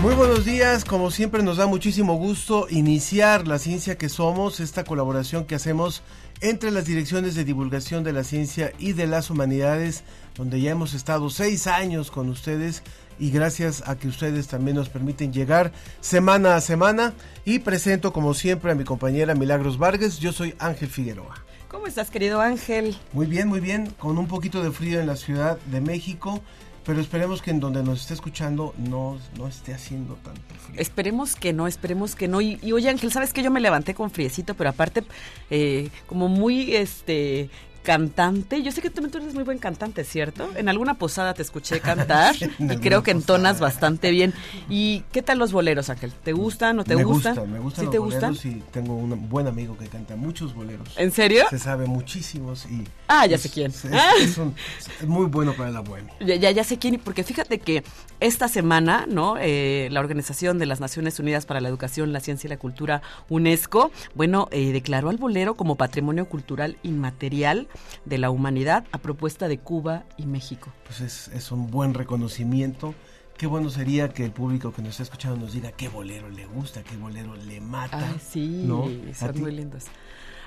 Muy 0.00 0.14
buenos 0.14 0.44
días, 0.44 0.84
como 0.84 1.10
siempre 1.10 1.42
nos 1.42 1.56
da 1.56 1.66
muchísimo 1.66 2.14
gusto 2.14 2.68
iniciar 2.70 3.48
la 3.48 3.58
ciencia 3.58 3.98
que 3.98 4.08
somos, 4.08 4.60
esta 4.60 4.84
colaboración 4.84 5.44
que 5.44 5.56
hacemos 5.56 6.04
entre 6.40 6.70
las 6.70 6.84
direcciones 6.84 7.34
de 7.34 7.44
divulgación 7.44 8.04
de 8.04 8.12
la 8.12 8.22
ciencia 8.22 8.72
y 8.78 8.92
de 8.92 9.08
las 9.08 9.28
humanidades, 9.28 10.04
donde 10.36 10.60
ya 10.60 10.70
hemos 10.70 10.94
estado 10.94 11.30
seis 11.30 11.66
años 11.66 12.12
con 12.12 12.28
ustedes 12.28 12.84
y 13.18 13.32
gracias 13.32 13.82
a 13.88 13.98
que 13.98 14.06
ustedes 14.06 14.46
también 14.46 14.76
nos 14.76 14.88
permiten 14.88 15.32
llegar 15.32 15.72
semana 16.00 16.54
a 16.54 16.60
semana 16.60 17.12
y 17.44 17.58
presento 17.58 18.12
como 18.12 18.34
siempre 18.34 18.70
a 18.70 18.76
mi 18.76 18.84
compañera 18.84 19.34
Milagros 19.34 19.78
Vargas, 19.78 20.20
yo 20.20 20.32
soy 20.32 20.54
Ángel 20.60 20.90
Figueroa. 20.90 21.44
¿Cómo 21.66 21.88
estás 21.88 22.08
querido 22.08 22.40
Ángel? 22.40 22.96
Muy 23.12 23.26
bien, 23.26 23.48
muy 23.48 23.58
bien, 23.58 23.90
con 23.98 24.16
un 24.16 24.28
poquito 24.28 24.62
de 24.62 24.70
frío 24.70 25.00
en 25.00 25.08
la 25.08 25.16
Ciudad 25.16 25.58
de 25.66 25.80
México 25.80 26.40
pero 26.88 27.02
esperemos 27.02 27.42
que 27.42 27.50
en 27.50 27.60
donde 27.60 27.82
nos 27.82 28.00
esté 28.00 28.14
escuchando 28.14 28.72
no, 28.78 29.18
no 29.36 29.46
esté 29.46 29.74
haciendo 29.74 30.14
tanto 30.24 30.40
frío. 30.54 30.80
Esperemos 30.80 31.36
que 31.36 31.52
no, 31.52 31.66
esperemos 31.66 32.14
que 32.14 32.28
no. 32.28 32.40
Y, 32.40 32.58
y 32.62 32.72
oye 32.72 32.88
Ángel, 32.88 33.12
sabes 33.12 33.34
que 33.34 33.42
yo 33.42 33.50
me 33.50 33.60
levanté 33.60 33.92
con 33.92 34.10
friecito, 34.10 34.54
pero 34.54 34.70
aparte 34.70 35.04
eh, 35.50 35.90
como 36.06 36.28
muy 36.28 36.74
este 36.74 37.50
cantante. 37.88 38.62
Yo 38.62 38.70
sé 38.70 38.82
que 38.82 38.90
tú, 38.90 39.00
tú 39.08 39.16
eres 39.16 39.32
muy 39.32 39.44
buen 39.44 39.56
cantante, 39.56 40.04
¿cierto? 40.04 40.46
En 40.56 40.68
alguna 40.68 40.98
posada 40.98 41.32
te 41.32 41.40
escuché 41.40 41.80
cantar 41.92 42.34
y 42.36 42.76
creo 42.76 43.02
que 43.02 43.12
entonas 43.12 43.60
bastante 43.60 44.10
bien. 44.10 44.34
¿Y 44.68 45.04
qué 45.10 45.22
tal 45.22 45.38
los 45.38 45.52
boleros, 45.52 45.88
Ángel? 45.88 46.12
¿Te 46.12 46.34
gustan 46.34 46.78
o 46.80 46.84
te 46.84 46.96
me 46.96 47.04
gustan? 47.04 47.34
Gusta, 47.36 47.50
me 47.50 47.58
gustan 47.58 47.80
¿Sí 47.80 47.86
los 47.86 47.92
te 47.92 47.98
boleros 47.98 48.30
gustan? 48.30 48.52
y 48.52 48.62
tengo 48.72 48.94
un 48.94 49.30
buen 49.30 49.46
amigo 49.46 49.78
que 49.78 49.86
canta 49.86 50.16
muchos 50.16 50.54
boleros. 50.54 50.86
¿En 50.98 51.10
serio? 51.12 51.46
Se 51.48 51.58
sabe 51.58 51.86
muchísimos 51.86 52.66
y... 52.66 52.84
Ah, 53.06 53.24
ya 53.24 53.36
es, 53.36 53.42
sé 53.42 53.48
quién. 53.48 53.70
Es, 53.70 53.86
es, 54.20 54.36
un, 54.36 54.54
es, 55.00 55.08
muy 55.08 55.24
bueno 55.24 55.54
para 55.54 55.70
la 55.70 55.80
bohemia. 55.80 56.12
Ya, 56.20 56.34
ya, 56.34 56.50
ya, 56.50 56.64
sé 56.64 56.76
quién, 56.76 57.00
porque 57.02 57.24
fíjate 57.24 57.58
que 57.58 57.84
esta 58.20 58.48
semana, 58.48 59.06
¿no? 59.08 59.36
Eh, 59.38 59.88
la 59.90 60.00
Organización 60.00 60.58
de 60.58 60.66
las 60.66 60.80
Naciones 60.80 61.18
Unidas 61.18 61.46
para 61.46 61.60
la 61.60 61.68
Educación, 61.68 62.12
la 62.12 62.20
Ciencia 62.20 62.48
y 62.48 62.50
la 62.50 62.58
Cultura, 62.58 63.02
UNESCO, 63.28 63.90
bueno, 64.14 64.48
eh, 64.50 64.72
declaró 64.72 65.10
al 65.10 65.18
bolero 65.18 65.54
como 65.54 65.76
patrimonio 65.76 66.28
cultural 66.28 66.78
inmaterial 66.82 67.68
de 68.04 68.18
la 68.18 68.30
humanidad 68.30 68.84
a 68.92 68.98
propuesta 68.98 69.48
de 69.48 69.58
Cuba 69.58 70.04
y 70.16 70.26
México. 70.26 70.72
Pues 70.84 71.00
es, 71.00 71.28
es, 71.28 71.52
un 71.52 71.70
buen 71.70 71.94
reconocimiento. 71.94 72.94
Qué 73.36 73.46
bueno 73.46 73.70
sería 73.70 74.08
que 74.08 74.24
el 74.24 74.32
público 74.32 74.72
que 74.72 74.82
nos 74.82 74.92
está 74.92 75.04
escuchando 75.04 75.36
nos 75.36 75.52
diga 75.52 75.70
qué 75.70 75.88
bolero 75.88 76.28
le 76.28 76.46
gusta, 76.46 76.82
qué 76.82 76.96
bolero 76.96 77.36
le 77.36 77.60
mata. 77.60 77.98
Ay, 77.98 78.20
sí, 78.20 78.64
¿no? 78.66 78.88
son 79.14 79.40
muy 79.40 79.52
lindos. 79.52 79.84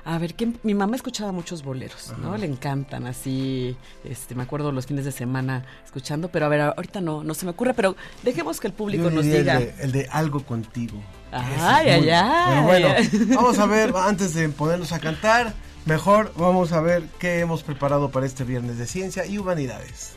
A 0.04 0.18
ver, 0.18 0.34
que 0.34 0.52
mi 0.64 0.74
mamá 0.74 0.96
escuchaba 0.96 1.32
muchos 1.32 1.64
boleros, 1.64 2.12
Ajá. 2.12 2.22
¿no? 2.22 2.38
Le 2.38 2.48
encantan 2.48 3.06
así, 3.06 3.76
este, 4.04 4.36
me 4.36 4.44
acuerdo 4.44 4.72
los 4.72 4.88
fines 4.88 5.06
de 5.06 5.12
semana 5.12 5.66
escuchando, 5.86 6.30
pero 6.30 6.46
a 6.46 6.50
ver, 6.50 6.62
ahorita 6.62 7.02
no, 7.02 7.24
no 7.24 7.34
se 7.34 7.46
me 7.46 7.52
ocurre, 7.52 7.74
pero 7.74 7.96
dejemos 8.24 8.60
que 8.60 8.68
el 8.68 8.74
público 8.74 9.10
nos 9.10 9.26
diga. 9.26 9.58
El 9.58 9.66
de, 9.66 9.84
el 9.84 9.92
de, 9.92 10.08
algo 10.12 10.44
contigo. 10.44 10.98
Ay, 11.32 11.90
ay, 11.90 12.10
ay. 12.10 12.50
Pero 12.50 12.64
bueno, 12.64 13.36
vamos 13.36 13.60
a 13.60 13.66
ver, 13.66 13.94
antes 13.96 14.34
de 14.34 14.50
ponernos 14.50 14.92
a 14.92 15.00
cantar, 15.00 15.54
mejor 15.86 16.34
vamos 16.36 16.72
a 16.72 16.82
ver 16.82 17.04
qué 17.20 17.40
hemos 17.40 17.64
preparado 17.64 18.10
para 18.12 18.26
este 18.26 18.44
viernes 18.44 18.78
de 18.78 18.88
ciencia 18.88 19.26
y 19.26 19.38
humanidades. 19.38 20.16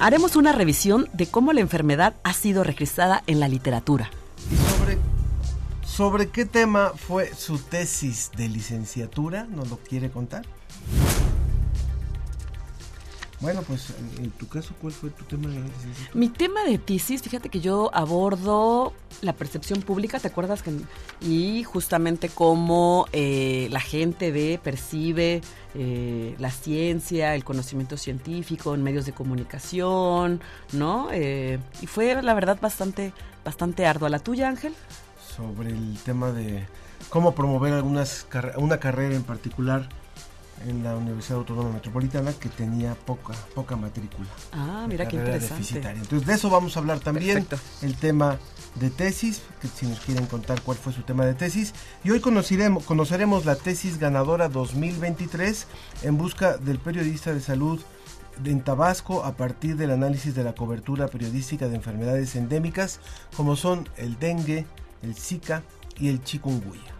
Haremos 0.00 0.36
una 0.36 0.52
revisión 0.52 1.08
de 1.12 1.26
cómo 1.26 1.52
la 1.52 1.60
enfermedad 1.60 2.14
ha 2.22 2.32
sido 2.32 2.64
registrada 2.64 3.22
en 3.26 3.40
la 3.40 3.48
literatura. 3.48 4.10
¿Y 4.50 4.56
sobre, 4.56 4.98
sobre 5.84 6.28
qué 6.30 6.44
tema 6.44 6.92
fue 6.96 7.34
su 7.34 7.58
tesis 7.58 8.30
de 8.36 8.48
licenciatura? 8.48 9.44
¿Nos 9.44 9.70
lo 9.70 9.78
quiere 9.78 10.10
contar? 10.10 10.44
Bueno, 13.40 13.62
pues 13.62 13.94
en 14.18 14.30
tu 14.32 14.48
caso, 14.48 14.74
¿cuál 14.80 14.92
fue 14.92 15.10
tu 15.10 15.24
tema 15.24 15.48
de 15.48 15.60
licenciatura? 15.60 16.10
Mi 16.14 16.28
tema 16.28 16.64
de 16.64 16.76
tesis, 16.76 17.22
fíjate 17.22 17.48
que 17.48 17.60
yo 17.60 17.88
abordo 17.94 18.92
la 19.20 19.32
percepción 19.32 19.80
pública, 19.80 20.18
¿te 20.18 20.26
acuerdas? 20.26 20.62
que 20.62 20.72
Y 21.20 21.62
justamente 21.62 22.28
cómo 22.30 23.06
eh, 23.12 23.68
la 23.70 23.78
gente 23.78 24.32
ve, 24.32 24.58
percibe 24.60 25.40
eh, 25.76 26.34
la 26.40 26.50
ciencia, 26.50 27.36
el 27.36 27.44
conocimiento 27.44 27.96
científico 27.96 28.74
en 28.74 28.82
medios 28.82 29.06
de 29.06 29.12
comunicación, 29.12 30.40
¿no? 30.72 31.08
Eh, 31.12 31.60
y 31.80 31.86
fue, 31.86 32.20
la 32.20 32.34
verdad, 32.34 32.58
bastante, 32.60 33.12
bastante 33.44 33.86
ardua. 33.86 34.08
¿La 34.08 34.18
tuya, 34.18 34.48
Ángel? 34.48 34.74
Sobre 35.36 35.70
el 35.70 35.96
tema 36.04 36.32
de 36.32 36.66
cómo 37.08 37.36
promover 37.36 37.72
algunas 37.72 38.26
una 38.56 38.80
carrera 38.80 39.14
en 39.14 39.22
particular 39.22 39.88
en 40.66 40.82
la 40.82 40.96
Universidad 40.96 41.38
Autónoma 41.38 41.70
Metropolitana 41.70 42.32
que 42.32 42.48
tenía 42.48 42.94
poca 42.94 43.34
poca 43.54 43.76
matrícula. 43.76 44.28
Ah, 44.52 44.86
mira 44.88 45.06
qué 45.06 45.16
interesante. 45.16 45.54
Deficitaria. 45.54 46.02
Entonces 46.02 46.26
de 46.26 46.34
eso 46.34 46.50
vamos 46.50 46.76
a 46.76 46.80
hablar 46.80 47.00
también. 47.00 47.44
Perfecto. 47.44 47.86
El 47.86 47.96
tema 47.96 48.38
de 48.74 48.90
tesis, 48.90 49.42
que 49.60 49.68
si 49.68 49.86
nos 49.86 50.00
quieren 50.00 50.26
contar 50.26 50.62
cuál 50.62 50.76
fue 50.76 50.92
su 50.92 51.02
tema 51.02 51.24
de 51.26 51.34
tesis. 51.34 51.74
Y 52.04 52.10
hoy 52.10 52.20
conoceremos, 52.20 52.84
conoceremos 52.84 53.44
la 53.44 53.56
tesis 53.56 53.98
ganadora 53.98 54.48
2023 54.48 55.66
en 56.02 56.18
busca 56.18 56.56
del 56.56 56.78
periodista 56.78 57.32
de 57.32 57.40
salud 57.40 57.80
en 58.44 58.60
Tabasco 58.60 59.24
a 59.24 59.36
partir 59.36 59.76
del 59.76 59.90
análisis 59.90 60.34
de 60.34 60.44
la 60.44 60.54
cobertura 60.54 61.08
periodística 61.08 61.68
de 61.68 61.76
enfermedades 61.76 62.36
endémicas 62.36 63.00
como 63.36 63.56
son 63.56 63.88
el 63.96 64.18
dengue, 64.18 64.66
el 65.02 65.14
zika 65.14 65.62
y 65.98 66.08
el 66.08 66.22
chikungunya. 66.22 66.97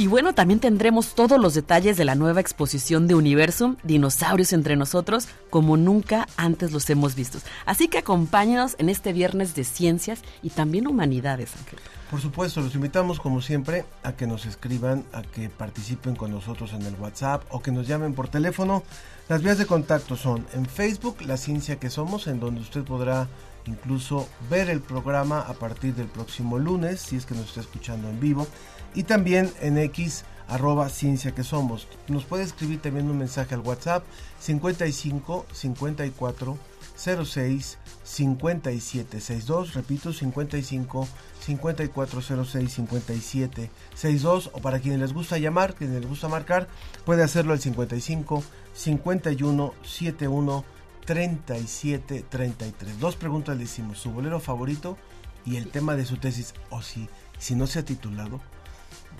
Y 0.00 0.06
bueno, 0.06 0.32
también 0.32 0.60
tendremos 0.60 1.14
todos 1.14 1.38
los 1.38 1.52
detalles 1.52 1.98
de 1.98 2.06
la 2.06 2.14
nueva 2.14 2.40
exposición 2.40 3.06
de 3.06 3.14
Universum, 3.14 3.76
Dinosaurios 3.82 4.54
entre 4.54 4.74
nosotros, 4.74 5.28
como 5.50 5.76
nunca 5.76 6.26
antes 6.38 6.72
los 6.72 6.88
hemos 6.88 7.14
visto. 7.14 7.36
Así 7.66 7.86
que 7.86 7.98
acompáñenos 7.98 8.76
en 8.78 8.88
este 8.88 9.12
viernes 9.12 9.54
de 9.54 9.62
ciencias 9.64 10.22
y 10.42 10.48
también 10.48 10.86
humanidades, 10.86 11.54
Ángel. 11.54 11.80
Por 12.10 12.18
supuesto, 12.18 12.62
los 12.62 12.74
invitamos 12.74 13.20
como 13.20 13.42
siempre 13.42 13.84
a 14.02 14.12
que 14.12 14.26
nos 14.26 14.46
escriban, 14.46 15.04
a 15.12 15.20
que 15.20 15.50
participen 15.50 16.16
con 16.16 16.30
nosotros 16.30 16.72
en 16.72 16.80
el 16.80 16.94
WhatsApp 16.94 17.42
o 17.50 17.60
que 17.60 17.70
nos 17.70 17.86
llamen 17.86 18.14
por 18.14 18.28
teléfono. 18.28 18.82
Las 19.28 19.42
vías 19.42 19.58
de 19.58 19.66
contacto 19.66 20.16
son 20.16 20.46
en 20.54 20.64
Facebook, 20.64 21.20
La 21.26 21.36
Ciencia 21.36 21.78
que 21.78 21.90
Somos, 21.90 22.26
en 22.26 22.40
donde 22.40 22.62
usted 22.62 22.84
podrá 22.84 23.28
incluso 23.66 24.26
ver 24.48 24.70
el 24.70 24.80
programa 24.80 25.40
a 25.40 25.52
partir 25.52 25.94
del 25.94 26.06
próximo 26.06 26.58
lunes, 26.58 27.02
si 27.02 27.16
es 27.16 27.26
que 27.26 27.34
nos 27.34 27.48
está 27.48 27.60
escuchando 27.60 28.08
en 28.08 28.18
vivo 28.18 28.46
y 28.94 29.04
también 29.04 29.50
en 29.60 29.78
X 29.78 30.24
arroba 30.48 30.88
ciencia 30.88 31.32
que 31.32 31.44
somos. 31.44 31.86
Nos 32.08 32.24
puede 32.24 32.42
escribir 32.42 32.82
también 32.82 33.08
un 33.08 33.18
mensaje 33.18 33.54
al 33.54 33.60
WhatsApp 33.60 34.04
55 34.40 35.46
54 35.52 36.58
06 36.96 37.78
57 38.02 39.20
62, 39.20 39.74
repito 39.74 40.12
55 40.12 41.08
54 41.40 42.44
06 42.44 42.72
57 42.72 43.70
62 43.94 44.50
o 44.52 44.58
para 44.60 44.80
quienes 44.80 45.00
les 45.00 45.12
gusta 45.12 45.38
llamar, 45.38 45.74
quienes 45.74 46.00
les 46.00 46.08
gusta 46.08 46.28
marcar, 46.28 46.68
puede 47.04 47.22
hacerlo 47.22 47.52
al 47.52 47.60
55 47.60 48.42
51 48.74 49.74
71 49.84 50.64
37 51.06 52.24
33. 52.28 53.00
Dos 53.00 53.16
preguntas 53.16 53.56
le 53.56 53.64
hicimos, 53.64 53.98
su 53.98 54.10
bolero 54.10 54.40
favorito 54.40 54.98
y 55.46 55.56
el 55.56 55.68
tema 55.68 55.96
de 55.96 56.04
su 56.04 56.16
tesis 56.16 56.54
o 56.68 56.82
si 56.82 57.08
si 57.38 57.54
no 57.54 57.66
se 57.66 57.78
ha 57.78 57.84
titulado 57.84 58.40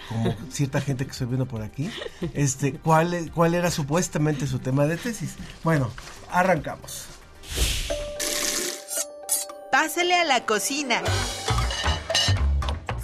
como 0.09 0.35
cierta 0.51 0.81
gente 0.81 1.05
que 1.05 1.13
estoy 1.13 1.29
viendo 1.29 1.47
por 1.47 1.63
aquí, 1.63 1.91
este, 2.35 2.75
¿cuál, 2.75 3.31
cuál 3.35 3.55
era 3.55 3.71
supuestamente 3.71 4.47
su 4.47 4.59
tema 4.59 4.87
de 4.87 4.97
tesis. 4.97 5.37
Bueno, 5.63 5.91
arrancamos. 6.31 7.07
Pásale 9.71 10.15
a 10.15 10.25
la 10.25 10.45
cocina. 10.47 11.01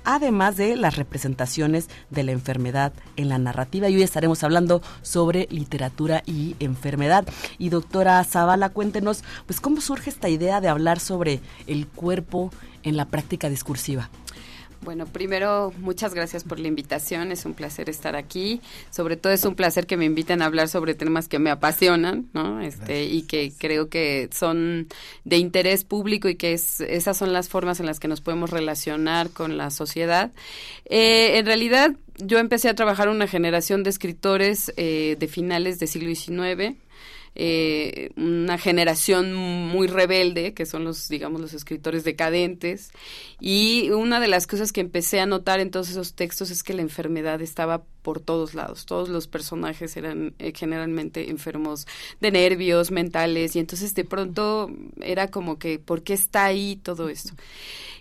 además 0.05 0.56
de 0.56 0.76
las 0.76 0.97
representaciones 0.97 1.88
de 2.11 2.23
la 2.23 2.32
enfermedad 2.32 2.93
en 3.17 3.29
la 3.29 3.38
narrativa. 3.38 3.88
Y 3.88 3.97
hoy 3.97 4.02
estaremos 4.02 4.43
hablando 4.44 4.82
sobre 5.02 5.47
literatura 5.50 6.23
y 6.26 6.56
enfermedad. 6.61 7.26
Y 7.58 7.69
doctora 7.69 8.23
Zavala, 8.25 8.70
cuéntenos, 8.70 9.25
pues, 9.47 9.61
¿cómo 9.61 9.81
surge 9.81 10.11
esta 10.11 10.29
idea 10.29 10.61
de 10.61 10.69
hablar 10.69 11.00
sobre 11.00 11.41
el 11.67 11.87
cuerpo 11.87 12.50
en 12.82 12.97
la 12.97 13.06
práctica 13.06 13.49
discursiva? 13.49 14.11
Bueno, 14.82 15.05
primero, 15.05 15.75
muchas 15.79 16.15
gracias 16.15 16.43
por 16.43 16.59
la 16.59 16.67
invitación. 16.67 17.32
Es 17.32 17.44
un 17.44 17.53
placer 17.53 17.91
estar 17.91 18.17
aquí. 18.17 18.62
Sobre 18.91 19.17
todo 19.19 19.32
es 19.32 19.44
un 19.44 19.55
placer 19.55 19.87
que 19.87 19.99
me 19.99 20.06
inviten 20.06 20.41
a 20.41 20.47
hablar 20.47 20.69
sobre 20.69 20.94
temas 20.94 21.29
que 21.29 21.38
me 21.38 21.50
apasionan, 21.50 22.31
¿no? 22.32 22.62
Este, 22.62 23.05
y 23.05 23.23
que 23.23 23.53
creo 23.59 23.91
que 23.91 24.31
son 24.32 24.88
de 25.25 25.37
interés 25.37 25.85
público 25.85 26.31
y 26.31 26.37
que 26.37 26.55
es, 26.55 26.81
esas 26.81 27.19
son 27.19 27.35
las 27.35 27.50
formas 27.50 27.79
en 27.81 27.87
las 27.87 28.00
que 28.00 28.09
nos 28.09 28.23
podemos 28.23 28.49
relacionar 28.49 29.29
con 29.31 29.59
la 29.59 29.71
sociedad. 29.71 30.32
Eh, 30.87 31.37
en 31.37 31.44
realidad, 31.44 31.94
yo 32.17 32.38
empecé 32.38 32.71
a 32.71 32.75
trabajar 32.75 33.11
una 33.11 33.27
generación 33.27 33.82
de 33.82 33.91
escritores 33.91 34.73
eh, 34.79 35.17
de 35.19 35.29
finales 35.29 35.79
del 35.79 35.88
siglo 35.88 36.15
XIX 36.15 36.77
eh, 37.35 38.11
una 38.17 38.59
generación 38.59 39.35
muy 39.35 39.87
rebelde, 39.87 40.53
que 40.53 40.67
son 40.67 40.85
los, 40.85 41.09
digamos, 41.09 41.41
los 41.41 41.55
escritores 41.55 42.05
decadentes. 42.05 42.91
Y 43.41 43.91
una 43.91 44.21
de 44.21 44.29
las 44.29 44.47
cosas 44.47 44.73
que 44.73 44.81
empecé 44.81 45.21
a 45.21 45.27
notar 45.27 45.61
en 45.61 45.71
todos 45.71 45.91
esos 45.91 46.15
textos 46.15 46.50
es 46.50 46.62
que 46.62 46.75
la 46.75 46.82
enfermedad 46.82 47.41
estaba 47.41 47.82
por 48.03 48.21
todos 48.21 48.55
lados. 48.55 48.87
Todos 48.87 49.09
los 49.09 49.27
personajes 49.27 49.97
eran 49.97 50.35
eh, 50.38 50.53
generalmente 50.55 51.31
enfermos 51.31 51.87
de 52.21 52.31
nervios, 52.31 52.91
mentales, 52.91 53.55
y 53.56 53.59
entonces 53.59 53.94
de 53.94 54.05
pronto 54.05 54.71
era 55.00 55.31
como 55.31 55.59
que, 55.59 55.79
¿por 55.79 56.03
qué 56.03 56.15
está 56.15 56.47
ahí 56.47 56.77
todo 56.82 57.09
esto? 57.09 57.35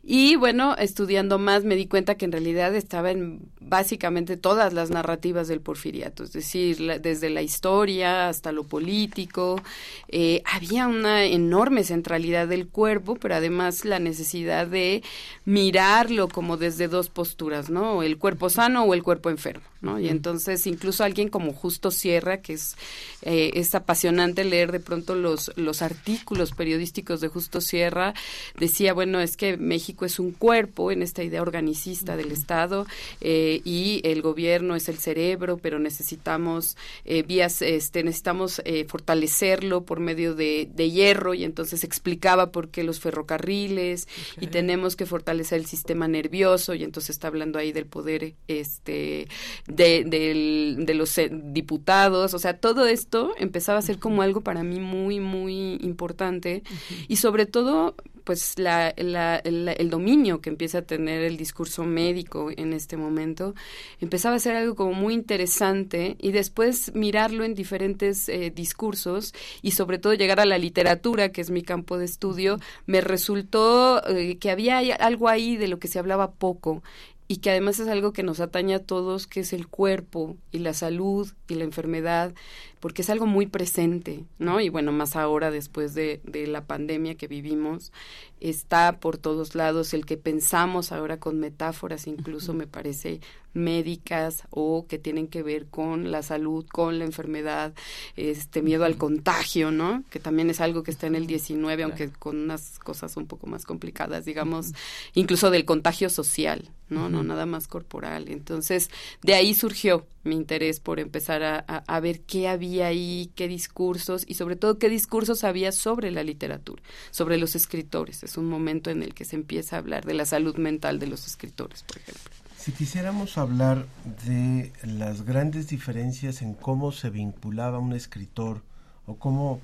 Y 0.03 0.35
bueno, 0.35 0.75
estudiando 0.77 1.39
más 1.39 1.63
me 1.63 1.75
di 1.75 1.87
cuenta 1.87 2.15
que 2.15 2.25
en 2.25 2.31
realidad 2.31 2.75
estaba 2.75 3.11
en 3.11 3.41
básicamente 3.59 4.37
todas 4.37 4.73
las 4.73 4.89
narrativas 4.89 5.47
del 5.47 5.61
porfiriato, 5.61 6.23
es 6.23 6.33
decir, 6.33 7.01
desde 7.01 7.29
la 7.29 7.41
historia 7.41 8.29
hasta 8.29 8.51
lo 8.51 8.63
político, 8.63 9.61
eh, 10.07 10.41
había 10.45 10.87
una 10.87 11.25
enorme 11.25 11.83
centralidad 11.83 12.47
del 12.47 12.67
cuerpo, 12.67 13.15
pero 13.15 13.35
además 13.35 13.85
la 13.85 13.99
necesidad 13.99 14.67
de 14.67 15.03
mirarlo 15.45 16.27
como 16.27 16.57
desde 16.57 16.87
dos 16.87 17.09
posturas, 17.09 17.69
¿no? 17.69 18.01
El 18.01 18.17
cuerpo 18.17 18.49
sano 18.49 18.83
o 18.83 18.93
el 18.93 19.03
cuerpo 19.03 19.29
enfermo. 19.29 19.63
¿no? 19.81 19.99
Y 19.99 20.09
entonces 20.09 20.67
incluso 20.67 21.03
alguien 21.03 21.29
como 21.29 21.53
Justo 21.53 21.91
Sierra, 21.91 22.41
que 22.41 22.53
es, 22.53 22.75
eh, 23.21 23.51
es 23.55 23.73
apasionante 23.75 24.43
leer 24.43 24.71
de 24.71 24.79
pronto 24.79 25.15
los, 25.15 25.51
los 25.55 25.81
artículos 25.81 26.51
periodísticos 26.51 27.21
de 27.21 27.29
Justo 27.29 27.61
Sierra, 27.61 28.13
decía, 28.57 28.93
bueno, 28.93 29.21
es 29.21 29.37
que 29.37 29.57
México 29.57 29.88
es 30.01 30.19
un 30.19 30.31
cuerpo 30.31 30.91
en 30.91 31.01
esta 31.01 31.23
idea 31.23 31.41
organicista 31.41 32.15
del 32.15 32.31
Estado 32.31 32.85
eh, 33.21 33.61
y 33.63 34.01
el 34.03 34.21
gobierno 34.21 34.75
es 34.75 34.89
el 34.89 34.97
cerebro, 34.97 35.57
pero 35.57 35.79
necesitamos 35.79 36.77
eh, 37.05 37.23
vías, 37.23 37.61
este, 37.61 38.03
necesitamos 38.03 38.61
fortalecerlo 38.87 39.83
por 39.83 39.99
medio 39.99 40.35
de, 40.35 40.69
de, 40.73 40.91
hierro 40.91 41.33
y 41.33 41.43
entonces 41.43 41.83
explicaba 41.83 42.51
por 42.51 42.69
qué 42.69 42.83
los 42.83 42.99
ferrocarriles 42.99 44.07
y 44.39 44.47
tenemos 44.47 44.95
que 44.95 45.05
fortalecer 45.05 45.59
el 45.59 45.65
sistema 45.65 46.07
nervioso 46.07 46.73
y 46.73 46.83
entonces 46.83 47.11
está 47.11 47.27
hablando 47.27 47.59
ahí 47.59 47.71
del 47.71 47.85
poder 47.85 48.35
este 48.47 49.27
de, 49.67 50.03
de 50.05 50.93
los 50.93 51.17
eh, 51.17 51.29
diputados, 51.31 52.33
o 52.33 52.39
sea, 52.39 52.57
todo 52.57 52.85
esto 52.85 53.33
empezaba 53.37 53.79
a 53.79 53.83
ser 53.83 53.99
como 53.99 54.21
algo 54.21 54.41
para 54.41 54.63
mí 54.63 54.79
muy, 54.79 55.19
muy 55.19 55.75
importante 55.81 56.63
y 57.07 57.17
sobre 57.17 57.45
todo 57.45 57.95
pues 58.29 58.59
la, 58.59 58.89
el 58.89 59.89
dominio 59.89 60.39
que 60.39 60.51
empieza 60.51 60.77
a 60.77 60.81
tener 60.83 61.23
el 61.23 61.35
discurso 61.35 61.83
médico 61.83 62.51
en 62.55 62.73
este 62.73 62.95
momento 62.95 63.55
empezaba 64.01 64.35
a 64.35 64.39
ser 64.39 64.55
algo 64.55 64.75
como 64.75 64.93
muy 64.93 65.15
interesante 65.15 66.15
y 66.19 66.31
después 66.31 66.93
mirarlo 66.93 67.43
en 67.43 67.55
diferentes 67.55 68.29
eh, 68.29 68.53
discursos 68.55 69.33
y 69.63 69.71
sobre 69.71 69.97
todo 69.97 70.13
llegar 70.13 70.39
a 70.39 70.45
la 70.45 70.59
literatura 70.59 71.31
que 71.31 71.41
es 71.41 71.49
mi 71.49 71.63
campo 71.63 71.97
de 71.97 72.05
estudio 72.05 72.59
me 72.85 73.01
resultó 73.01 74.07
eh, 74.07 74.37
que 74.37 74.51
había 74.51 74.77
algo 74.77 75.27
ahí 75.27 75.57
de 75.57 75.67
lo 75.67 75.79
que 75.79 75.87
se 75.87 75.97
hablaba 75.97 76.29
poco 76.29 76.83
y 77.27 77.37
que 77.37 77.51
además 77.51 77.79
es 77.79 77.87
algo 77.87 78.11
que 78.11 78.23
nos 78.23 78.39
atañe 78.39 78.73
a 78.73 78.83
todos, 78.83 79.27
que 79.27 79.41
es 79.41 79.53
el 79.53 79.67
cuerpo 79.67 80.35
y 80.51 80.59
la 80.59 80.73
salud 80.73 81.31
y 81.47 81.53
la 81.53 81.63
enfermedad 81.63 82.33
porque 82.79 83.01
es 83.01 83.09
algo 83.09 83.25
muy 83.25 83.45
presente, 83.45 84.25
¿no? 84.37 84.61
Y 84.61 84.69
bueno, 84.69 84.91
más 84.91 85.15
ahora 85.15 85.51
después 85.51 85.93
de, 85.93 86.21
de, 86.23 86.47
la 86.47 86.65
pandemia 86.65 87.15
que 87.15 87.27
vivimos, 87.27 87.91
está 88.39 88.99
por 88.99 89.17
todos 89.17 89.55
lados 89.55 89.93
el 89.93 90.05
que 90.05 90.17
pensamos 90.17 90.91
ahora 90.91 91.19
con 91.19 91.39
metáforas, 91.39 92.07
incluso 92.07 92.53
me 92.53 92.67
parece 92.67 93.19
médicas 93.53 94.43
o 94.49 94.85
que 94.87 94.99
tienen 94.99 95.27
que 95.27 95.43
ver 95.43 95.65
con 95.67 96.11
la 96.11 96.21
salud, 96.21 96.65
con 96.67 96.99
la 96.99 97.05
enfermedad, 97.05 97.73
este 98.15 98.61
miedo 98.61 98.85
al 98.85 98.97
contagio, 98.97 99.71
¿no? 99.71 100.03
Que 100.09 100.19
también 100.19 100.49
es 100.49 100.61
algo 100.61 100.83
que 100.83 100.91
está 100.91 101.07
en 101.07 101.15
el 101.15 101.27
19, 101.27 101.83
aunque 101.83 102.09
con 102.09 102.37
unas 102.37 102.79
cosas 102.79 103.17
un 103.17 103.27
poco 103.27 103.47
más 103.47 103.65
complicadas, 103.65 104.25
digamos, 104.25 104.73
incluso 105.13 105.49
del 105.49 105.65
contagio 105.65 106.09
social, 106.09 106.69
¿no? 106.89 107.09
No 107.09 107.23
nada 107.23 107.45
más 107.45 107.67
corporal. 107.67 108.29
Entonces, 108.29 108.89
de 109.21 109.33
ahí 109.33 109.53
surgió 109.53 110.05
mi 110.23 110.35
interés 110.35 110.79
por 110.79 110.99
empezar 110.99 111.43
a, 111.43 111.59
a 111.59 111.99
ver 111.99 112.21
qué 112.21 112.47
había 112.47 112.87
ahí, 112.87 113.31
qué 113.35 113.47
discursos 113.47 114.23
y 114.27 114.35
sobre 114.35 114.55
todo 114.55 114.77
qué 114.77 114.89
discursos 114.89 115.43
había 115.43 115.71
sobre 115.71 116.11
la 116.11 116.23
literatura, 116.23 116.83
sobre 117.11 117.37
los 117.37 117.55
escritores. 117.55 118.23
Es 118.23 118.37
un 118.37 118.45
momento 118.45 118.89
en 118.89 119.03
el 119.03 119.13
que 119.13 119.25
se 119.25 119.35
empieza 119.35 119.75
a 119.75 119.79
hablar 119.79 120.05
de 120.05 120.13
la 120.13 120.25
salud 120.25 120.57
mental 120.57 120.99
de 120.99 121.07
los 121.07 121.25
escritores, 121.25 121.83
por 121.83 121.97
ejemplo. 121.97 122.31
Si 122.57 122.73
quisiéramos 122.73 123.37
hablar 123.37 123.85
de 124.27 124.73
las 124.83 125.23
grandes 125.23 125.69
diferencias 125.69 126.41
en 126.41 126.53
cómo 126.53 126.91
se 126.91 127.09
vinculaba 127.09 127.79
un 127.79 127.93
escritor 127.93 128.61
o 129.05 129.15
cómo 129.15 129.61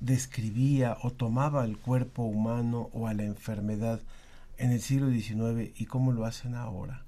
describía 0.00 0.96
o 1.02 1.12
tomaba 1.12 1.64
el 1.64 1.78
cuerpo 1.78 2.24
humano 2.24 2.90
o 2.92 3.06
a 3.06 3.14
la 3.14 3.22
enfermedad 3.22 4.00
en 4.58 4.72
el 4.72 4.80
siglo 4.80 5.10
XIX 5.10 5.70
y 5.78 5.86
cómo 5.86 6.12
lo 6.12 6.24
hacen 6.24 6.54
ahora. 6.54 7.04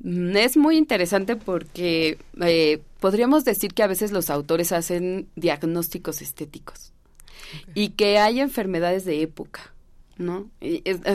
Mm, 0.00 0.36
es 0.36 0.56
muy 0.56 0.76
interesante 0.76 1.36
porque 1.36 2.18
eh, 2.40 2.80
podríamos 3.00 3.44
decir 3.44 3.74
que 3.74 3.82
a 3.82 3.88
veces 3.88 4.12
los 4.12 4.30
autores 4.30 4.72
hacen 4.72 5.28
diagnósticos 5.36 6.22
estéticos 6.22 6.92
y 7.74 7.90
que 7.90 8.18
hay 8.18 8.40
enfermedades 8.40 9.04
de 9.04 9.22
época, 9.22 9.72
¿no? 10.18 10.50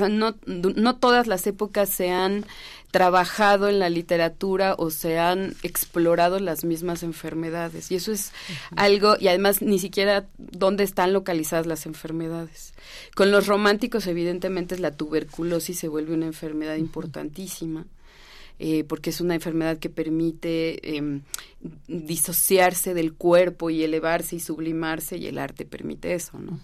no, 0.09 0.35
no 0.45 0.95
todas 0.97 1.27
las 1.27 1.45
épocas 1.47 1.89
se 1.89 2.11
han 2.11 2.45
trabajado 2.91 3.69
en 3.69 3.79
la 3.79 3.89
literatura 3.89 4.73
o 4.77 4.89
se 4.89 5.19
han 5.19 5.53
explorado 5.61 6.39
las 6.39 6.63
mismas 6.63 7.03
enfermedades. 7.03 7.91
Y 7.91 7.95
eso 7.95 8.11
es 8.11 8.31
algo, 8.75 9.15
y 9.19 9.27
además 9.27 9.61
ni 9.61 9.79
siquiera 9.79 10.27
dónde 10.37 10.83
están 10.83 11.13
localizadas 11.13 11.67
las 11.67 11.85
enfermedades. 11.85 12.73
Con 13.15 13.31
los 13.31 13.45
románticos, 13.47 14.07
evidentemente, 14.07 14.77
la 14.79 14.95
tuberculosis 14.95 15.77
se 15.77 15.87
vuelve 15.87 16.13
una 16.13 16.25
enfermedad 16.25 16.75
importantísima 16.77 17.85
eh, 18.59 18.83
porque 18.83 19.09
es 19.09 19.21
una 19.21 19.35
enfermedad 19.35 19.77
que 19.77 19.89
permite 19.89 20.97
em, 20.97 21.21
disociarse 21.87 22.93
del 22.93 23.13
cuerpo 23.13 23.69
y 23.69 23.83
elevarse 23.83 24.35
y 24.35 24.39
sublimarse 24.39 25.17
y 25.17 25.27
el 25.27 25.37
arte 25.37 25.65
permite 25.65 26.13
eso, 26.13 26.37
¿no? 26.39 26.59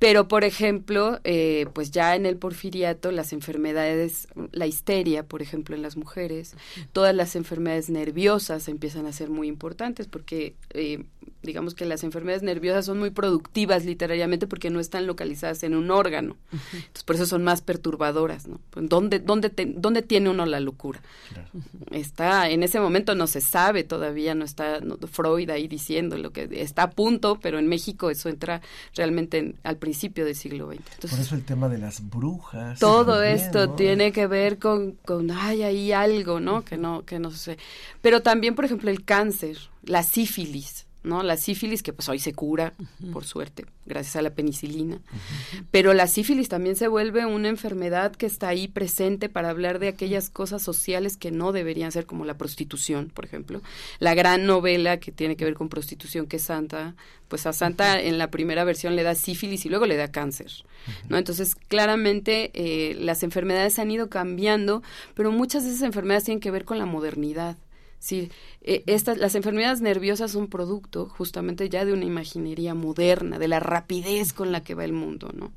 Pero, 0.00 0.28
por 0.28 0.44
ejemplo, 0.44 1.20
eh, 1.24 1.66
pues 1.74 1.90
ya 1.90 2.16
en 2.16 2.24
el 2.24 2.38
porfiriato, 2.38 3.12
las 3.12 3.34
enfermedades, 3.34 4.28
la 4.50 4.66
histeria, 4.66 5.24
por 5.24 5.42
ejemplo, 5.42 5.76
en 5.76 5.82
las 5.82 5.98
mujeres, 5.98 6.54
todas 6.94 7.14
las 7.14 7.36
enfermedades 7.36 7.90
nerviosas 7.90 8.66
empiezan 8.68 9.04
a 9.04 9.12
ser 9.12 9.28
muy 9.28 9.46
importantes 9.46 10.06
porque 10.06 10.54
eh, 10.70 11.04
digamos 11.42 11.74
que 11.74 11.86
las 11.86 12.04
enfermedades 12.04 12.42
nerviosas 12.42 12.84
son 12.84 12.98
muy 12.98 13.10
productivas 13.10 13.84
literariamente 13.84 14.46
porque 14.46 14.70
no 14.70 14.80
están 14.80 15.06
localizadas 15.06 15.62
en 15.62 15.74
un 15.74 15.90
órgano. 15.90 16.36
Entonces, 16.52 17.04
por 17.04 17.16
eso 17.16 17.26
son 17.26 17.44
más 17.44 17.62
perturbadoras, 17.62 18.46
¿no? 18.46 18.60
Pues, 18.70 18.88
¿Dónde, 18.88 19.20
dónde, 19.20 19.50
dónde 19.76 20.02
tiene 20.02 20.28
uno 20.28 20.44
la 20.44 20.60
locura? 20.60 21.00
Está, 21.90 22.50
en 22.50 22.62
ese 22.62 22.78
momento 22.80 23.14
no 23.14 23.26
se 23.26 23.40
sabe 23.40 23.84
todavía, 23.84 24.34
no 24.34 24.44
está 24.44 24.80
Freud 25.10 25.48
ahí 25.50 25.66
diciendo 25.66 26.18
lo 26.18 26.30
que 26.32 26.48
está 26.52 26.84
a 26.84 26.90
punto, 26.90 27.38
pero 27.40 27.58
en 27.58 27.68
México 27.68 28.10
eso 28.10 28.28
entra 28.28 28.60
realmente 28.94 29.54
al 29.62 29.76
principio 29.76 30.24
del 30.24 30.36
siglo 30.36 30.70
XX. 30.70 31.10
por 31.10 31.20
eso 31.20 31.34
el 31.34 31.44
tema 31.44 31.68
de 31.68 31.78
las 31.78 32.08
brujas. 32.08 32.78
Todo 32.78 33.22
esto 33.22 33.70
tiene 33.70 34.12
que 34.12 34.26
ver 34.26 34.58
con, 34.58 34.92
con, 35.04 35.30
ay, 35.30 35.62
ahí 35.62 35.92
algo, 35.92 36.38
¿no? 36.40 36.64
Que 36.64 36.76
no, 36.76 37.04
que 37.04 37.18
no 37.18 37.30
sé. 37.30 37.56
Pero 38.02 38.22
también, 38.22 38.54
por 38.54 38.66
ejemplo, 38.66 38.90
el 38.90 39.04
cáncer, 39.04 39.56
la 39.84 40.02
sífilis 40.02 40.86
¿no? 41.02 41.22
La 41.22 41.36
sífilis, 41.36 41.82
que 41.82 41.92
pues 41.92 42.08
hoy 42.08 42.18
se 42.18 42.32
cura, 42.32 42.74
por 43.12 43.24
suerte, 43.24 43.66
gracias 43.86 44.16
a 44.16 44.22
la 44.22 44.34
penicilina. 44.34 45.00
Pero 45.70 45.94
la 45.94 46.06
sífilis 46.06 46.48
también 46.48 46.76
se 46.76 46.88
vuelve 46.88 47.24
una 47.26 47.48
enfermedad 47.48 48.12
que 48.12 48.26
está 48.26 48.48
ahí 48.48 48.68
presente 48.68 49.28
para 49.28 49.50
hablar 49.50 49.78
de 49.78 49.88
aquellas 49.88 50.30
cosas 50.30 50.62
sociales 50.62 51.16
que 51.16 51.30
no 51.30 51.52
deberían 51.52 51.92
ser, 51.92 52.06
como 52.06 52.24
la 52.24 52.36
prostitución, 52.36 53.10
por 53.14 53.24
ejemplo. 53.24 53.62
La 53.98 54.14
gran 54.14 54.46
novela 54.46 54.98
que 54.98 55.12
tiene 55.12 55.36
que 55.36 55.44
ver 55.44 55.54
con 55.54 55.68
prostitución, 55.68 56.26
que 56.26 56.36
es 56.36 56.42
Santa, 56.42 56.94
pues 57.28 57.46
a 57.46 57.52
Santa 57.52 58.00
en 58.00 58.18
la 58.18 58.30
primera 58.30 58.64
versión 58.64 58.96
le 58.96 59.02
da 59.02 59.14
sífilis 59.14 59.64
y 59.64 59.68
luego 59.68 59.86
le 59.86 59.96
da 59.96 60.10
cáncer, 60.10 60.50
¿no? 61.08 61.16
Entonces, 61.16 61.54
claramente 61.54 62.50
eh, 62.54 62.94
las 62.96 63.22
enfermedades 63.22 63.78
han 63.78 63.90
ido 63.90 64.10
cambiando, 64.10 64.82
pero 65.14 65.30
muchas 65.32 65.64
de 65.64 65.70
esas 65.70 65.82
enfermedades 65.82 66.24
tienen 66.24 66.40
que 66.40 66.50
ver 66.50 66.64
con 66.64 66.78
la 66.78 66.86
modernidad. 66.86 67.56
Sí, 68.00 68.30
eh, 68.62 68.82
estas, 68.86 69.18
las 69.18 69.34
enfermedades 69.34 69.82
nerviosas 69.82 70.32
son 70.32 70.48
producto 70.48 71.06
justamente 71.06 71.68
ya 71.68 71.84
de 71.84 71.92
una 71.92 72.06
imaginería 72.06 72.74
moderna, 72.74 73.38
de 73.38 73.46
la 73.46 73.60
rapidez 73.60 74.32
con 74.32 74.52
la 74.52 74.62
que 74.62 74.74
va 74.74 74.86
el 74.86 74.94
mundo, 74.94 75.30
¿no? 75.34 75.52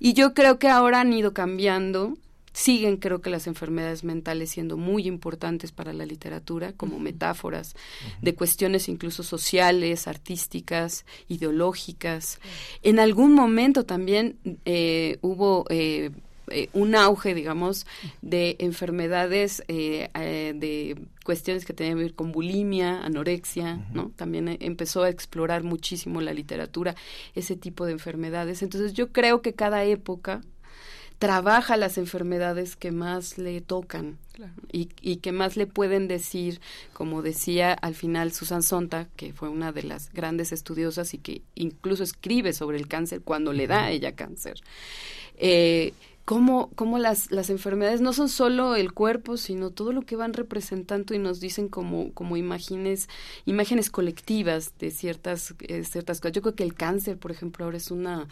Y 0.00 0.14
yo 0.14 0.32
creo 0.32 0.58
que 0.58 0.68
ahora 0.68 1.02
han 1.02 1.12
ido 1.12 1.34
cambiando, 1.34 2.16
siguen 2.54 2.96
creo 2.96 3.20
que 3.20 3.28
las 3.28 3.46
enfermedades 3.46 4.02
mentales 4.02 4.50
siendo 4.50 4.78
muy 4.78 5.06
importantes 5.06 5.72
para 5.72 5.92
la 5.92 6.06
literatura 6.06 6.72
como 6.72 6.98
metáforas 6.98 7.76
de 8.22 8.34
cuestiones 8.34 8.88
incluso 8.88 9.22
sociales, 9.22 10.08
artísticas, 10.08 11.04
ideológicas. 11.28 12.40
En 12.82 12.98
algún 12.98 13.34
momento 13.34 13.84
también 13.84 14.38
eh, 14.64 15.18
hubo 15.20 15.66
eh, 15.68 16.12
eh, 16.48 16.68
un 16.72 16.94
auge, 16.94 17.34
digamos, 17.34 17.86
de 18.22 18.56
enfermedades, 18.58 19.62
eh, 19.68 20.10
eh, 20.14 20.52
de 20.54 20.98
cuestiones 21.24 21.64
que 21.64 21.72
tenían 21.72 21.96
que 21.96 22.04
ver 22.04 22.14
con 22.14 22.32
bulimia, 22.32 23.02
anorexia, 23.04 23.86
¿no? 23.92 24.12
También 24.16 24.56
empezó 24.60 25.04
a 25.04 25.08
explorar 25.08 25.62
muchísimo 25.62 26.20
la 26.20 26.34
literatura 26.34 26.94
ese 27.34 27.56
tipo 27.56 27.86
de 27.86 27.92
enfermedades. 27.92 28.62
Entonces 28.62 28.92
yo 28.92 29.10
creo 29.10 29.40
que 29.40 29.54
cada 29.54 29.84
época 29.84 30.42
trabaja 31.18 31.76
las 31.76 31.96
enfermedades 31.96 32.76
que 32.76 32.92
más 32.92 33.38
le 33.38 33.60
tocan 33.60 34.18
y, 34.72 34.88
y, 35.00 35.16
que 35.16 35.32
más 35.32 35.56
le 35.56 35.66
pueden 35.66 36.08
decir, 36.08 36.60
como 36.92 37.22
decía 37.22 37.72
al 37.72 37.94
final 37.94 38.32
Susan 38.32 38.62
Sontag, 38.62 39.08
que 39.16 39.32
fue 39.32 39.48
una 39.48 39.72
de 39.72 39.84
las 39.84 40.12
grandes 40.12 40.52
estudiosas 40.52 41.14
y 41.14 41.18
que 41.18 41.42
incluso 41.54 42.02
escribe 42.02 42.52
sobre 42.52 42.76
el 42.76 42.88
cáncer 42.88 43.22
cuando 43.22 43.52
le 43.52 43.66
da 43.66 43.84
a 43.84 43.90
ella 43.92 44.16
cáncer. 44.16 44.60
Eh, 45.36 45.94
cómo, 46.24 46.70
cómo 46.74 46.98
las, 46.98 47.30
las 47.30 47.50
enfermedades 47.50 48.00
no 48.00 48.12
son 48.12 48.28
solo 48.28 48.76
el 48.76 48.92
cuerpo, 48.92 49.36
sino 49.36 49.70
todo 49.70 49.92
lo 49.92 50.02
que 50.02 50.16
van 50.16 50.32
representando 50.32 51.14
y 51.14 51.18
nos 51.18 51.38
dicen 51.40 51.68
como, 51.68 52.12
como 52.12 52.36
imágenes, 52.36 53.08
imágenes 53.44 53.90
colectivas 53.90 54.72
de 54.78 54.90
ciertas, 54.90 55.54
eh, 55.60 55.84
ciertas 55.84 56.20
cosas. 56.20 56.32
Yo 56.32 56.42
creo 56.42 56.54
que 56.54 56.62
el 56.62 56.74
cáncer, 56.74 57.18
por 57.18 57.30
ejemplo, 57.30 57.64
ahora 57.64 57.76
es 57.76 57.90
una 57.90 58.26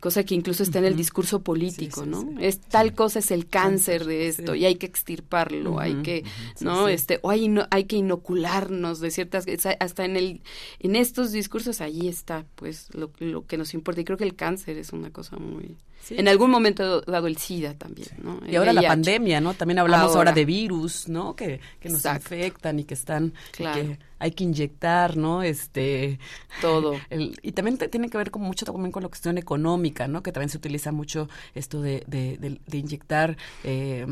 cosa 0.00 0.24
que 0.24 0.34
incluso 0.34 0.62
está 0.62 0.78
en 0.78 0.84
el 0.84 0.96
discurso 0.96 1.42
político, 1.42 2.04
¿no? 2.04 2.38
es 2.38 2.60
tal 2.60 2.92
cosa 2.92 3.20
es 3.20 3.30
el 3.30 3.48
cáncer 3.48 4.04
de 4.04 4.28
esto 4.28 4.54
y 4.54 4.66
hay 4.66 4.76
que 4.76 4.86
extirparlo, 4.86 5.80
hay 5.80 6.02
que, 6.02 6.24
¿no? 6.60 6.88
Este, 6.88 7.18
o 7.22 7.30
hay, 7.30 7.48
no, 7.48 7.66
hay 7.70 7.84
que 7.84 7.96
inocularnos 7.96 9.00
de 9.00 9.10
ciertas, 9.10 9.46
hasta 9.80 10.04
en 10.04 10.16
el, 10.16 10.42
en 10.80 10.96
estos 10.96 11.32
discursos 11.32 11.80
allí 11.80 12.08
está, 12.08 12.44
pues, 12.56 12.94
lo, 12.94 13.10
lo 13.18 13.46
que 13.46 13.56
nos 13.56 13.74
importa. 13.74 14.00
Y 14.00 14.04
creo 14.04 14.18
que 14.18 14.24
el 14.24 14.36
cáncer 14.36 14.76
es 14.76 14.92
una 14.92 15.10
cosa 15.10 15.36
muy 15.36 15.76
en 16.10 16.28
algún 16.28 16.50
momento 16.50 17.02
dado 17.02 17.26
el 17.26 17.36
SIDA 17.38 17.74
también, 17.74 18.08
¿no? 18.22 18.40
y 18.46 18.56
ahora 18.56 18.72
la 18.72 18.82
pandemia, 18.82 19.40
¿no? 19.40 19.54
También 19.54 19.78
hablamos 19.78 20.14
ahora, 20.14 20.32
de 20.32 20.44
virus, 20.44 21.08
¿no? 21.08 21.34
Que, 21.34 21.60
que 21.80 21.88
nos 21.88 22.04
afectan 22.06 22.78
y 22.78 22.84
que 22.84 22.94
están, 22.94 23.32
que 23.52 23.98
hay 24.18 24.32
que 24.32 24.44
inyectar, 24.44 25.16
¿no? 25.16 25.42
Este, 25.42 26.18
todo. 26.60 26.94
y 27.10 27.52
también 27.52 27.78
tiene 27.78 28.10
que 28.10 28.18
ver 28.18 28.30
con 28.30 28.42
mucho 28.42 28.66
también 28.66 28.90
con 28.90 29.02
la 29.02 29.08
cuestión 29.08 29.38
económica, 29.38 30.08
¿no? 30.08 30.22
Que 30.22 30.32
también 30.32 30.50
se 30.50 30.58
utiliza 30.58 30.92
mucho 30.92 31.28
esto 31.54 31.80
de, 31.80 32.02
de, 32.06 32.58
de, 32.66 32.78
inyectar 32.78 33.36
eh, 33.64 34.06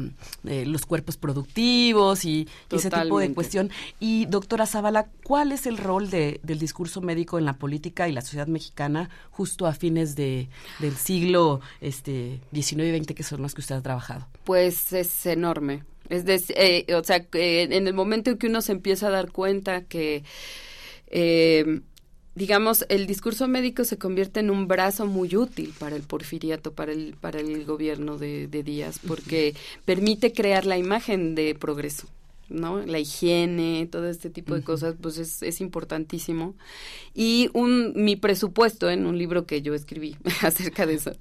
eh, 0.44 0.64
los 0.66 0.86
cuerpos 0.86 1.16
productivos 1.16 2.24
y, 2.24 2.48
ese 2.70 2.90
tipo 2.90 3.18
de 3.18 3.32
cuestión. 3.34 3.70
Y 3.98 4.26
doctora 4.26 4.66
Zavala, 4.66 5.08
¿cuál 5.24 5.52
es 5.52 5.66
el 5.66 5.78
rol 5.78 6.10
de, 6.10 6.40
del 6.42 6.58
discurso 6.58 7.00
médico 7.00 7.38
en 7.38 7.44
la 7.44 7.54
política 7.54 8.08
y 8.08 8.12
la 8.12 8.20
sociedad 8.20 8.46
mexicana 8.46 9.10
justo 9.30 9.66
a 9.66 9.72
fines 9.72 10.14
de, 10.14 10.48
del 10.78 10.96
siglo 10.96 11.60
este 11.80 12.40
19 12.52 12.96
y 12.96 13.04
XX 13.04 13.14
que 13.16 13.24
son 13.24 13.42
los 13.42 13.54
que 13.54 13.62
usted 13.62 13.74
ha 13.74 13.82
trabajado? 13.82 14.28
Pues 14.44 14.92
es 14.92 15.26
enorme. 15.26 15.82
Es 16.08 16.24
decir, 16.24 16.54
eh, 16.56 16.86
o 16.94 17.02
sea, 17.02 17.26
en 17.32 17.88
el 17.88 17.94
momento 17.94 18.30
en 18.30 18.38
que 18.38 18.46
uno 18.46 18.60
se 18.62 18.70
empieza 18.70 19.08
a 19.08 19.10
dar 19.10 19.32
cuenta 19.32 19.82
que, 19.82 20.22
eh, 21.08 21.80
digamos, 22.36 22.86
el 22.88 23.08
discurso 23.08 23.48
médico 23.48 23.82
se 23.82 23.98
convierte 23.98 24.38
en 24.38 24.50
un 24.50 24.68
brazo 24.68 25.06
muy 25.06 25.34
útil 25.34 25.74
para 25.76 25.96
el 25.96 26.02
porfiriato, 26.02 26.72
para 26.74 26.92
el, 26.92 27.16
para 27.20 27.40
el 27.40 27.64
gobierno 27.64 28.18
de 28.18 28.46
Díaz, 28.46 29.00
porque 29.04 29.56
permite 29.84 30.32
crear 30.32 30.64
la 30.64 30.78
imagen 30.78 31.34
de 31.34 31.56
progreso. 31.56 32.06
¿No? 32.48 32.80
La 32.80 32.98
higiene, 32.98 33.88
todo 33.90 34.08
este 34.08 34.30
tipo 34.30 34.54
de 34.54 34.62
cosas, 34.62 34.94
pues 35.00 35.18
es, 35.18 35.42
es, 35.42 35.60
importantísimo. 35.60 36.54
Y 37.14 37.50
un, 37.54 37.92
mi 37.94 38.16
presupuesto 38.16 38.90
en 38.90 39.06
un 39.06 39.18
libro 39.18 39.46
que 39.46 39.62
yo 39.62 39.74
escribí 39.74 40.16
acerca 40.42 40.86
de 40.86 40.94
eso, 40.94 41.12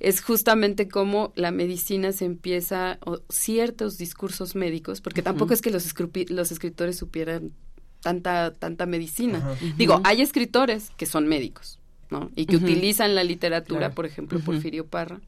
es 0.00 0.20
justamente 0.22 0.88
cómo 0.88 1.32
la 1.36 1.50
medicina 1.50 2.12
se 2.12 2.24
empieza, 2.24 2.98
o 3.04 3.20
ciertos 3.28 3.98
discursos 3.98 4.54
médicos, 4.54 5.00
porque 5.00 5.22
tampoco 5.22 5.54
es 5.54 5.62
que 5.62 5.70
los, 5.70 5.92
los 6.28 6.52
escritores 6.52 6.96
supieran 6.96 7.52
tanta, 8.00 8.52
tanta 8.52 8.86
medicina. 8.86 9.56
Digo, 9.76 10.00
hay 10.04 10.22
escritores 10.22 10.90
que 10.96 11.06
son 11.06 11.28
médicos, 11.28 11.78
¿no? 12.10 12.30
Y 12.34 12.46
que 12.46 12.56
utilizan 12.56 13.14
la 13.14 13.24
literatura, 13.24 13.90
por 13.94 14.06
ejemplo, 14.06 14.40
Porfirio 14.40 14.86
Parra 14.86 15.20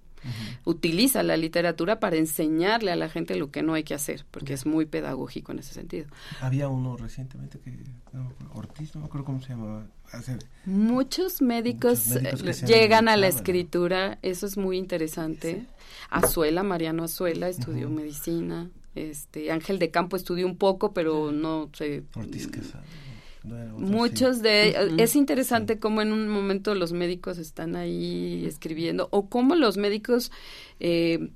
utiliza 0.65 1.23
la 1.23 1.37
literatura 1.37 2.01
para 2.01 2.17
enseñarle 2.17 2.93
a 2.93 2.97
la 2.97 3.09
gente 3.09 3.37
lo 3.37 3.51
que 3.51 3.63
no 3.63 3.75
hay 3.75 3.85
que 3.85 3.95
hacer, 3.95 4.25
porque 4.31 4.55
es 4.55 4.67
muy 4.67 4.87
pedagógico 4.87 5.53
en 5.53 5.59
ese 5.59 5.75
sentido. 5.75 6.07
Había 6.41 6.69
uno 6.69 6.97
recientemente 6.97 7.59
que, 7.59 7.73
Ortiz, 8.55 8.95
no 8.95 9.03
me 9.03 9.07
acuerdo 9.07 9.25
cómo 9.25 9.41
se 9.41 9.51
llamaba. 9.51 9.87
muchos 10.65 11.43
médicos, 11.43 12.15
llegan 12.67 13.09
a 13.09 13.17
la 13.17 13.29
escritura, 13.29 14.19
eso 14.23 14.47
es 14.47 14.57
muy 14.57 14.79
interesante. 14.79 15.67
Azuela, 16.11 16.63
Mariano 16.63 17.05
Azuela, 17.05 17.49
estudió 17.49 17.91
medicina. 17.91 18.71
Este, 18.95 19.51
Ángel 19.51 19.81
de 19.81 19.91
Campo 19.91 20.17
estudió 20.17 20.47
un 20.47 20.57
poco, 20.57 20.93
pero 20.93 21.33
no 21.33 21.69
sé. 21.73 22.05
Ortiz 22.15 22.49
Muchos 23.45 24.41
de 24.41 24.95
es 24.97 25.17
interesante 25.17 25.79
cómo 25.79 26.01
en 26.01 26.13
un 26.13 26.29
momento 26.29 26.75
los 26.75 26.93
médicos 26.93 27.37
están 27.37 27.77
ahí 27.77 28.45
escribiendo 28.47 29.09
o 29.11 29.29
cómo 29.29 29.55
los 29.55 29.77
médicos 29.77 30.33
eh, 30.81 31.31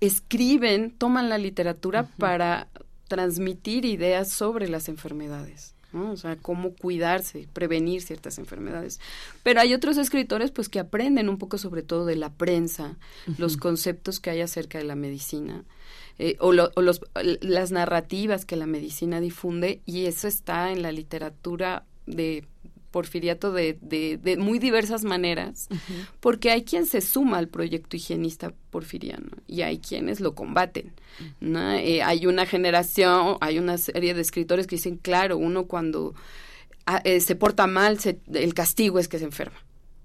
escriben, 0.00 0.90
toman 0.90 1.28
la 1.28 1.36
literatura 1.36 2.08
para 2.16 2.68
transmitir 3.06 3.84
ideas 3.84 4.30
sobre 4.30 4.68
las 4.68 4.88
enfermedades. 4.88 5.74
¿no? 5.92 6.12
O 6.12 6.16
sea, 6.16 6.36
cómo 6.36 6.74
cuidarse, 6.74 7.48
prevenir 7.52 8.02
ciertas 8.02 8.38
enfermedades. 8.38 9.00
Pero 9.42 9.60
hay 9.60 9.74
otros 9.74 9.96
escritores 9.98 10.50
pues 10.50 10.68
que 10.68 10.78
aprenden 10.78 11.28
un 11.28 11.38
poco 11.38 11.58
sobre 11.58 11.82
todo 11.82 12.06
de 12.06 12.16
la 12.16 12.30
prensa, 12.30 12.96
los 13.36 13.56
conceptos 13.56 14.20
que 14.20 14.30
hay 14.30 14.40
acerca 14.40 14.78
de 14.78 14.84
la 14.84 14.94
medicina 14.94 15.64
eh, 16.18 16.36
o, 16.40 16.52
los, 16.52 17.00
las 17.14 17.70
narrativas 17.70 18.44
que 18.44 18.56
la 18.56 18.66
medicina 18.66 19.20
difunde 19.20 19.80
y 19.86 20.06
eso 20.06 20.26
está 20.26 20.72
en 20.72 20.82
la 20.82 20.90
literatura 20.90 21.84
de 22.06 22.44
porfiriato 22.90 23.52
de, 23.52 23.78
de, 23.80 24.36
muy 24.38 24.58
diversas 24.58 25.04
maneras, 25.04 25.68
porque 26.20 26.50
hay 26.50 26.64
quien 26.64 26.86
se 26.86 27.00
suma 27.00 27.38
al 27.38 27.48
proyecto 27.48 27.96
higienista 27.96 28.52
porfiriano 28.70 29.28
y 29.46 29.62
hay 29.62 29.78
quienes 29.78 30.20
lo 30.20 30.34
combaten. 30.34 30.92
¿no? 31.40 31.74
Eh, 31.74 32.02
hay 32.02 32.26
una 32.26 32.46
generación, 32.46 33.36
hay 33.40 33.58
una 33.58 33.78
serie 33.78 34.14
de 34.14 34.22
escritores 34.22 34.66
que 34.66 34.76
dicen, 34.76 34.96
claro, 34.96 35.36
uno 35.36 35.66
cuando 35.66 36.14
ah, 36.86 37.00
eh, 37.04 37.20
se 37.20 37.36
porta 37.36 37.66
mal, 37.66 37.98
el 38.32 38.54
castigo 38.54 38.98
es 38.98 39.06
que 39.08 39.18
se 39.18 39.26
enferma. 39.26 39.58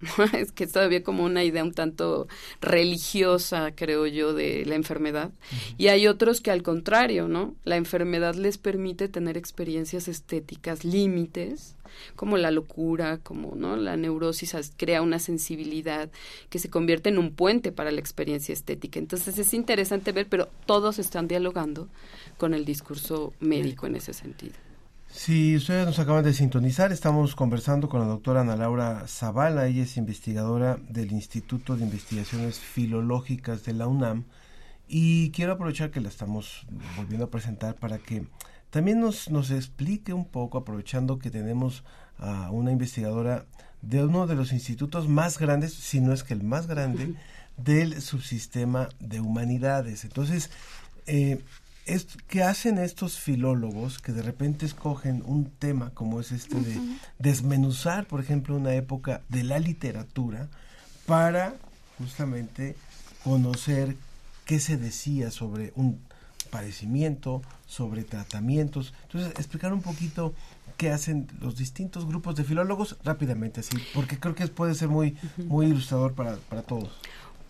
es 0.34 0.52
que 0.52 0.66
es 0.66 0.72
todavía 0.72 1.04
como 1.04 1.24
una 1.24 1.44
idea 1.44 1.64
un 1.64 1.74
tanto 1.74 2.28
religiosa, 2.62 3.74
creo 3.76 4.08
yo, 4.08 4.34
de 4.34 4.66
la 4.66 4.76
enfermedad. 4.76 5.32
Y 5.78 5.88
hay 5.88 6.08
otros 6.08 6.42
que 6.42 6.52
al 6.52 6.64
contrario, 6.64 7.28
¿no? 7.28 7.56
La 7.64 7.78
enfermedad 7.78 8.36
les 8.36 8.58
permite 8.58 9.08
tener 9.08 9.38
experiencias 9.38 10.08
estéticas, 10.08 10.84
límites, 10.84 11.76
como 12.16 12.38
la 12.38 12.52
locura, 12.52 13.20
como, 13.20 13.56
¿no? 13.56 13.76
La 13.76 13.98
neurosis 13.98 14.74
crea 14.78 15.02
una 15.02 15.20
sensibilidad 15.20 16.10
que 16.50 16.60
se 16.60 16.70
convierte 16.70 17.10
en 17.10 17.18
un 17.18 17.34
puente 17.34 17.72
para 17.72 17.92
la 17.92 18.00
experiencia 18.00 18.54
estética. 18.54 19.00
Entonces 19.00 19.38
es 19.38 19.54
interesante 19.54 20.12
ver, 20.12 20.28
pero 20.28 20.50
todos 20.66 21.00
están 21.00 21.28
dialogando 21.28 21.88
con 22.38 22.54
el 22.54 22.66
discurso 22.66 23.34
médico 23.40 23.88
en 23.88 23.96
ese 23.96 24.14
sentido. 24.14 24.56
Si 25.16 25.56
ustedes 25.56 25.86
nos 25.86 26.00
acaban 26.00 26.24
de 26.24 26.34
sintonizar, 26.34 26.92
estamos 26.92 27.36
conversando 27.36 27.88
con 27.88 28.02
la 28.02 28.08
doctora 28.08 28.42
Ana 28.42 28.56
Laura 28.56 29.06
Zavala, 29.08 29.68
ella 29.68 29.84
es 29.84 29.96
investigadora 29.96 30.80
del 30.90 31.12
Instituto 31.12 31.78
de 31.78 31.84
Investigaciones 31.84 32.60
Filológicas 32.60 33.64
de 33.64 33.74
la 33.74 33.88
UNAM. 33.88 34.26
Y 34.88 35.30
quiero 35.30 35.54
aprovechar 35.54 35.92
que 35.92 36.02
la 36.02 36.10
estamos 36.10 36.66
volviendo 36.98 37.26
a 37.26 37.30
presentar 37.30 37.76
para 37.76 38.00
que 38.00 38.26
también 38.72 39.00
nos, 39.00 39.30
nos 39.30 39.52
explique 39.52 40.14
un 40.14 40.26
poco, 40.26 40.58
aprovechando 40.58 41.20
que 41.20 41.30
tenemos 41.30 41.84
a 42.18 42.50
una 42.50 42.72
investigadora 42.72 43.46
de 43.84 44.04
uno 44.04 44.26
de 44.26 44.36
los 44.36 44.52
institutos 44.52 45.08
más 45.08 45.38
grandes, 45.38 45.76
si 45.76 46.02
no 46.02 46.12
es 46.12 46.24
que 46.24 46.34
el 46.34 46.44
más 46.44 46.66
grande, 46.66 47.14
del 47.56 48.02
subsistema 48.02 48.90
de 49.00 49.20
humanidades. 49.20 50.06
Entonces, 50.06 50.50
eh, 51.06 51.44
es, 51.86 52.08
¿qué 52.28 52.44
hacen 52.44 52.78
estos 52.78 53.20
filólogos 53.20 54.00
que 54.00 54.12
de 54.12 54.22
repente 54.22 54.66
escogen 54.66 55.24
un 55.26 55.46
tema 55.46 55.92
como 55.94 56.20
es 56.20 56.32
este 56.32 56.60
de 56.60 56.80
desmenuzar, 57.20 58.06
por 58.08 58.20
ejemplo, 58.20 58.56
una 58.56 58.74
época 58.74 59.22
de 59.30 59.44
la 59.44 59.60
literatura 59.60 60.48
para 61.06 61.56
justamente 61.98 62.76
conocer 63.24 63.98
qué 64.46 64.60
se 64.60 64.78
decía 64.78 65.32
sobre 65.32 65.74
un 65.76 66.00
padecimiento, 66.50 67.42
sobre 67.68 68.04
tratamientos? 68.04 68.94
Entonces, 69.04 69.32
explicar 69.38 69.74
un 69.74 69.82
poquito 69.82 70.34
qué 70.78 70.92
hacen 70.92 71.28
los 71.40 71.58
distintos 71.58 72.06
grupos 72.06 72.36
de 72.36 72.44
filólogos 72.44 72.98
rápidamente 73.04 73.60
así, 73.60 73.78
porque 73.94 74.20
creo 74.20 74.36
que 74.36 74.48
puede 74.48 74.74
ser 74.76 74.88
muy, 74.88 75.18
muy 75.38 75.68
ilustrador 75.68 76.14
para, 76.14 76.38
para 76.38 76.62
todos. 76.62 76.92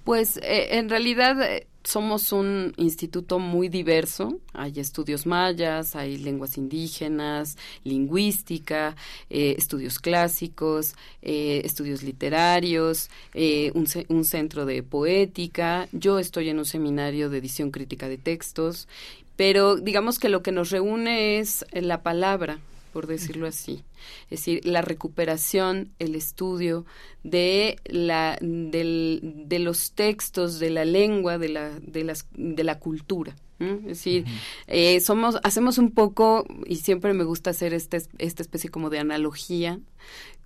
Pues 0.03 0.37
eh, 0.37 0.77
en 0.77 0.89
realidad 0.89 1.41
eh, 1.41 1.67
somos 1.83 2.33
un 2.33 2.73
instituto 2.75 3.39
muy 3.39 3.69
diverso. 3.69 4.39
Hay 4.53 4.73
estudios 4.79 5.25
mayas, 5.25 5.95
hay 5.95 6.17
lenguas 6.17 6.57
indígenas, 6.57 7.57
lingüística, 7.85 8.95
eh, 9.29 9.55
estudios 9.57 9.99
clásicos, 9.99 10.95
estudios 11.21 12.03
literarios, 12.03 13.09
un, 13.33 13.87
un, 14.09 14.25
centro 14.25 14.65
de 14.65 14.83
poética. 14.83 15.87
Yo 15.93 16.19
estoy 16.19 16.49
en 16.49 16.59
un 16.59 16.65
seminario 16.65 17.29
de 17.29 17.37
edición 17.37 17.71
crítica 17.71 18.09
de 18.09 18.17
textos. 18.17 18.87
Pero 19.35 19.77
digamos 19.77 20.19
que 20.19 20.29
lo 20.29 20.43
que 20.43 20.51
nos 20.51 20.69
reúne 20.69 21.39
es 21.39 21.65
la 21.71 22.03
palabra, 22.03 22.59
por 22.93 23.07
decirlo 23.07 23.47
así. 23.47 23.83
Es 24.25 24.39
decir, 24.41 24.65
la 24.65 24.83
recuperación, 24.83 25.89
el 25.97 26.13
estudio 26.15 26.85
de, 27.23 27.77
la, 27.85 28.37
de 28.39 29.59
los 29.59 29.91
textos, 29.93 30.59
de 30.59 30.69
la 30.69 30.85
lengua, 30.85 31.39
de 31.39 31.49
la, 31.49 31.71
de 31.79 32.03
las, 32.03 32.27
de 32.33 32.63
la 32.63 32.77
cultura. 32.79 33.35
Es 33.59 33.85
decir, 33.85 34.25
eh, 34.67 34.99
somos, 34.99 35.39
hacemos 35.43 35.77
un 35.77 35.91
poco, 35.91 36.45
y 36.65 36.77
siempre 36.77 37.13
me 37.13 37.23
gusta 37.23 37.51
hacer 37.51 37.73
este, 37.73 38.01
esta 38.17 38.41
especie 38.43 38.69
como 38.69 38.89
de 38.89 38.99
analogía 38.99 39.79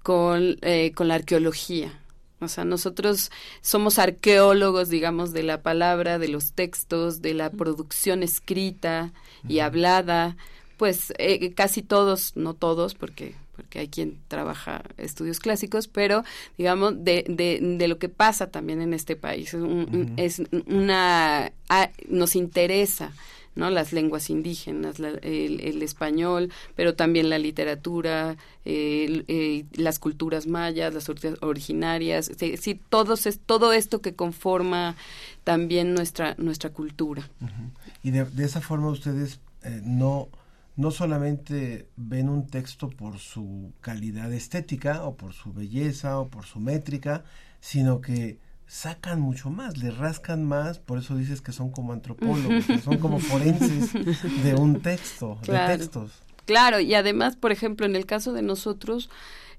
con, 0.03 0.57
eh, 0.61 0.91
con 0.93 1.07
la 1.07 1.15
arqueología. 1.15 1.99
O 2.39 2.47
sea, 2.47 2.63
nosotros 2.63 3.31
somos 3.61 3.97
arqueólogos, 3.97 4.89
digamos, 4.89 5.33
de 5.33 5.41
la 5.41 5.63
palabra, 5.63 6.19
de 6.19 6.27
los 6.27 6.53
textos, 6.53 7.23
de 7.23 7.33
la 7.33 7.49
producción 7.49 8.21
escrita 8.21 9.11
y 9.47 9.59
hablada, 9.59 10.37
pues 10.77 11.13
eh, 11.17 11.53
casi 11.53 11.81
todos, 11.81 12.35
no 12.35 12.53
todos, 12.53 12.95
porque 12.95 13.35
porque 13.57 13.79
hay 13.79 13.87
quien 13.87 14.19
trabaja 14.27 14.83
estudios 14.97 15.39
clásicos, 15.39 15.87
pero 15.87 16.23
digamos 16.59 17.03
de, 17.03 17.25
de, 17.27 17.59
de 17.59 17.87
lo 17.87 17.97
que 17.97 18.07
pasa 18.07 18.51
también 18.51 18.81
en 18.81 18.93
este 18.93 19.15
país. 19.15 19.55
Es, 20.15 20.43
una, 20.67 21.51
nos 22.07 22.35
interesa 22.35 23.13
¿no? 23.55 23.71
las 23.71 23.93
lenguas 23.93 24.29
indígenas, 24.29 24.99
el, 24.99 25.81
español, 25.81 26.53
pero 26.75 26.93
también 26.93 27.31
la 27.31 27.39
literatura, 27.39 28.37
eh, 28.63 29.65
las 29.73 29.97
culturas 29.97 30.45
mayas, 30.45 30.93
las 30.93 31.09
originarias, 31.41 32.29
es 32.29 32.37
decir, 32.37 32.79
es, 33.25 33.39
todo 33.39 33.73
esto 33.73 34.01
que 34.01 34.13
conforma 34.13 34.95
también 35.43 35.95
nuestra, 35.95 36.35
nuestra 36.37 36.69
cultura. 36.69 37.27
Y 38.03 38.11
de, 38.11 38.25
de, 38.25 38.45
esa 38.45 38.61
forma 38.61 38.89
ustedes 38.89 39.39
eh, 39.63 39.81
no 39.83 40.29
no 40.77 40.91
solamente 40.91 41.89
ven 41.97 42.29
un 42.29 42.47
texto 42.47 42.89
por 42.89 43.17
su 43.17 43.73
calidad 43.81 44.31
estética 44.31 45.03
o 45.03 45.15
por 45.15 45.33
su 45.33 45.51
belleza 45.51 46.19
o 46.19 46.29
por 46.29 46.45
su 46.45 46.59
métrica, 46.59 47.23
sino 47.59 47.99
que 47.99 48.37
sacan 48.67 49.19
mucho 49.19 49.49
más, 49.49 49.77
le 49.77 49.91
rascan 49.91 50.45
más, 50.45 50.77
por 50.77 50.99
eso 50.99 51.17
dices 51.17 51.41
que 51.41 51.51
son 51.51 51.71
como 51.71 51.93
antropólogos, 51.93 52.65
son 52.83 52.97
como 52.97 53.19
forenses 53.19 53.91
de 54.43 54.55
un 54.55 54.81
texto, 54.81 55.39
de 55.47 55.57
textos. 55.77 56.11
Claro, 56.45 56.79
y 56.79 56.93
además, 56.93 57.35
por 57.35 57.51
ejemplo, 57.51 57.85
en 57.85 57.95
el 57.95 58.05
caso 58.05 58.31
de 58.31 58.41
nosotros, 58.41 59.09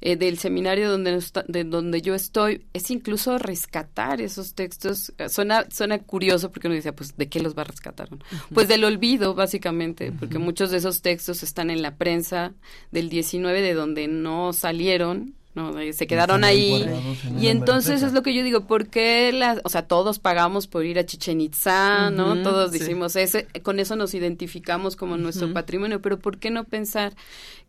eh, 0.00 0.16
del 0.16 0.38
seminario 0.38 0.90
donde, 0.90 1.22
de 1.48 1.64
donde 1.64 2.02
yo 2.02 2.14
estoy, 2.14 2.64
es 2.72 2.90
incluso 2.90 3.38
rescatar 3.38 4.20
esos 4.20 4.54
textos. 4.54 5.12
Suena, 5.28 5.66
suena 5.70 5.98
curioso 5.98 6.50
porque 6.50 6.68
uno 6.68 6.76
dice, 6.76 6.92
pues, 6.92 7.16
¿de 7.16 7.28
qué 7.28 7.40
los 7.40 7.56
va 7.56 7.62
a 7.62 7.66
rescatar? 7.66 8.08
Pues 8.52 8.68
del 8.68 8.84
olvido, 8.84 9.34
básicamente, 9.34 10.12
porque 10.12 10.38
muchos 10.38 10.70
de 10.70 10.78
esos 10.78 11.02
textos 11.02 11.42
están 11.42 11.70
en 11.70 11.82
la 11.82 11.96
prensa 11.96 12.52
del 12.92 13.08
19 13.08 13.61
de 13.61 13.74
donde 13.74 14.08
no 14.08 14.52
salieron 14.52 15.34
¿no? 15.54 15.72
Se 15.92 16.06
quedaron 16.06 16.44
ahí. 16.44 16.87
Y 17.40 17.48
entonces 17.48 18.02
es 18.02 18.12
lo 18.12 18.22
que 18.22 18.34
yo 18.34 18.42
digo, 18.42 18.66
¿por 18.66 18.88
qué 18.88 19.32
las, 19.32 19.61
o 19.64 19.68
sea, 19.68 19.82
todos 19.82 20.18
pagamos 20.18 20.66
por 20.66 20.84
ir 20.84 20.98
a 20.98 21.06
Chichen 21.06 21.40
Itza, 21.40 22.11
¿no? 22.11 22.42
Todos 22.42 22.70
decimos, 22.70 23.16
ese, 23.16 23.46
con 23.62 23.80
eso 23.80 23.96
nos 23.96 24.14
identificamos 24.14 24.96
como 24.96 25.16
nuestro 25.16 25.52
patrimonio, 25.52 26.00
pero 26.00 26.18
¿por 26.18 26.38
qué 26.38 26.50
no 26.50 26.64
pensar 26.64 27.14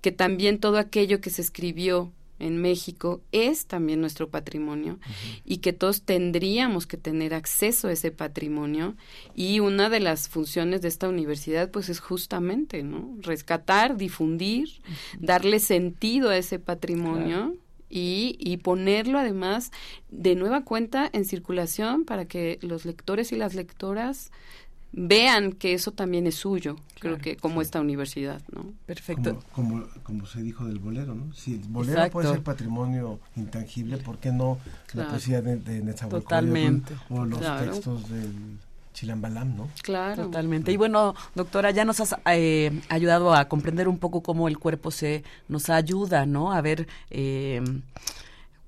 que 0.01 0.11
también 0.11 0.59
todo 0.59 0.77
aquello 0.77 1.21
que 1.21 1.29
se 1.29 1.41
escribió 1.41 2.11
en 2.39 2.61
México 2.61 3.21
es 3.31 3.67
también 3.67 4.01
nuestro 4.01 4.29
patrimonio 4.29 4.99
y 5.45 5.57
que 5.57 5.73
todos 5.73 6.01
tendríamos 6.03 6.87
que 6.87 6.97
tener 6.97 7.33
acceso 7.33 7.87
a 7.87 7.91
ese 7.91 8.11
patrimonio. 8.11 8.95
Y 9.35 9.59
una 9.59 9.89
de 9.89 9.99
las 9.99 10.29
funciones 10.29 10.81
de 10.81 10.87
esta 10.87 11.09
universidad 11.09 11.69
pues 11.71 11.89
es 11.89 11.99
justamente 11.99 12.83
no 12.83 13.15
rescatar 13.21 13.97
difundir 13.97 14.69
darle 15.19 15.59
sentido 15.59 16.29
a 16.29 16.37
ese 16.37 16.59
patrimonio 16.59 17.55
y, 17.91 18.35
y, 18.39 18.57
ponerlo 18.57 19.17
además 19.17 19.71
de 20.09 20.35
nueva 20.35 20.63
cuenta 20.63 21.09
en 21.11 21.25
circulación 21.25 22.05
para 22.05 22.25
que 22.25 22.59
los 22.61 22.85
lectores 22.85 23.31
y 23.31 23.35
las 23.35 23.55
lectoras 23.55 24.31
vean 24.91 25.53
que 25.53 25.73
eso 25.73 25.91
también 25.91 26.27
es 26.27 26.35
suyo, 26.35 26.75
creo 26.99 27.17
que 27.17 27.37
como 27.37 27.61
esta 27.61 27.79
universidad, 27.79 28.41
¿no? 28.51 28.73
Perfecto. 28.85 29.43
Como, 29.53 29.85
como, 30.03 30.25
se 30.25 30.41
dijo 30.41 30.65
del 30.65 30.79
bolero, 30.79 31.13
¿no? 31.15 31.33
Si 31.33 31.55
el 31.55 31.67
bolero 31.67 32.09
puede 32.09 32.29
ser 32.29 32.43
patrimonio 32.43 33.19
intangible, 33.35 33.97
¿por 33.97 34.17
qué 34.17 34.31
no 34.31 34.57
la 34.93 35.07
poesía 35.09 35.41
de, 35.41 35.57
de 35.57 35.93
Totalmente. 35.93 36.93
O 37.09 37.25
los 37.25 37.39
textos 37.39 38.09
del 38.09 38.57
Chilambalam, 38.93 39.55
¿no? 39.55 39.69
Claro. 39.83 40.25
Totalmente. 40.25 40.71
Y 40.71 40.77
bueno, 40.77 41.13
doctora, 41.35 41.71
ya 41.71 41.85
nos 41.85 41.99
has 41.99 42.15
eh, 42.25 42.81
ayudado 42.89 43.33
a 43.33 43.47
comprender 43.47 43.87
un 43.87 43.99
poco 43.99 44.21
cómo 44.21 44.47
el 44.47 44.57
cuerpo 44.57 44.91
se 44.91 45.23
nos 45.47 45.69
ayuda, 45.69 46.25
¿no? 46.25 46.51
A 46.51 46.61
ver... 46.61 46.87
Eh, 47.09 47.61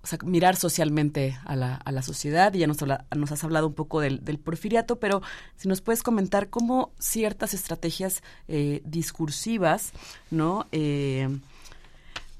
o 0.03 0.07
sea, 0.07 0.17
mirar 0.23 0.55
socialmente 0.55 1.37
a 1.45 1.55
la, 1.55 1.75
a 1.75 1.91
la 1.91 2.01
sociedad. 2.01 2.53
Y 2.53 2.59
ya 2.59 2.67
nos, 2.67 2.77
nos 2.81 3.31
has 3.31 3.43
hablado 3.43 3.67
un 3.67 3.73
poco 3.73 4.01
del, 4.01 4.23
del, 4.23 4.39
porfiriato, 4.39 4.99
pero 4.99 5.21
si 5.55 5.67
nos 5.67 5.81
puedes 5.81 6.03
comentar 6.03 6.49
cómo 6.49 6.91
ciertas 6.99 7.53
estrategias 7.53 8.23
eh, 8.47 8.81
discursivas, 8.83 9.91
¿no? 10.31 10.67
Eh, 10.71 11.29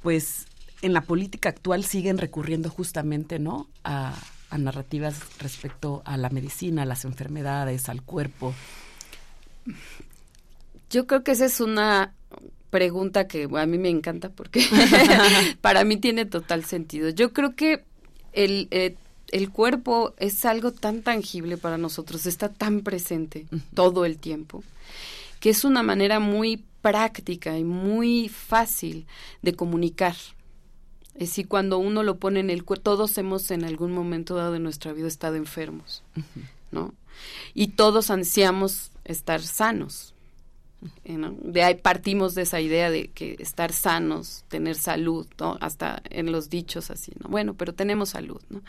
pues 0.02 0.48
en 0.82 0.94
la 0.94 1.02
política 1.02 1.50
actual 1.50 1.84
siguen 1.84 2.18
recurriendo 2.18 2.70
justamente, 2.70 3.38
¿no? 3.38 3.68
A, 3.84 4.16
a 4.50 4.58
narrativas 4.58 5.20
respecto 5.40 6.02
a 6.06 6.18
la 6.18 6.30
medicina, 6.30 6.82
a 6.82 6.86
las 6.86 7.06
enfermedades, 7.06 7.90
al 7.90 8.02
cuerpo. 8.02 8.54
Yo 10.90 11.06
creo 11.06 11.24
que 11.24 11.32
esa 11.32 11.46
es 11.46 11.62
una 11.62 12.14
pregunta 12.72 13.28
que 13.28 13.48
a 13.56 13.66
mí 13.68 13.78
me 13.78 13.90
encanta 13.90 14.30
porque 14.30 14.66
para 15.62 15.84
mí 15.84 15.98
tiene 15.98 16.26
total 16.26 16.66
sentido. 16.66 17.10
Yo 17.10 17.34
creo 17.34 17.56
que 17.56 17.84
el, 18.34 18.68
eh, 18.72 18.96
el 19.32 19.52
cuerpo 19.52 20.16
es 20.18 20.46
algo 20.46 20.72
tan 20.72 21.04
tangible 21.04 21.58
para 21.58 21.78
nosotros, 21.78 22.26
está 22.26 22.50
tan 22.50 22.82
presente 22.82 23.46
todo 23.76 24.06
el 24.06 24.18
tiempo, 24.18 24.64
que 25.40 25.52
es 25.52 25.64
una 25.64 25.84
manera 25.84 26.20
muy 26.20 26.64
práctica 26.82 27.58
y 27.58 27.64
muy 27.64 28.30
fácil 28.30 29.06
de 29.42 29.54
comunicar. 29.54 30.16
Es 31.14 31.30
decir, 31.30 31.48
cuando 31.48 31.78
uno 31.78 32.04
lo 32.04 32.18
pone 32.18 32.40
en 32.40 32.50
el 32.50 32.64
cuerpo, 32.64 32.84
todos 32.84 33.18
hemos 33.18 33.52
en 33.52 33.64
algún 33.64 33.92
momento 33.92 34.36
dado 34.36 34.54
de 34.54 34.60
nuestra 34.60 34.94
vida 34.94 35.08
estado 35.08 35.36
enfermos, 35.36 36.04
¿no? 36.72 36.94
Y 37.54 37.70
todos 37.70 38.10
ansiamos 38.10 38.92
estar 39.04 39.42
sanos. 39.42 40.14
De 41.04 41.64
ahí 41.64 41.76
partimos 41.76 42.34
de 42.34 42.42
esa 42.42 42.60
idea 42.60 42.90
de 42.90 43.10
que 43.10 43.36
estar 43.40 43.72
sanos, 43.72 44.46
tener 44.48 44.76
salud, 44.76 45.28
¿no? 45.40 45.58
Hasta 45.62 46.02
en 46.10 46.32
los 46.32 46.50
dichos 46.50 46.90
así, 46.90 47.12
¿no? 47.20 47.30
Bueno, 47.30 47.54
pero 47.54 47.74
tenemos 47.74 48.10
salud, 48.10 48.42
¿no? 48.50 48.62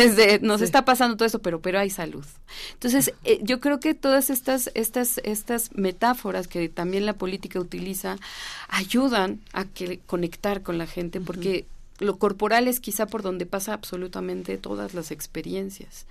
nos 0.42 0.60
está 0.60 0.84
pasando 0.84 1.16
todo 1.16 1.26
eso, 1.26 1.40
pero 1.40 1.60
pero 1.60 1.80
hay 1.80 1.90
salud. 1.90 2.24
Entonces, 2.74 3.12
eh, 3.24 3.40
yo 3.42 3.58
creo 3.58 3.80
que 3.80 3.94
todas 3.94 4.30
estas 4.30 4.70
estas 4.74 5.18
estas 5.24 5.74
metáforas 5.74 6.46
que 6.46 6.68
también 6.68 7.04
la 7.04 7.14
política 7.14 7.58
utiliza 7.58 8.16
ayudan 8.68 9.40
a 9.52 9.64
que 9.64 9.98
conectar 10.06 10.62
con 10.62 10.78
la 10.78 10.86
gente 10.86 11.20
porque 11.20 11.66
lo 11.98 12.18
corporal 12.18 12.68
es 12.68 12.80
quizá 12.80 13.06
por 13.06 13.22
donde 13.22 13.46
pasa 13.46 13.72
absolutamente 13.72 14.58
todas 14.58 14.94
las 14.94 15.10
experiencias. 15.10 16.06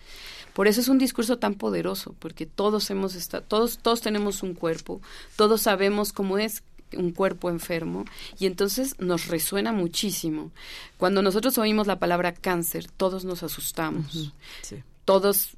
Por 0.54 0.67
eso 0.67 0.82
es 0.82 0.88
un 0.88 0.98
discurso 0.98 1.38
tan 1.38 1.56
poderoso, 1.56 2.15
porque 2.19 2.45
todos 2.45 2.89
hemos 2.89 3.15
estado, 3.15 3.43
todos, 3.48 3.78
todos 3.78 4.02
tenemos 4.02 4.41
un 4.41 4.54
cuerpo, 4.54 5.02
todos 5.36 5.62
sabemos 5.62 6.13
cómo 6.13 6.38
es 6.38 6.63
un 6.93 7.12
cuerpo 7.12 7.50
enfermo 7.50 8.06
y 8.39 8.45
entonces 8.45 8.95
nos 9.00 9.28
resuena 9.28 9.71
muchísimo. 9.71 10.52
Cuando 10.98 11.21
nosotros 11.21 11.58
oímos 11.58 11.88
la 11.88 12.00
palabra 12.00 12.34
cáncer, 12.34 12.89
todos 12.89 13.26
nos 13.26 13.43
asustamos. 13.43 14.32
Todos 15.04 15.58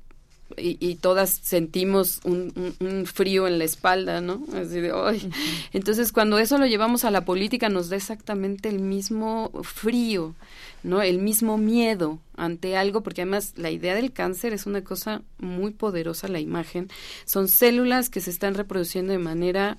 y, 0.56 0.96
todas 0.96 1.30
sentimos 1.30 2.22
un, 2.24 2.74
frío 3.06 3.48
en 3.48 3.60
la 3.60 3.66
espalda, 3.66 4.22
¿no? 4.22 4.44
Así 4.56 4.80
de, 4.80 4.92
¡ay! 4.94 5.30
Entonces, 5.74 6.12
cuando 6.12 6.40
eso 6.40 6.58
lo 6.58 6.66
llevamos 6.66 7.04
a 7.04 7.12
la 7.12 7.26
política, 7.26 7.70
nos 7.70 7.90
da 7.90 7.98
exactamente 7.98 8.70
el 8.70 8.80
mismo 8.80 9.52
frío, 9.64 10.36
¿no? 10.84 11.02
El 11.02 11.20
mismo 11.20 11.58
miedo 11.58 12.20
ante 12.38 12.78
algo, 12.78 13.02
porque 13.02 13.22
además 13.22 13.54
la 13.58 13.72
idea 13.72 13.94
del 13.94 14.14
cáncer 14.14 14.54
es 14.54 14.66
una 14.66 14.84
cosa 14.84 15.22
muy 15.38 15.72
poderosa, 15.72 16.28
la 16.28 16.40
imagen. 16.40 16.90
Son 17.26 17.50
células 17.50 18.10
que 18.10 18.22
se 18.22 18.30
están 18.30 18.54
reproduciendo 18.54 19.12
de 19.12 19.20
manera 19.20 19.78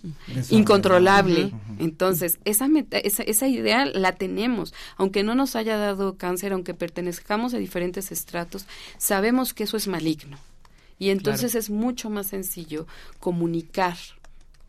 incontrolable. 0.50 1.52
Entonces, 1.78 2.38
esa, 2.44 2.68
esa, 2.90 3.22
esa 3.22 3.48
idea 3.48 3.86
la 3.86 4.12
tenemos. 4.12 4.74
Aunque 4.96 5.22
no 5.22 5.34
nos 5.34 5.56
haya 5.56 5.78
dado 5.78 6.16
cáncer, 6.16 6.52
aunque 6.52 6.74
pertenezcamos 6.74 7.54
a 7.54 7.58
diferentes 7.58 8.12
estratos, 8.12 8.66
sabemos 8.98 9.54
que 9.54 9.64
eso 9.64 9.76
es 9.76 9.88
maligno. 9.88 10.38
Y 10.98 11.10
entonces 11.10 11.54
es 11.54 11.70
mucho 11.70 12.10
más 12.10 12.28
sencillo 12.28 12.86
comunicar 13.20 13.96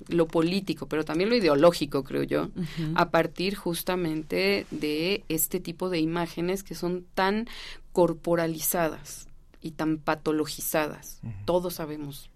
lo 0.07 0.27
político, 0.27 0.87
pero 0.87 1.03
también 1.03 1.29
lo 1.29 1.35
ideológico, 1.35 2.03
creo 2.03 2.23
yo, 2.23 2.49
a 2.95 3.09
partir 3.09 3.55
justamente 3.55 4.65
de 4.71 5.23
este 5.27 5.59
tipo 5.59 5.89
de 5.89 5.99
imágenes 5.99 6.63
que 6.63 6.75
son 6.75 7.05
tan 7.15 7.47
corporalizadas 7.91 9.27
y 9.61 9.71
tan 9.71 9.97
patologizadas. 9.97 11.19
Todos 11.45 11.75
sabemos 11.75 12.29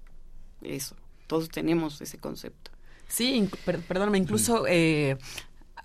eso, 0.61 0.95
todos 1.27 1.49
tenemos 1.49 2.01
ese 2.01 2.17
concepto. 2.17 2.71
Sí, 3.07 3.47
perdóname, 3.87 4.17
incluso 4.17 4.65
eh, 4.67 5.17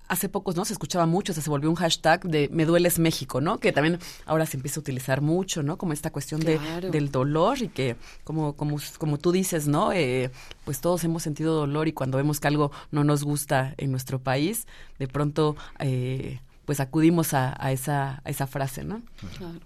hace 0.09 0.29
pocos, 0.29 0.57
¿no? 0.57 0.65
Se 0.65 0.73
escuchaba 0.73 1.07
mucho, 1.07 1.33
se 1.33 1.49
volvió 1.49 1.71
un 1.71 1.77
hashtag 1.77 2.23
de 2.25 2.49
me 2.53 2.65
dueles 2.65 2.99
México, 2.99 3.41
¿no? 3.41 3.59
Que 3.59 3.73
también 3.73 3.99
ahora 4.27 4.47
se 4.47 4.57
empieza 4.57 4.81
a 4.81 4.83
utilizar 4.83 5.21
mucho, 5.21 5.63
¿no? 5.63 5.77
Como 5.79 5.93
esta 5.93 6.11
cuestión 6.11 6.41
de, 6.41 6.59
del 6.91 7.11
dolor 7.11 7.63
y 7.63 7.69
que, 7.69 7.97
como, 8.25 8.55
como, 8.55 8.79
como 8.99 9.19
tú 9.19 9.33
dices, 9.33 9.69
¿no? 9.69 9.93
Eh, 9.93 10.31
pues 10.65 10.81
todos 10.81 11.05
hemos 11.05 11.23
sentido 11.23 11.55
dolor 11.55 11.89
y 11.89 11.93
cuando 11.93 12.17
vemos 12.17 12.41
que 12.41 12.49
algo 12.49 12.73
no 12.91 13.05
nos 13.05 13.23
gusta 13.23 13.75
en 13.77 13.91
nuestro 13.91 14.19
país, 14.19 14.67
de 14.99 15.09
pronto, 15.09 15.57
eh, 15.79 16.41
pues 16.65 16.81
acudimos 16.81 17.35
a, 17.35 17.55
esa, 17.71 18.23
a 18.25 18.31
esa 18.31 18.47
frase, 18.47 18.85
¿no? 18.85 19.03
Claro. 19.37 19.61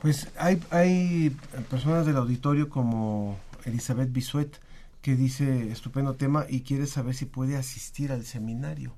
Pues 0.00 0.28
hay, 0.36 0.60
hay 0.70 1.30
personas 1.70 2.06
del 2.06 2.16
auditorio 2.16 2.68
como 2.68 3.38
Elizabeth 3.64 4.10
Bisuet 4.12 4.60
que 5.00 5.16
dice 5.16 5.70
estupendo 5.70 6.14
tema 6.14 6.46
y 6.48 6.62
quiere 6.62 6.86
saber 6.86 7.14
si 7.14 7.26
puede 7.26 7.56
asistir 7.56 8.12
al 8.12 8.24
seminario 8.24 8.92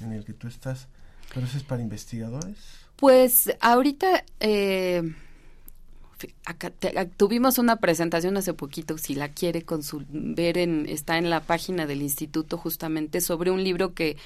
en 0.00 0.12
el 0.12 0.24
que 0.24 0.32
tú 0.32 0.48
estás, 0.48 0.88
pero 1.32 1.46
eso 1.46 1.56
es 1.56 1.62
para 1.64 1.82
investigadores. 1.82 2.56
Pues 2.96 3.54
ahorita 3.60 4.24
eh, 4.40 5.02
tuvimos 7.16 7.58
una 7.58 7.76
presentación 7.76 8.36
hace 8.36 8.54
poquito, 8.54 8.98
si 8.98 9.14
la 9.14 9.28
quiere 9.28 9.64
ver 10.08 10.58
en, 10.58 10.86
está 10.88 11.18
en 11.18 11.30
la 11.30 11.40
página 11.40 11.86
del 11.86 12.02
instituto 12.02 12.56
justamente 12.56 13.20
sobre 13.20 13.50
un 13.50 13.62
libro 13.62 13.94
que 13.94 14.16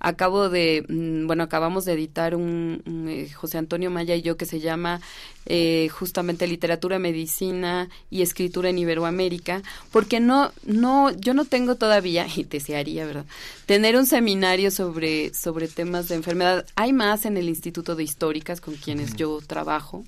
acabo 0.00 0.48
de, 0.48 0.84
mm, 0.88 1.26
bueno, 1.26 1.44
acabamos 1.44 1.84
de 1.84 1.92
editar 1.92 2.34
un, 2.34 2.82
eh, 3.08 3.30
José 3.32 3.58
Antonio 3.58 3.90
Maya 3.90 4.16
y 4.16 4.22
yo 4.22 4.36
que 4.36 4.46
se 4.46 4.58
llama 4.58 5.00
eh, 5.46 5.88
justamente 5.90 6.46
Literatura, 6.46 6.98
Medicina 6.98 7.88
y 8.10 8.22
Escritura 8.22 8.70
en 8.70 8.78
Iberoamérica, 8.78 9.62
porque 9.92 10.18
no, 10.20 10.52
no, 10.64 11.10
yo 11.12 11.34
no 11.34 11.44
tengo 11.44 11.76
todavía, 11.76 12.26
y 12.34 12.44
desearía, 12.44 13.06
¿verdad?, 13.06 13.26
tener 13.66 13.96
un 13.96 14.06
seminario 14.06 14.70
sobre, 14.70 15.32
sobre 15.34 15.68
temas 15.68 16.08
de 16.08 16.16
enfermedad. 16.16 16.66
Hay 16.76 16.92
más 16.92 17.26
en 17.26 17.36
el 17.36 17.48
Instituto 17.48 17.94
de 17.94 18.04
Históricas 18.04 18.60
con 18.60 18.74
quienes 18.74 19.14
yo 19.14 19.40
trabajo. 19.46 20.04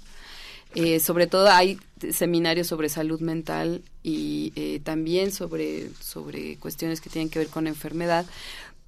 Eh, 0.74 1.00
sobre 1.00 1.26
todo 1.26 1.50
hay 1.50 1.78
seminarios 2.12 2.66
sobre 2.66 2.88
salud 2.88 3.20
mental 3.20 3.82
y 4.02 4.80
también 4.80 5.30
sobre, 5.30 5.90
sobre 6.00 6.56
cuestiones 6.56 7.02
que 7.02 7.10
tienen 7.10 7.28
que 7.28 7.38
ver 7.38 7.48
con 7.48 7.66
enfermedad, 7.66 8.24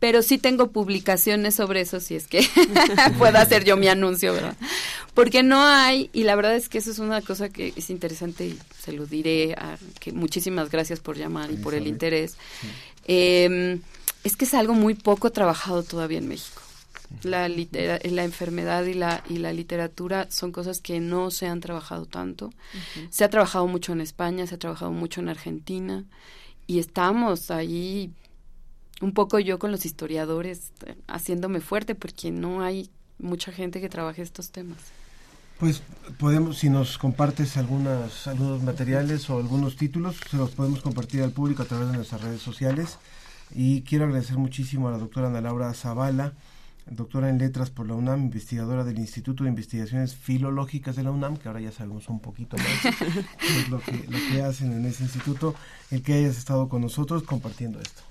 pero 0.05 0.21
sí 0.21 0.37
tengo 0.37 0.71
publicaciones 0.71 1.55
sobre 1.55 1.81
eso, 1.81 1.99
si 1.99 2.15
es 2.15 2.27
que 2.27 2.47
puedo 3.19 3.39
hacer 3.39 3.65
yo 3.65 3.79
mi 3.79 3.89
anuncio, 3.89 4.35
¿verdad? 4.35 4.55
Porque 5.15 5.43
no 5.43 5.65
hay, 5.65 6.11
y 6.13 6.25
la 6.25 6.37
verdad 6.37 6.55
es 6.57 6.69
que 6.69 6.77
eso 6.77 6.91
es 6.91 6.99
una 6.99 7.23
cosa 7.23 7.49
que 7.49 7.73
es 7.75 7.89
interesante 7.89 8.49
y 8.49 8.59
se 8.79 8.93
lo 8.93 9.07
diré, 9.07 9.55
a, 9.55 9.79
que 10.01 10.13
muchísimas 10.13 10.69
gracias 10.69 11.01
por 11.01 11.17
llamar 11.17 11.51
y 11.51 11.57
por 11.57 11.73
el 11.73 11.87
interés. 11.87 12.37
Em, 13.07 13.81
es 14.25 14.37
que 14.37 14.45
es 14.45 14.53
algo 14.53 14.75
muy 14.75 14.93
poco 14.93 15.33
trabajado 15.33 15.83
todavía 15.83 16.19
en 16.19 16.29
México. 16.29 16.61
La, 17.23 17.49
la 17.49 18.25
enfermedad 18.25 18.85
y 18.85 18.93
la, 18.93 19.25
y 19.31 19.39
la 19.39 19.55
literatura 19.55 20.27
son 20.31 20.53
cosas 20.53 20.81
que 20.81 21.01
no 21.01 21.31
se 21.31 21.47
han 21.47 21.61
trabajado 21.61 22.05
tanto. 22.05 22.53
Se 23.09 23.25
ha 23.25 23.31
trabajado 23.31 23.67
mucho 23.69 23.95
en 23.95 24.03
España, 24.03 24.47
se 24.47 24.57
ha 24.57 24.59
trabajado 24.59 24.93
mucho 24.93 25.23
en 25.23 25.31
Argentina 25.31 26.05
y 26.67 26.79
estamos 26.79 27.51
ahí 27.51 28.11
un 29.01 29.13
poco 29.13 29.39
yo 29.39 29.59
con 29.59 29.73
los 29.73 29.87
historiadores 29.87 30.73
eh, 30.87 30.97
haciéndome 31.07 31.61
fuerte 31.61 31.95
porque 31.95 32.31
no 32.31 32.63
hay 32.63 32.91
mucha 33.19 33.53
gente 33.53 33.81
que 33.81 33.89
trabaje 33.89 34.23
estos 34.23 34.51
temas. 34.51 34.79
Pues 35.59 35.83
podemos, 36.19 36.59
si 36.59 36.69
nos 36.69 36.99
compartes 36.99 37.57
algunas, 37.57 38.27
algunos 38.27 38.63
materiales 38.63 39.31
o 39.31 39.39
algunos 39.39 39.77
títulos, 39.77 40.17
se 40.29 40.37
los 40.37 40.51
podemos 40.51 40.83
compartir 40.83 41.23
al 41.23 41.31
público 41.31 41.63
a 41.63 41.67
través 41.67 41.91
de 41.91 41.97
nuestras 41.97 42.23
redes 42.23 42.43
sociales. 42.43 42.99
Y 43.55 43.83
quiero 43.83 44.05
agradecer 44.05 44.37
muchísimo 44.37 44.89
a 44.89 44.91
la 44.91 44.99
doctora 44.99 45.29
Ana 45.29 45.41
Laura 45.41 45.73
Zavala, 45.75 46.33
doctora 46.91 47.31
en 47.31 47.39
letras 47.39 47.71
por 47.71 47.87
la 47.87 47.95
UNAM, 47.95 48.23
investigadora 48.23 48.83
del 48.83 48.99
Instituto 48.99 49.45
de 49.45 49.51
Investigaciones 49.51 50.17
Filológicas 50.17 50.97
de 50.97 51.05
la 51.05 51.13
UNAM, 51.13 51.37
que 51.37 51.47
ahora 51.47 51.61
ya 51.61 51.71
sabemos 51.71 52.09
un 52.09 52.21
poquito 52.21 52.57
más 52.57 52.95
lo 53.71 53.79
que, 53.79 53.93
lo 54.09 54.19
que 54.31 54.43
hacen 54.43 54.73
en 54.73 54.85
ese 54.87 55.05
instituto, 55.05 55.55
el 55.93 56.03
que 56.03 56.15
hayas 56.15 56.37
estado 56.37 56.69
con 56.69 56.83
nosotros 56.83 57.23
compartiendo 57.23 57.81
esto. 57.81 58.03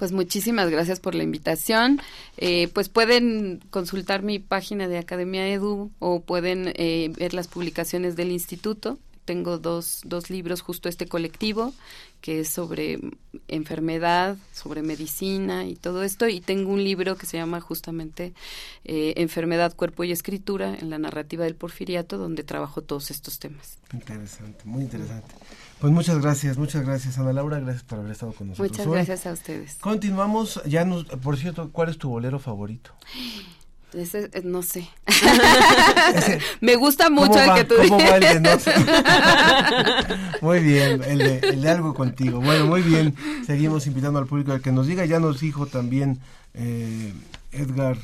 Pues 0.00 0.12
muchísimas 0.12 0.70
gracias 0.70 0.98
por 0.98 1.14
la 1.14 1.24
invitación. 1.24 2.00
Eh, 2.38 2.68
pues 2.72 2.88
pueden 2.88 3.60
consultar 3.68 4.22
mi 4.22 4.38
página 4.38 4.88
de 4.88 4.96
Academia 4.96 5.46
Edu 5.46 5.90
o 5.98 6.22
pueden 6.22 6.72
eh, 6.76 7.12
ver 7.18 7.34
las 7.34 7.48
publicaciones 7.48 8.16
del 8.16 8.32
instituto. 8.32 8.98
Tengo 9.26 9.58
dos, 9.58 10.00
dos 10.06 10.30
libros, 10.30 10.62
justo 10.62 10.88
este 10.88 11.06
colectivo, 11.06 11.74
que 12.22 12.40
es 12.40 12.48
sobre 12.48 12.98
enfermedad, 13.46 14.38
sobre 14.54 14.80
medicina 14.80 15.66
y 15.66 15.76
todo 15.76 16.02
esto. 16.02 16.26
Y 16.28 16.40
tengo 16.40 16.72
un 16.72 16.82
libro 16.82 17.18
que 17.18 17.26
se 17.26 17.36
llama 17.36 17.60
justamente 17.60 18.32
eh, 18.86 19.12
Enfermedad, 19.18 19.76
Cuerpo 19.76 20.04
y 20.04 20.12
Escritura 20.12 20.74
en 20.80 20.88
la 20.88 20.96
narrativa 20.96 21.44
del 21.44 21.56
porfiriato, 21.56 22.16
donde 22.16 22.42
trabajo 22.42 22.80
todos 22.80 23.10
estos 23.10 23.38
temas. 23.38 23.76
Interesante, 23.92 24.64
muy 24.64 24.84
interesante. 24.84 25.34
Pues 25.80 25.92
muchas 25.94 26.20
gracias, 26.20 26.58
muchas 26.58 26.84
gracias 26.84 27.16
Ana 27.18 27.32
Laura, 27.32 27.58
gracias 27.58 27.84
por 27.84 28.00
haber 28.00 28.12
estado 28.12 28.32
con 28.32 28.48
nosotros. 28.48 28.70
Muchas 28.70 28.86
gracias 28.86 29.26
a 29.26 29.32
ustedes. 29.32 29.76
Continuamos, 29.76 30.60
ya 30.66 30.84
nos, 30.84 31.04
por 31.04 31.38
cierto, 31.38 31.70
¿cuál 31.72 31.88
es 31.88 31.96
tu 31.96 32.10
bolero 32.10 32.38
favorito? 32.38 32.92
Ese, 33.92 34.30
eh, 34.32 34.42
no 34.44 34.62
sé. 34.62 34.88
Me 36.60 36.76
gusta 36.76 37.10
mucho 37.10 37.40
el 37.40 37.54
que 37.54 37.64
tú 37.64 37.74
¿cómo 37.88 37.98
va 37.98 38.18
el 38.18 38.20
de 38.20 38.40
no 38.40 38.58
sé? 38.60 38.72
muy 40.42 40.60
bien, 40.60 41.02
el 41.02 41.18
de, 41.18 41.38
el 41.38 41.62
de, 41.62 41.70
algo 41.70 41.92
contigo. 41.92 42.40
Bueno, 42.40 42.66
muy 42.66 42.82
bien. 42.82 43.16
Seguimos 43.44 43.88
invitando 43.88 44.20
al 44.20 44.26
público 44.26 44.52
a 44.52 44.60
que 44.60 44.70
nos 44.70 44.86
diga. 44.86 45.06
Ya 45.06 45.18
nos 45.18 45.40
dijo 45.40 45.66
también 45.66 46.20
eh, 46.54 47.12
Edgar, 47.50 47.98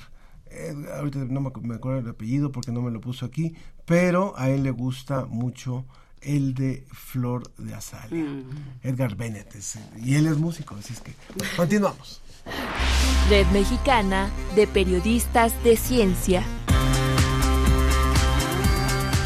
ahorita 0.97 1.21
no 1.29 1.41
me 1.41 1.75
acuerdo 1.77 2.01
el 2.01 2.09
apellido 2.09 2.51
porque 2.51 2.73
no 2.73 2.83
me 2.83 2.91
lo 2.91 3.01
puso 3.01 3.25
aquí, 3.25 3.55
pero 3.85 4.35
a 4.37 4.49
él 4.49 4.65
le 4.65 4.73
gusta 4.73 5.27
mucho 5.27 5.85
el 6.21 6.55
de 6.55 6.87
Flor 6.93 7.51
de 7.57 7.75
Azalia. 7.75 8.25
Mm. 8.25 8.45
Edgar 8.83 9.17
Bennett. 9.17 9.55
Es, 9.55 9.79
y 10.03 10.15
él 10.15 10.27
es 10.27 10.37
músico, 10.37 10.75
así 10.77 10.93
es 10.93 11.01
que 11.01 11.13
continuamos. 11.57 12.21
Red 13.29 13.47
Mexicana 13.49 14.31
de 14.55 14.67
Periodistas 14.67 15.53
de 15.65 15.77
Ciencia. 15.77 16.43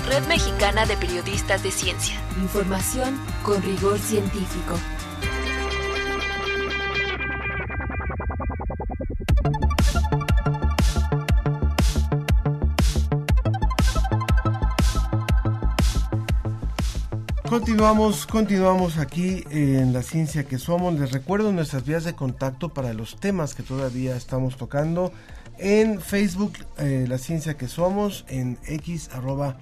Red 0.08 0.26
Mexicana 0.26 0.86
de 0.86 0.96
Periodistas 0.96 1.62
de 1.62 1.70
Ciencia. 1.70 2.16
Información 2.40 3.18
con 3.44 3.62
rigor 3.62 3.98
científico. 3.98 4.76
Continuamos, 17.50 18.28
continuamos 18.28 18.96
aquí 18.96 19.42
en 19.50 19.92
la 19.92 20.04
ciencia 20.04 20.44
que 20.44 20.56
somos. 20.56 20.94
Les 20.94 21.10
recuerdo 21.10 21.50
nuestras 21.50 21.84
vías 21.84 22.04
de 22.04 22.14
contacto 22.14 22.68
para 22.68 22.92
los 22.94 23.16
temas 23.16 23.56
que 23.56 23.64
todavía 23.64 24.14
estamos 24.14 24.56
tocando. 24.56 25.12
En 25.58 26.00
Facebook, 26.00 26.52
eh, 26.78 27.06
la 27.08 27.18
ciencia 27.18 27.56
que 27.56 27.66
somos, 27.66 28.24
en 28.28 28.56
X 28.68 29.10
arroba 29.12 29.56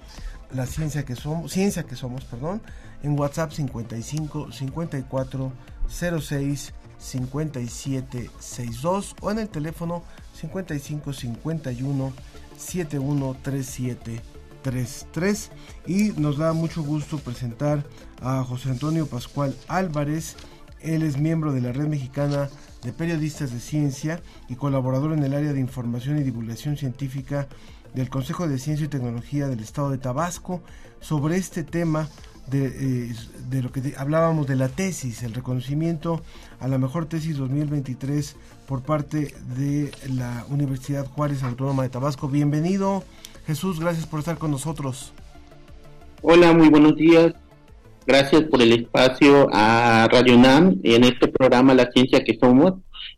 la 0.53 0.67
ciencia 0.67 1.03
que 1.03 1.15
somos, 1.15 1.51
ciencia 1.51 1.81
que 1.81 1.95
somos, 1.95 2.25
perdón, 2.25 2.61
en 3.01 3.19
WhatsApp 3.19 3.53
55 3.53 4.51
54 4.51 5.51
06 5.89 6.73
57 6.99 8.29
62 8.39 9.15
o 9.19 9.31
en 9.31 9.39
el 9.39 9.49
teléfono 9.49 10.03
55 10.35 11.11
51 11.11 12.13
71 12.55 13.35
37 13.41 14.38
33 14.61 15.51
y 15.87 16.11
nos 16.17 16.37
da 16.37 16.53
mucho 16.53 16.83
gusto 16.83 17.17
presentar 17.19 17.85
a 18.21 18.43
José 18.43 18.69
Antonio 18.69 19.07
Pascual 19.07 19.55
Álvarez. 19.67 20.35
Él 20.81 21.03
es 21.03 21.17
miembro 21.17 21.51
de 21.51 21.61
la 21.61 21.71
Red 21.71 21.87
Mexicana 21.87 22.49
de 22.83 22.93
Periodistas 22.93 23.51
de 23.51 23.59
Ciencia 23.59 24.21
y 24.47 24.55
colaborador 24.55 25.13
en 25.13 25.23
el 25.23 25.33
área 25.33 25.53
de 25.53 25.59
información 25.59 26.17
y 26.17 26.23
divulgación 26.23 26.77
científica 26.77 27.47
del 27.93 28.09
Consejo 28.09 28.47
de 28.47 28.59
Ciencia 28.59 28.85
y 28.85 28.89
Tecnología 28.89 29.47
del 29.47 29.59
Estado 29.59 29.89
de 29.89 29.97
Tabasco 29.97 30.61
sobre 30.99 31.37
este 31.37 31.63
tema 31.63 32.07
de, 32.47 33.09
eh, 33.09 33.15
de, 33.49 33.61
lo 33.61 33.71
que 33.71 33.93
hablábamos 33.97 34.47
de 34.47 34.55
la 34.55 34.69
tesis, 34.69 35.23
el 35.23 35.33
reconocimiento 35.33 36.21
a 36.59 36.67
la 36.67 36.77
mejor 36.77 37.05
tesis 37.05 37.37
2023 37.37 38.35
por 38.67 38.81
parte 38.81 39.35
de 39.55 39.91
la 40.09 40.45
Universidad 40.49 41.05
Juárez 41.05 41.43
Autónoma 41.43 41.83
de 41.83 41.89
Tabasco. 41.89 42.27
Bienvenido, 42.27 43.03
Jesús, 43.49 43.79
gracias 43.79 44.05
por 44.05 44.19
estar 44.19 44.37
con 44.37 44.51
nosotros. 44.51 45.11
Hola, 46.21 46.53
muy 46.53 46.69
buenos 46.69 46.95
días. 46.95 47.33
Gracias 48.05 48.43
por 48.43 48.61
el 48.61 48.71
espacio 48.73 49.47
a 49.51 50.07
Radio 50.11 50.37
NAM 50.37 50.79
en 50.83 51.03
este 51.03 51.29
programa 51.29 51.73
La 51.73 51.89
Ciencia 51.91 52.23
que 52.23 52.37
Somos. 52.39 52.73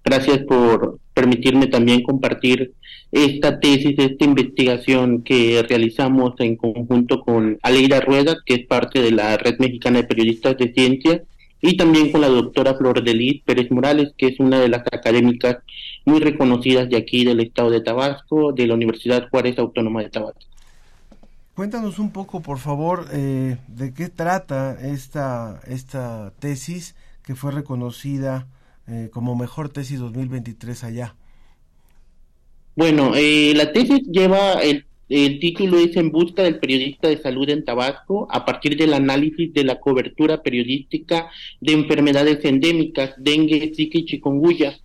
Gracias 0.06 0.38
por 0.48 1.00
permitirme 1.14 1.68
también 1.68 2.02
compartir 2.02 2.72
esta 3.12 3.60
tesis, 3.60 4.00
esta 4.00 4.24
investigación 4.24 5.22
que 5.22 5.66
realizamos 5.68 6.36
en 6.40 6.56
conjunto 6.56 7.20
con 7.20 7.60
Aleida 7.62 8.00
Rueda, 8.00 8.38
que 8.46 8.54
es 8.54 8.68
parte 8.68 9.02
de 9.02 9.12
la 9.12 9.36
Red 9.36 9.60
Mexicana 9.60 10.00
de 10.00 10.08
Periodistas 10.08 10.56
de 10.58 10.72
Ciencia, 10.72 11.24
y 11.62 11.76
también 11.76 12.10
con 12.10 12.22
la 12.22 12.30
doctora 12.30 12.76
Flor 12.76 13.04
de 13.04 13.14
Liz 13.14 13.42
Pérez 13.44 13.70
Morales, 13.70 14.14
que 14.18 14.28
es 14.28 14.40
una 14.40 14.62
de 14.62 14.70
las 14.70 14.84
académicas 14.94 15.58
muy 16.06 16.20
reconocidas 16.20 16.90
de 16.90 16.98
aquí 16.98 17.26
del 17.26 17.40
estado 17.40 17.70
de 17.70 17.82
Tabasco, 17.82 18.54
de 18.54 18.68
la 18.68 18.74
Universidad 18.74 19.30
Juárez 19.30 19.58
Autónoma 19.60 20.02
de 20.02 20.10
Tabasco. 20.10 20.42
Cuéntanos 21.54 22.00
un 22.00 22.12
poco, 22.12 22.42
por 22.42 22.58
favor, 22.58 23.08
eh, 23.14 23.58
de 23.68 23.94
qué 23.94 24.10
trata 24.10 24.78
esta, 24.82 25.62
esta 25.68 26.34
tesis 26.40 26.96
que 27.24 27.36
fue 27.36 27.52
reconocida 27.52 28.48
eh, 28.88 29.10
como 29.12 29.36
mejor 29.36 29.70
tesis 29.70 30.00
2023 30.00 30.84
allá. 30.84 31.16
Bueno, 32.76 33.14
eh, 33.16 33.54
la 33.56 33.72
tesis 33.74 34.02
lleva 34.08 34.54
el 34.62 34.86
el 35.12 35.42
título 35.42 35.78
es 35.78 35.98
En 35.98 36.10
busca 36.10 36.42
del 36.42 36.58
periodista 36.58 37.10
de 37.10 37.18
salud 37.18 37.50
en 37.50 37.66
Tabasco, 37.66 38.30
a 38.32 38.46
partir 38.46 38.78
del 38.78 38.94
análisis 38.94 39.54
de 39.54 39.66
la 39.66 39.78
cobertura 39.82 40.42
periodística 40.42 41.30
de 41.60 41.74
enfermedades 41.74 42.46
endémicas, 42.46 43.16
dengue, 43.18 43.74
zika 43.76 43.98
y 43.98 44.06
chikungunya. 44.06 44.80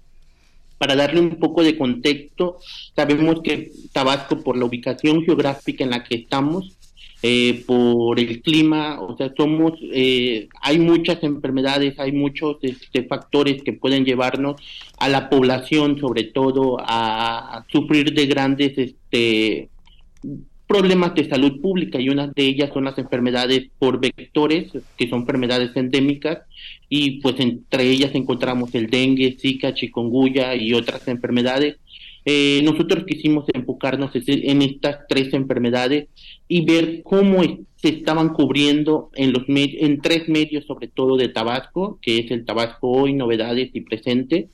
Para 0.79 0.95
darle 0.95 1.21
un 1.21 1.37
poco 1.37 1.62
de 1.62 1.79
contexto, 1.79 2.59
sabemos 2.95 3.41
que 3.43 3.71
Tabasco, 3.93 4.43
por 4.43 4.57
la 4.57 4.67
ubicación 4.67 5.25
geográfica 5.25 5.85
en 5.85 5.91
la 5.91 6.05
que 6.05 6.17
estamos, 6.17 6.77
eh, 7.23 7.65
por 7.67 8.21
el 8.21 8.43
clima, 8.43 9.01
o 9.01 9.17
sea, 9.17 9.33
somos, 9.37 9.73
eh, 9.93 10.49
hay 10.61 10.79
muchas 10.79 11.23
enfermedades, 11.23 11.99
hay 11.99 12.12
muchos 12.12 12.59
este, 12.61 13.05
factores 13.05 13.62
que 13.62 13.73
pueden 13.73 14.05
llevarnos 14.05 14.61
a 14.99 15.09
la 15.09 15.31
población, 15.31 15.99
sobre 15.99 16.25
todo, 16.25 16.77
a 16.81 17.65
sufrir 17.73 18.12
de 18.12 18.27
grandes 18.27 18.77
este, 18.77 19.71
problemas 20.67 21.15
de 21.15 21.29
salud 21.29 21.61
pública 21.61 22.01
y 22.01 22.09
una 22.09 22.27
de 22.27 22.43
ellas 22.43 22.71
son 22.73 22.85
las 22.85 22.99
enfermedades 22.99 23.69
por 23.79 24.01
vectores, 24.01 24.73
que 24.97 25.09
son 25.09 25.21
enfermedades 25.21 25.71
endémicas 25.77 26.41
y 26.88 27.20
pues 27.20 27.40
entre 27.40 27.90
ellas 27.90 28.14
encontramos 28.14 28.75
el 28.75 28.88
dengue, 28.88 29.37
zika, 29.40 29.75
chikungunya 29.75 30.55
y 30.55 30.72
otras 30.72 31.07
enfermedades. 31.09 31.77
Eh, 32.25 32.61
nosotros 32.64 33.05
quisimos 33.07 33.44
enfocarnos 33.55 34.11
en 34.14 34.62
estas 34.62 35.07
tres 35.09 35.33
enfermedades 35.33 36.09
y 36.49 36.64
ver 36.64 37.03
cómo 37.05 37.42
se 37.77 37.88
estaban 37.88 38.31
cubriendo 38.31 39.11
en 39.14 39.33
los 39.33 39.44
en 39.49 40.01
tres 40.01 40.29
medios, 40.29 40.64
sobre 40.64 40.88
todo 40.88 41.16
de 41.16 41.29
Tabasco, 41.29 41.99
que 42.03 42.18
es 42.18 42.31
el 42.33 42.44
Tabasco 42.44 42.88
Hoy, 42.88 43.12
Novedades 43.12 43.70
y 43.75 43.81
Presente, 43.81 44.49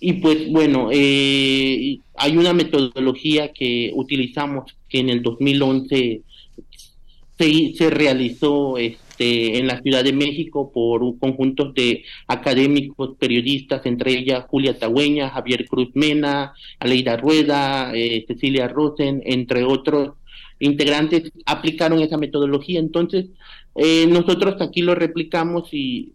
y 0.00 0.14
pues 0.14 0.50
bueno, 0.50 0.88
eh, 0.90 1.98
hay 2.16 2.36
una 2.38 2.54
metodología 2.54 3.52
que 3.52 3.92
utilizamos 3.94 4.74
que 4.88 5.00
en 5.00 5.10
el 5.10 5.22
2011 5.22 6.22
se, 7.38 7.74
se 7.74 7.90
realizó 7.90 8.78
este, 9.20 9.58
en 9.58 9.66
la 9.66 9.80
Ciudad 9.82 10.02
de 10.02 10.12
México 10.14 10.72
por 10.72 11.02
un 11.02 11.18
conjunto 11.18 11.72
de 11.72 12.04
académicos, 12.26 13.16
periodistas, 13.18 13.84
entre 13.84 14.12
ellas 14.12 14.46
Julia 14.48 14.78
Tagüeña, 14.78 15.28
Javier 15.28 15.66
Cruz 15.66 15.90
Mena, 15.94 16.54
Aleida 16.78 17.16
Rueda, 17.18 17.92
eh, 17.94 18.24
Cecilia 18.26 18.66
Rosen, 18.68 19.22
entre 19.26 19.64
otros 19.64 20.14
integrantes, 20.58 21.30
aplicaron 21.44 22.00
esa 22.00 22.16
metodología. 22.16 22.80
Entonces, 22.80 23.26
eh, 23.74 24.06
nosotros 24.08 24.56
aquí 24.60 24.80
lo 24.82 24.94
replicamos 24.94 25.68
y 25.72 26.12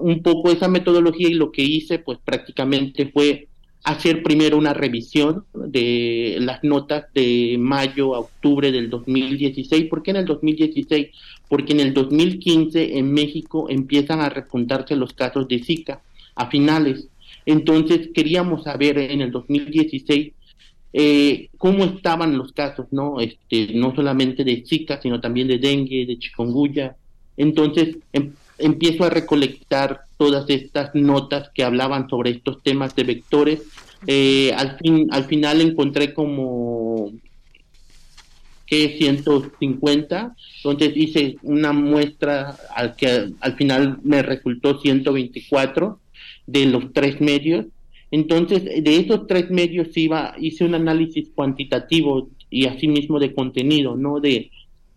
un 0.00 0.22
poco 0.22 0.50
esa 0.50 0.68
metodología 0.68 1.28
y 1.28 1.34
lo 1.34 1.52
que 1.52 1.62
hice 1.62 2.00
pues 2.00 2.18
prácticamente 2.24 3.06
fue 3.06 3.48
hacer 3.84 4.22
primero 4.22 4.56
una 4.56 4.74
revisión 4.74 5.44
de 5.52 6.36
las 6.40 6.62
notas 6.62 7.06
de 7.14 7.56
mayo 7.58 8.14
a 8.14 8.20
octubre 8.20 8.70
del 8.70 8.90
2016. 8.90 9.86
¿Por 9.88 10.02
qué 10.02 10.12
en 10.12 10.18
el 10.18 10.24
2016? 10.24 11.08
Porque 11.52 11.74
en 11.74 11.80
el 11.80 11.92
2015 11.92 12.96
en 12.96 13.12
México 13.12 13.66
empiezan 13.68 14.20
a 14.20 14.30
repuntarse 14.30 14.96
los 14.96 15.12
casos 15.12 15.46
de 15.48 15.62
Zika 15.62 16.00
a 16.34 16.48
finales. 16.48 17.08
Entonces 17.44 18.08
queríamos 18.14 18.64
saber 18.64 18.96
en 18.96 19.20
el 19.20 19.30
2016 19.30 20.32
eh, 20.94 21.50
cómo 21.58 21.84
estaban 21.84 22.38
los 22.38 22.52
casos, 22.52 22.86
¿no? 22.90 23.20
Este, 23.20 23.74
no 23.74 23.94
solamente 23.94 24.44
de 24.44 24.64
Zika, 24.66 24.98
sino 25.02 25.20
también 25.20 25.46
de 25.46 25.58
dengue, 25.58 26.06
de 26.06 26.18
chikungunya. 26.18 26.96
Entonces 27.36 27.98
em, 28.14 28.32
empiezo 28.56 29.04
a 29.04 29.10
recolectar 29.10 30.04
todas 30.16 30.48
estas 30.48 30.94
notas 30.94 31.50
que 31.54 31.64
hablaban 31.64 32.08
sobre 32.08 32.30
estos 32.30 32.62
temas 32.62 32.96
de 32.96 33.04
vectores. 33.04 33.60
Eh, 34.06 34.54
al, 34.56 34.78
fin, 34.78 35.06
al 35.10 35.24
final 35.24 35.60
encontré 35.60 36.14
como 36.14 37.12
que 38.72 38.96
150, 38.96 40.34
entonces 40.56 40.92
hice 40.96 41.36
una 41.42 41.74
muestra 41.74 42.56
al 42.74 42.96
que 42.96 43.28
al 43.38 43.56
final 43.56 43.98
me 44.02 44.22
resultó 44.22 44.80
124 44.80 46.00
de 46.46 46.64
los 46.64 46.90
tres 46.94 47.20
medios 47.20 47.66
entonces, 48.12 48.62
de 48.64 48.96
esos 48.96 49.26
tres 49.26 49.50
medios 49.50 49.96
iba, 49.96 50.34
hice 50.38 50.64
un 50.64 50.74
análisis 50.74 51.30
cuantitativo 51.34 52.28
y 52.50 52.66
asimismo 52.66 53.18
de 53.18 53.32
contenido, 53.32 53.96
¿no? 53.96 54.20
De 54.20 54.50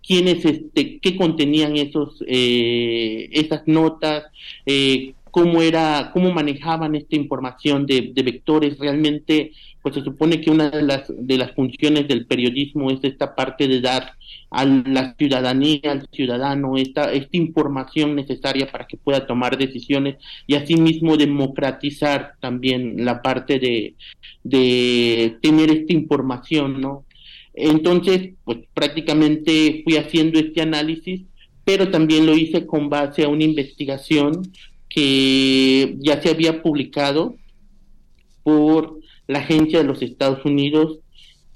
quiénes, 0.06 0.44
este, 0.44 1.00
qué 1.00 1.16
contenían 1.16 1.78
esos, 1.78 2.22
eh, 2.28 3.30
esas 3.32 3.66
notas, 3.68 4.26
eh, 4.66 5.15
cómo 5.36 5.62
era, 5.62 6.12
cómo 6.14 6.32
manejaban 6.32 6.96
esta 6.96 7.18
información 7.18 7.86
de, 7.86 8.14
vectores. 8.24 8.80
Realmente, 8.80 9.52
pues 9.82 9.96
se 9.96 10.02
supone 10.02 10.40
que 10.40 10.50
una 10.50 10.70
de 10.70 10.82
las, 10.82 11.12
de 11.14 11.38
las 11.38 11.52
funciones 11.52 12.08
del 12.08 12.26
periodismo 12.26 12.90
es 12.90 13.00
esta 13.04 13.36
parte 13.36 13.68
de 13.68 13.82
dar 13.82 14.14
a 14.50 14.64
la 14.64 15.14
ciudadanía, 15.18 15.92
al 15.92 16.08
ciudadano, 16.10 16.78
esta, 16.78 17.12
esta 17.12 17.36
información 17.36 18.16
necesaria 18.16 18.72
para 18.72 18.88
que 18.88 18.96
pueda 18.96 19.28
tomar 19.28 19.58
decisiones 19.58 20.16
y 20.48 20.56
asimismo 20.56 21.18
democratizar 21.18 22.36
también 22.40 23.04
la 23.04 23.22
parte 23.22 23.60
de, 23.60 23.96
de 24.42 25.36
tener 25.42 25.70
esta 25.70 25.92
información, 25.92 26.80
¿no? 26.80 27.04
Entonces, 27.54 28.36
pues 28.46 28.60
prácticamente 28.74 29.82
fui 29.84 29.98
haciendo 29.98 30.40
este 30.40 30.62
análisis, 30.62 31.24
pero 31.66 31.92
también 31.92 32.26
lo 32.26 32.38
hice 32.38 32.66
con 32.66 32.90
base 32.90 33.26
a 33.26 33.28
una 33.28 33.44
investigación 33.44 34.44
que 34.96 35.98
ya 36.00 36.22
se 36.22 36.30
había 36.30 36.64
publicado 36.64 37.36
por 38.44 39.02
la 39.28 39.40
Agencia 39.40 39.80
de 39.80 39.84
los 39.84 40.02
Estados 40.02 40.46
Unidos 40.46 41.00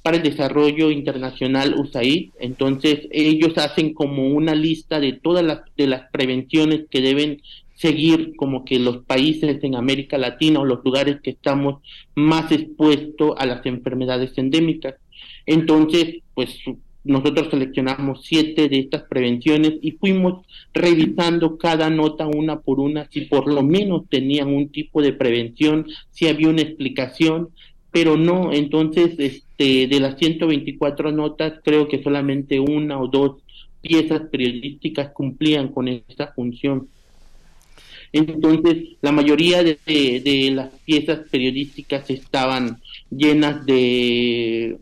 para 0.03 0.17
el 0.17 0.23
Desarrollo 0.23 0.91
Internacional 0.91 1.73
USAID. 1.79 2.31
Entonces 2.41 3.07
ellos 3.11 3.57
hacen 3.57 3.93
como 3.93 4.27
una 4.27 4.55
lista 4.55 4.99
de 4.99 5.13
todas 5.13 5.45
las, 5.45 5.61
de 5.77 5.87
las 5.87 6.11
prevenciones 6.11 6.81
que 6.91 6.99
deben 6.99 7.41
seguir 7.75 8.35
como 8.35 8.65
que 8.65 8.77
los 8.77 9.05
países 9.05 9.63
en 9.63 9.75
América 9.75 10.17
Latina 10.17 10.59
o 10.59 10.65
los 10.65 10.83
lugares 10.83 11.21
que 11.21 11.29
estamos 11.29 11.81
más 12.15 12.51
expuestos 12.51 13.35
a 13.37 13.45
las 13.45 13.65
enfermedades 13.65 14.37
endémicas. 14.37 14.95
Entonces, 15.45 16.17
pues 16.33 16.59
nosotros 17.09 17.47
seleccionamos 17.49 18.23
siete 18.23 18.69
de 18.69 18.79
estas 18.79 19.01
prevenciones 19.01 19.73
y 19.81 19.93
fuimos 19.93 20.45
revisando 20.75 21.57
cada 21.57 21.89
nota 21.89 22.27
una 22.27 22.59
por 22.59 22.79
una 22.79 23.09
si 23.09 23.21
por 23.21 23.51
lo 23.51 23.63
menos 23.63 24.03
tenían 24.09 24.53
un 24.53 24.69
tipo 24.69 25.01
de 25.01 25.13
prevención, 25.13 25.87
si 26.11 26.27
había 26.27 26.49
una 26.49 26.61
explicación, 26.61 27.49
pero 27.91 28.15
no, 28.15 28.53
entonces 28.53 29.15
este 29.17 29.87
de 29.87 29.99
las 29.99 30.19
124 30.19 31.11
notas 31.11 31.53
creo 31.63 31.87
que 31.87 32.03
solamente 32.03 32.59
una 32.59 33.01
o 33.01 33.07
dos 33.07 33.37
piezas 33.81 34.21
periodísticas 34.31 35.09
cumplían 35.11 35.69
con 35.69 35.87
esa 35.87 36.27
función. 36.33 36.89
Entonces, 38.11 38.97
la 39.01 39.11
mayoría 39.11 39.63
de, 39.63 39.77
de 39.87 40.51
las 40.53 40.69
piezas 40.85 41.21
periodísticas 41.31 42.07
estaban 42.11 42.79
llenas 43.09 43.65
de 43.65 44.77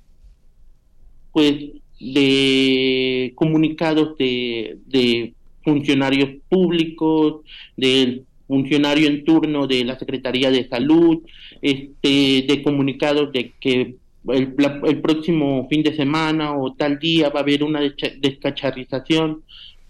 pues 1.32 1.56
de 2.00 3.32
comunicados 3.36 4.18
de, 4.18 4.78
de 4.86 5.34
funcionarios 5.64 6.30
públicos, 6.50 7.42
del 7.76 8.26
funcionario 8.48 9.08
en 9.08 9.24
turno 9.26 9.68
de 9.68 9.84
la 9.84 10.00
Secretaría 10.00 10.50
de 10.50 10.68
Salud, 10.68 11.20
este, 11.62 12.46
de 12.48 12.62
comunicados 12.64 13.32
de 13.32 13.54
que 13.60 13.96
el, 14.30 15.02
próximo 15.02 15.68
fin 15.70 15.84
de 15.84 15.96
semana 15.96 16.58
o 16.58 16.74
tal 16.74 17.00
día 17.00 17.30
va 17.30 17.40
a 17.40 17.44
haber 17.44 17.64
una 17.64 17.82
descacharrización, 18.20 19.44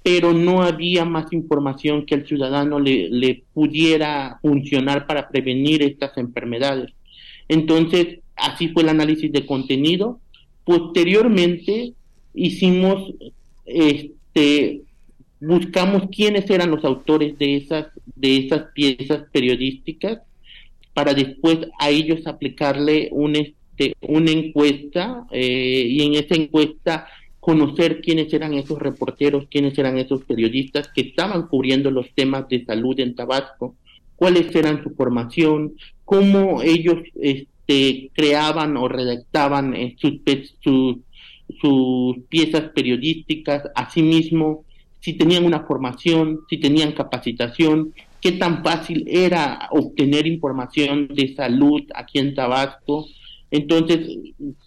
pero 0.03 0.33
no 0.33 0.63
había 0.63 1.05
más 1.05 1.31
información 1.33 2.05
que 2.05 2.15
el 2.15 2.27
ciudadano 2.27 2.79
le, 2.79 3.09
le 3.09 3.43
pudiera 3.53 4.39
funcionar 4.41 5.05
para 5.05 5.27
prevenir 5.29 5.83
estas 5.83 6.17
enfermedades. 6.17 6.91
Entonces, 7.49 8.19
así 8.35 8.69
fue 8.69 8.83
el 8.83 8.89
análisis 8.89 9.31
de 9.31 9.45
contenido. 9.45 10.19
Posteriormente, 10.67 11.93
hicimos, 12.33 13.13
este, 13.65 14.81
buscamos 15.39 16.09
quiénes 16.13 16.49
eran 16.49 16.71
los 16.71 16.83
autores 16.83 17.37
de 17.39 17.55
esas, 17.55 17.87
de 18.17 18.35
esas 18.35 18.63
piezas 18.73 19.23
periodísticas 19.31 20.19
para 20.93 21.13
después 21.13 21.59
a 21.79 21.89
ellos 21.89 22.27
aplicarle 22.27 23.07
un, 23.13 23.37
este, 23.37 23.95
una 24.01 24.31
encuesta 24.31 25.25
eh, 25.31 25.85
y 25.87 26.01
en 26.01 26.15
esa 26.15 26.35
encuesta 26.35 27.07
conocer 27.39 28.01
quiénes 28.01 28.33
eran 28.33 28.53
esos 28.53 28.77
reporteros, 28.77 29.47
quiénes 29.49 29.77
eran 29.77 29.97
esos 29.97 30.25
periodistas 30.25 30.89
que 30.89 30.99
estaban 30.99 31.47
cubriendo 31.47 31.91
los 31.91 32.13
temas 32.13 32.49
de 32.49 32.65
salud 32.65 32.99
en 32.99 33.15
Tabasco, 33.15 33.77
cuáles 34.17 34.53
eran 34.53 34.83
su 34.83 34.89
formación, 34.89 35.77
cómo 36.03 36.61
ellos 36.61 36.97
este, 37.15 37.47
creaban 38.13 38.77
o 38.77 38.87
redactaban 38.87 39.75
eh, 39.75 39.95
sus, 39.99 40.21
sus 40.61 40.97
sus 41.61 42.17
piezas 42.29 42.69
periodísticas, 42.75 43.63
asimismo, 43.75 44.65
si 44.99 45.13
tenían 45.13 45.45
una 45.45 45.61
formación, 45.61 46.41
si 46.49 46.57
tenían 46.57 46.91
capacitación, 46.91 47.93
qué 48.21 48.33
tan 48.33 48.63
fácil 48.63 49.05
era 49.07 49.69
obtener 49.71 50.27
información 50.27 51.07
de 51.13 51.33
salud 51.35 51.83
aquí 51.95 52.19
en 52.19 52.35
Tabasco. 52.35 53.07
Entonces, 53.51 54.09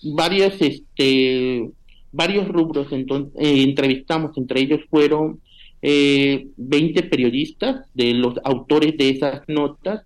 varios, 0.02 0.60
este, 0.60 1.68
varios 2.12 2.48
rubros 2.48 2.90
entonces, 2.92 3.32
eh, 3.38 3.62
entrevistamos, 3.62 4.36
entre 4.38 4.60
ellos 4.60 4.80
fueron 4.88 5.40
eh, 5.82 6.46
20 6.56 7.02
periodistas 7.04 7.86
de 7.94 8.14
los 8.14 8.34
autores 8.44 8.96
de 8.96 9.10
esas 9.10 9.42
notas 9.48 10.02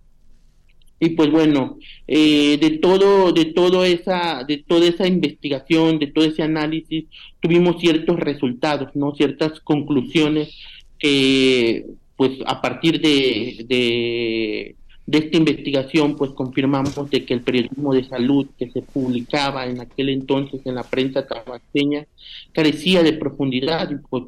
y 1.04 1.10
pues 1.10 1.30
bueno 1.30 1.78
eh, 2.06 2.58
de 2.58 2.78
todo 2.78 3.32
de 3.32 3.46
todo 3.46 3.84
esa 3.84 4.44
de 4.44 4.58
toda 4.58 4.86
esa 4.86 5.06
investigación 5.06 5.98
de 5.98 6.06
todo 6.08 6.24
ese 6.24 6.42
análisis 6.42 7.04
tuvimos 7.40 7.80
ciertos 7.80 8.18
resultados 8.18 8.94
no 8.94 9.14
ciertas 9.14 9.60
conclusiones 9.60 10.56
que 10.98 11.84
pues 12.16 12.32
a 12.46 12.60
partir 12.62 13.00
de, 13.00 13.64
de, 13.68 14.76
esta 15.18 15.36
investigación 15.36 16.16
pues 16.16 16.30
confirmamos 16.30 17.10
de 17.10 17.24
que 17.24 17.34
el 17.34 17.42
periodismo 17.42 17.92
de 17.92 18.04
salud 18.04 18.46
que 18.58 18.70
se 18.70 18.82
publicaba 18.82 19.66
en 19.66 19.80
aquel 19.80 20.08
entonces 20.08 20.60
en 20.64 20.76
la 20.76 20.84
prensa 20.84 21.26
tabasqueña 21.26 22.06
carecía 22.52 23.02
de 23.02 23.12
profundidad 23.12 23.90
y 23.90 23.96
pues, 23.96 24.24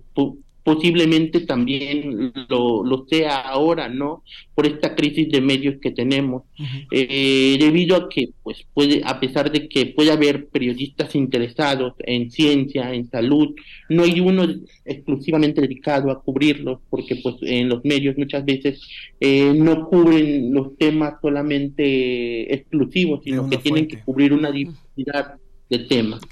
posiblemente 0.67 1.43
también 1.43 2.33
lo, 2.49 2.83
lo, 2.83 3.07
sea 3.09 3.39
ahora, 3.39 3.89
¿no? 3.89 4.25
Por 4.53 4.67
esta 4.67 4.97
crisis 4.97 5.29
de 5.31 5.41
medios 5.41 5.77
que 5.81 5.93
tenemos, 5.93 6.43
eh, 6.91 7.57
debido 7.57 7.95
a 7.95 8.09
que, 8.09 8.31
pues, 8.43 8.67
puede, 8.75 9.01
a 9.05 9.21
pesar 9.21 9.53
de 9.53 9.69
que 9.69 9.87
puede 9.87 10.11
haber 10.11 10.49
periodistas 10.49 11.15
interesados 11.15 11.93
en 12.01 12.33
ciencia, 12.33 12.93
en 12.93 13.09
salud, 13.09 13.55
no 13.89 14.03
hay 14.03 14.19
uno 14.19 14.45
exclusivamente 14.85 15.61
dedicado 15.61 16.11
a 16.11 16.21
cubrirlos, 16.21 16.81
porque, 16.91 17.15
pues, 17.23 17.37
en 17.43 17.69
los 17.69 17.85
medios 17.85 18.19
muchas 18.19 18.45
veces 18.45 18.81
eh, 19.21 19.53
no 19.55 19.87
cubren 19.89 20.53
los 20.53 20.77
temas 20.79 21.15
solamente 21.23 22.53
exclusivos, 22.53 23.21
sino 23.23 23.49
que 23.49 23.59
tienen 23.59 23.87
que 23.87 24.01
cubrir 24.01 24.33
una 24.33 24.51
diversidad 24.51 25.37
de 25.71 25.79
temas. 25.79 26.23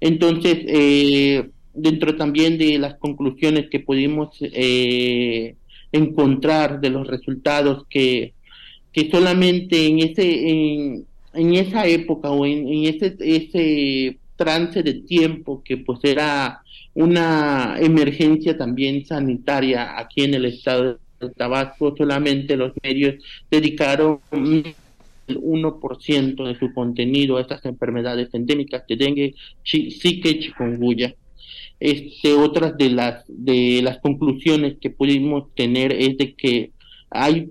Entonces, 0.00 0.58
eh, 0.68 1.50
dentro 1.74 2.16
también 2.16 2.56
de 2.56 2.78
las 2.78 2.94
conclusiones 2.94 3.68
que 3.68 3.80
pudimos 3.80 4.36
eh, 4.40 5.56
encontrar 5.92 6.80
de 6.80 6.90
los 6.90 7.06
resultados 7.06 7.84
que, 7.88 8.32
que 8.92 9.10
solamente 9.10 9.86
en 9.86 9.98
ese 10.00 11.04
en, 11.32 11.54
esa 11.54 11.86
época 11.86 12.30
o 12.30 12.46
en, 12.46 12.84
ese 12.84 13.16
ese 13.20 14.18
trance 14.36 14.82
de 14.82 14.94
tiempo 14.94 15.62
que 15.64 15.76
pues 15.78 16.00
era 16.04 16.62
una 16.94 17.76
emergencia 17.80 18.56
también 18.56 19.04
sanitaria 19.04 19.98
aquí 19.98 20.22
en 20.22 20.34
el 20.34 20.44
estado 20.46 20.98
de 21.20 21.30
Tabasco 21.30 21.94
solamente 21.96 22.56
los 22.56 22.72
medios 22.82 23.16
dedicaron 23.50 24.20
el 24.32 25.40
1% 25.40 26.46
de 26.46 26.58
su 26.58 26.72
contenido 26.72 27.36
a 27.36 27.40
estas 27.40 27.64
enfermedades 27.64 28.28
endémicas 28.32 28.86
de 28.86 28.96
dengue, 28.96 29.34
zika 29.64 30.28
y 30.28 30.40
chikungunya 30.40 31.14
este, 31.84 32.32
otras 32.32 32.78
de 32.78 32.88
las, 32.88 33.24
de 33.28 33.82
las 33.82 33.98
conclusiones 33.98 34.78
que 34.80 34.88
pudimos 34.88 35.54
tener 35.54 35.92
es 35.92 36.16
de 36.16 36.32
que 36.32 36.70
hay, 37.10 37.50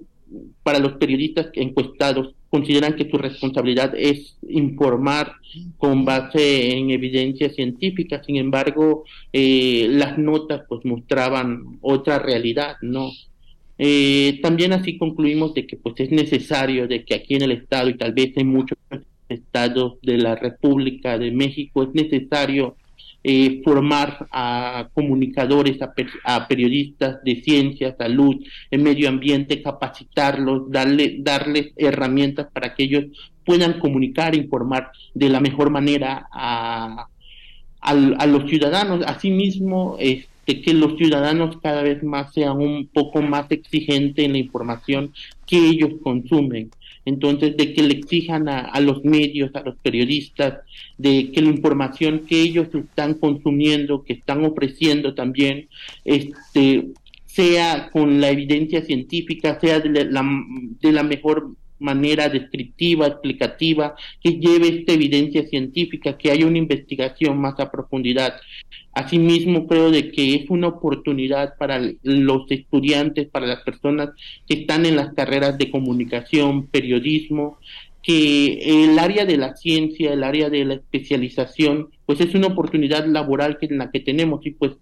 para 0.64 0.80
los 0.80 0.94
periodistas 0.94 1.52
encuestados, 1.54 2.34
consideran 2.50 2.96
que 2.96 3.08
su 3.08 3.20
responsabilidad 3.20 3.94
es 3.96 4.36
informar 4.50 5.34
con 5.78 6.04
base 6.04 6.76
en 6.76 6.90
evidencia 6.90 7.52
científica, 7.52 8.24
sin 8.26 8.38
embargo, 8.38 9.04
eh, 9.32 9.86
las 9.92 10.18
notas 10.18 10.64
pues 10.68 10.84
mostraban 10.84 11.78
otra 11.82 12.18
realidad, 12.18 12.78
¿no? 12.82 13.12
Eh, 13.78 14.40
también 14.42 14.74
así 14.74 14.98
concluimos 14.98 15.54
de 15.54 15.68
que 15.68 15.78
pues 15.78 15.94
es 16.00 16.10
necesario 16.10 16.88
de 16.88 17.06
que 17.06 17.14
aquí 17.14 17.36
en 17.36 17.44
el 17.44 17.52
estado 17.52 17.88
y 17.88 17.98
tal 17.98 18.14
vez 18.14 18.36
en 18.36 18.48
muchos 18.48 18.80
estados 19.30 20.00
de 20.02 20.18
la 20.18 20.36
República 20.36 21.20
de 21.20 21.30
México 21.30 21.84
es 21.84 21.90
necesario 21.94 22.78
eh, 23.24 23.62
formar 23.64 24.28
a 24.32 24.90
comunicadores, 24.94 25.78
a, 25.82 26.48
periodistas 26.48 27.24
de 27.24 27.42
ciencia, 27.42 27.96
salud, 27.98 28.36
en 28.70 28.84
medio 28.84 29.08
ambiente, 29.08 29.62
capacitarlos, 29.62 30.70
darle, 30.70 31.18
darles 31.20 31.72
herramientas 31.78 32.48
para 32.52 32.76
que 32.76 32.84
ellos 32.84 33.06
puedan 33.46 33.80
comunicar, 33.80 34.36
informar 34.36 34.92
de 35.14 35.30
la 35.30 35.40
mejor 35.40 35.70
manera 35.70 36.28
a, 36.32 37.08
a, 37.80 38.26
los 38.26 38.50
ciudadanos. 38.50 39.06
Asimismo, 39.06 39.96
este, 40.00 40.62
que 40.62 40.74
los 40.74 40.98
ciudadanos 40.98 41.58
cada 41.62 41.84
vez 41.84 42.04
más 42.04 42.34
sean 42.34 42.58
un 42.58 42.88
poco 42.88 43.22
más 43.22 43.50
exigentes 43.52 44.26
en 44.26 44.34
la 44.34 44.38
información 44.40 45.14
que 45.46 45.58
ellos 45.58 45.92
consumen. 46.04 46.72
Entonces, 47.06 47.58
de 47.58 47.74
que 47.74 47.84
le 47.84 47.96
exijan 47.96 48.48
a, 48.48 48.60
a, 48.62 48.80
los 48.80 49.04
medios, 49.04 49.56
a 49.56 49.62
los 49.62 49.76
periodistas, 49.78 50.60
de 50.98 51.32
que 51.32 51.42
la 51.42 51.50
información 51.50 52.26
que 52.28 52.42
ellos 52.42 52.68
están 52.74 53.16
consumiendo, 53.16 54.04
que 54.04 54.14
están 54.14 54.46
ofreciendo 54.46 55.14
también, 55.14 55.68
este, 56.06 56.88
sea 57.26 57.90
con 57.92 58.22
la 58.22 58.30
evidencia 58.30 58.84
científica, 58.84 59.60
sea 59.60 59.80
de 59.80 60.06
la, 60.06 60.24
de 60.82 60.92
la 60.92 61.04
mejor 61.04 61.56
manera 61.84 62.30
descriptiva, 62.30 63.08
explicativa, 63.08 63.96
que 64.22 64.40
lleve 64.40 64.70
esta 64.70 64.94
evidencia 64.94 65.46
científica, 65.48 66.18
que 66.18 66.32
haya 66.32 66.48
una 66.48 66.58
investigación 66.58 67.40
más 67.40 67.60
a 67.60 67.70
profundidad. 67.70 68.36
Asimismo, 68.94 69.68
creo 69.68 69.92
de 69.92 70.12
que 70.12 70.36
es 70.36 70.50
una 70.50 70.68
oportunidad 70.68 71.56
para 71.58 71.82
los 72.04 72.50
estudiantes, 72.50 73.28
para 73.28 73.48
las 73.48 73.62
personas 73.64 74.10
que 74.48 74.62
están 74.62 74.86
en 74.86 74.96
las 74.96 75.14
carreras 75.14 75.58
de 75.58 75.70
comunicación, 75.70 76.68
periodismo, 76.68 77.58
que 78.02 78.84
el 78.84 79.00
área 79.00 79.26
de 79.26 79.38
la 79.38 79.56
ciencia, 79.56 80.14
el 80.14 80.24
área 80.24 80.50
de 80.50 80.66
la 80.66 80.74
especialización, 80.76 81.90
pues 82.06 82.20
es 82.22 82.36
una 82.36 82.48
oportunidad 82.48 83.06
laboral 83.06 83.58
que 83.58 83.66
en 83.68 83.78
la 83.78 83.92
que 83.92 84.02
tenemos 84.02 84.46
y 84.46 84.52
pues 84.52 84.74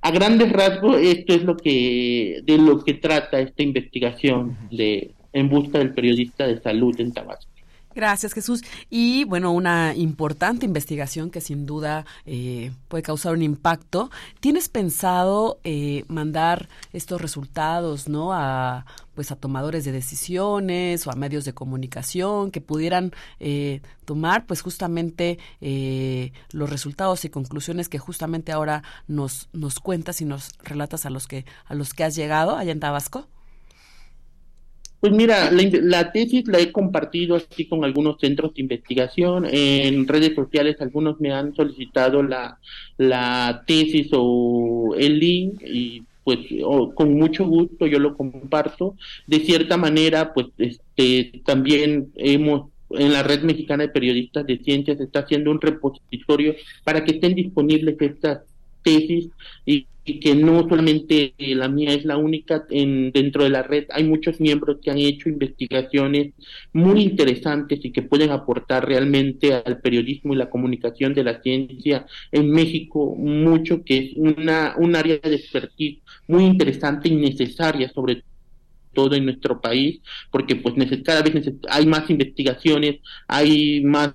a 0.00 0.10
grandes 0.10 0.50
rasgos 0.50 1.00
esto 1.00 1.34
es 1.34 1.44
lo 1.44 1.56
que 1.56 2.40
de 2.44 2.58
lo 2.58 2.82
que 2.82 2.94
trata 2.94 3.38
esta 3.38 3.62
investigación 3.62 4.56
de 4.70 5.12
en 5.32 5.48
busca 5.48 5.78
del 5.78 5.94
periodista 5.94 6.46
de 6.46 6.60
salud 6.60 6.98
en 7.00 7.12
Tabasco. 7.12 7.52
Gracias, 7.94 8.32
Jesús. 8.32 8.62
Y 8.88 9.24
bueno, 9.24 9.52
una 9.52 9.94
importante 9.94 10.64
investigación 10.64 11.30
que 11.30 11.40
sin 11.40 11.66
duda 11.66 12.06
eh, 12.24 12.72
puede 12.88 13.02
causar 13.02 13.34
un 13.34 13.42
impacto. 13.42 14.10
¿Tienes 14.40 14.68
pensado 14.68 15.60
eh, 15.62 16.04
mandar 16.08 16.68
estos 16.92 17.20
resultados, 17.20 18.08
no, 18.08 18.32
a 18.32 18.86
pues 19.14 19.30
a 19.30 19.36
tomadores 19.36 19.84
de 19.84 19.92
decisiones 19.92 21.06
o 21.06 21.10
a 21.10 21.16
medios 21.16 21.44
de 21.44 21.52
comunicación 21.52 22.50
que 22.50 22.62
pudieran 22.62 23.12
eh, 23.40 23.82
tomar, 24.06 24.46
pues 24.46 24.62
justamente 24.62 25.38
los 26.52 26.70
resultados 26.70 27.22
y 27.26 27.28
conclusiones 27.28 27.90
que 27.90 27.98
justamente 27.98 28.52
ahora 28.52 28.82
nos 29.08 29.50
nos 29.52 29.80
cuentas 29.80 30.22
y 30.22 30.24
nos 30.24 30.52
relatas 30.62 31.04
a 31.04 31.10
los 31.10 31.26
que 31.26 31.44
a 31.66 31.74
los 31.74 31.92
que 31.92 32.04
has 32.04 32.16
llegado 32.16 32.56
allá 32.56 32.72
en 32.72 32.80
Tabasco? 32.80 33.28
Pues 35.02 35.12
mira, 35.14 35.50
la, 35.50 36.12
tesis 36.12 36.46
la 36.46 36.60
he 36.60 36.70
compartido 36.70 37.34
así 37.34 37.66
con 37.66 37.84
algunos 37.84 38.20
centros 38.20 38.54
de 38.54 38.62
investigación. 38.62 39.44
En 39.50 40.06
redes 40.06 40.36
sociales 40.36 40.76
algunos 40.78 41.20
me 41.20 41.32
han 41.32 41.56
solicitado 41.56 42.22
la, 42.22 42.60
la 42.98 43.64
tesis 43.66 44.10
o 44.12 44.94
el 44.96 45.18
link 45.18 45.60
y 45.60 46.04
pues 46.22 46.38
con 46.94 47.14
mucho 47.14 47.44
gusto 47.44 47.88
yo 47.88 47.98
lo 47.98 48.16
comparto. 48.16 48.94
De 49.26 49.40
cierta 49.40 49.76
manera, 49.76 50.32
pues 50.32 50.46
este, 50.56 51.42
también 51.44 52.12
hemos 52.14 52.70
en 52.90 53.12
la 53.12 53.24
red 53.24 53.42
mexicana 53.42 53.82
de 53.82 53.88
periodistas 53.88 54.46
de 54.46 54.58
ciencias 54.58 55.00
está 55.00 55.20
haciendo 55.20 55.50
un 55.50 55.60
repositorio 55.60 56.54
para 56.84 57.04
que 57.04 57.12
estén 57.16 57.34
disponibles 57.34 58.00
estas 58.00 58.42
tesis 58.84 59.30
y, 59.66 59.84
que 60.04 60.34
no 60.34 60.68
solamente 60.68 61.34
la 61.38 61.68
mía 61.68 61.92
es 61.92 62.04
la 62.04 62.16
única 62.16 62.64
en, 62.70 63.12
dentro 63.12 63.44
de 63.44 63.50
la 63.50 63.62
red, 63.62 63.86
hay 63.90 64.04
muchos 64.04 64.40
miembros 64.40 64.78
que 64.82 64.90
han 64.90 64.98
hecho 64.98 65.28
investigaciones 65.28 66.34
muy 66.72 67.02
interesantes 67.02 67.80
y 67.84 67.92
que 67.92 68.02
pueden 68.02 68.30
aportar 68.30 68.86
realmente 68.86 69.54
al 69.54 69.80
periodismo 69.80 70.34
y 70.34 70.36
la 70.36 70.50
comunicación 70.50 71.14
de 71.14 71.24
la 71.24 71.40
ciencia 71.40 72.06
en 72.32 72.50
México 72.50 73.14
mucho, 73.16 73.84
que 73.84 73.98
es 73.98 74.12
una, 74.16 74.74
un 74.76 74.96
área 74.96 75.18
de 75.18 75.36
expertise 75.36 76.00
muy 76.26 76.44
interesante 76.44 77.08
y 77.08 77.16
necesaria 77.16 77.88
sobre 77.92 78.24
todo 78.92 79.14
en 79.14 79.24
nuestro 79.24 79.60
país, 79.60 80.00
porque 80.30 80.56
pues 80.56 80.74
cada 81.02 81.22
vez 81.22 81.34
hay 81.70 81.86
más 81.86 82.10
investigaciones, 82.10 83.00
hay 83.26 83.82
más 83.82 84.12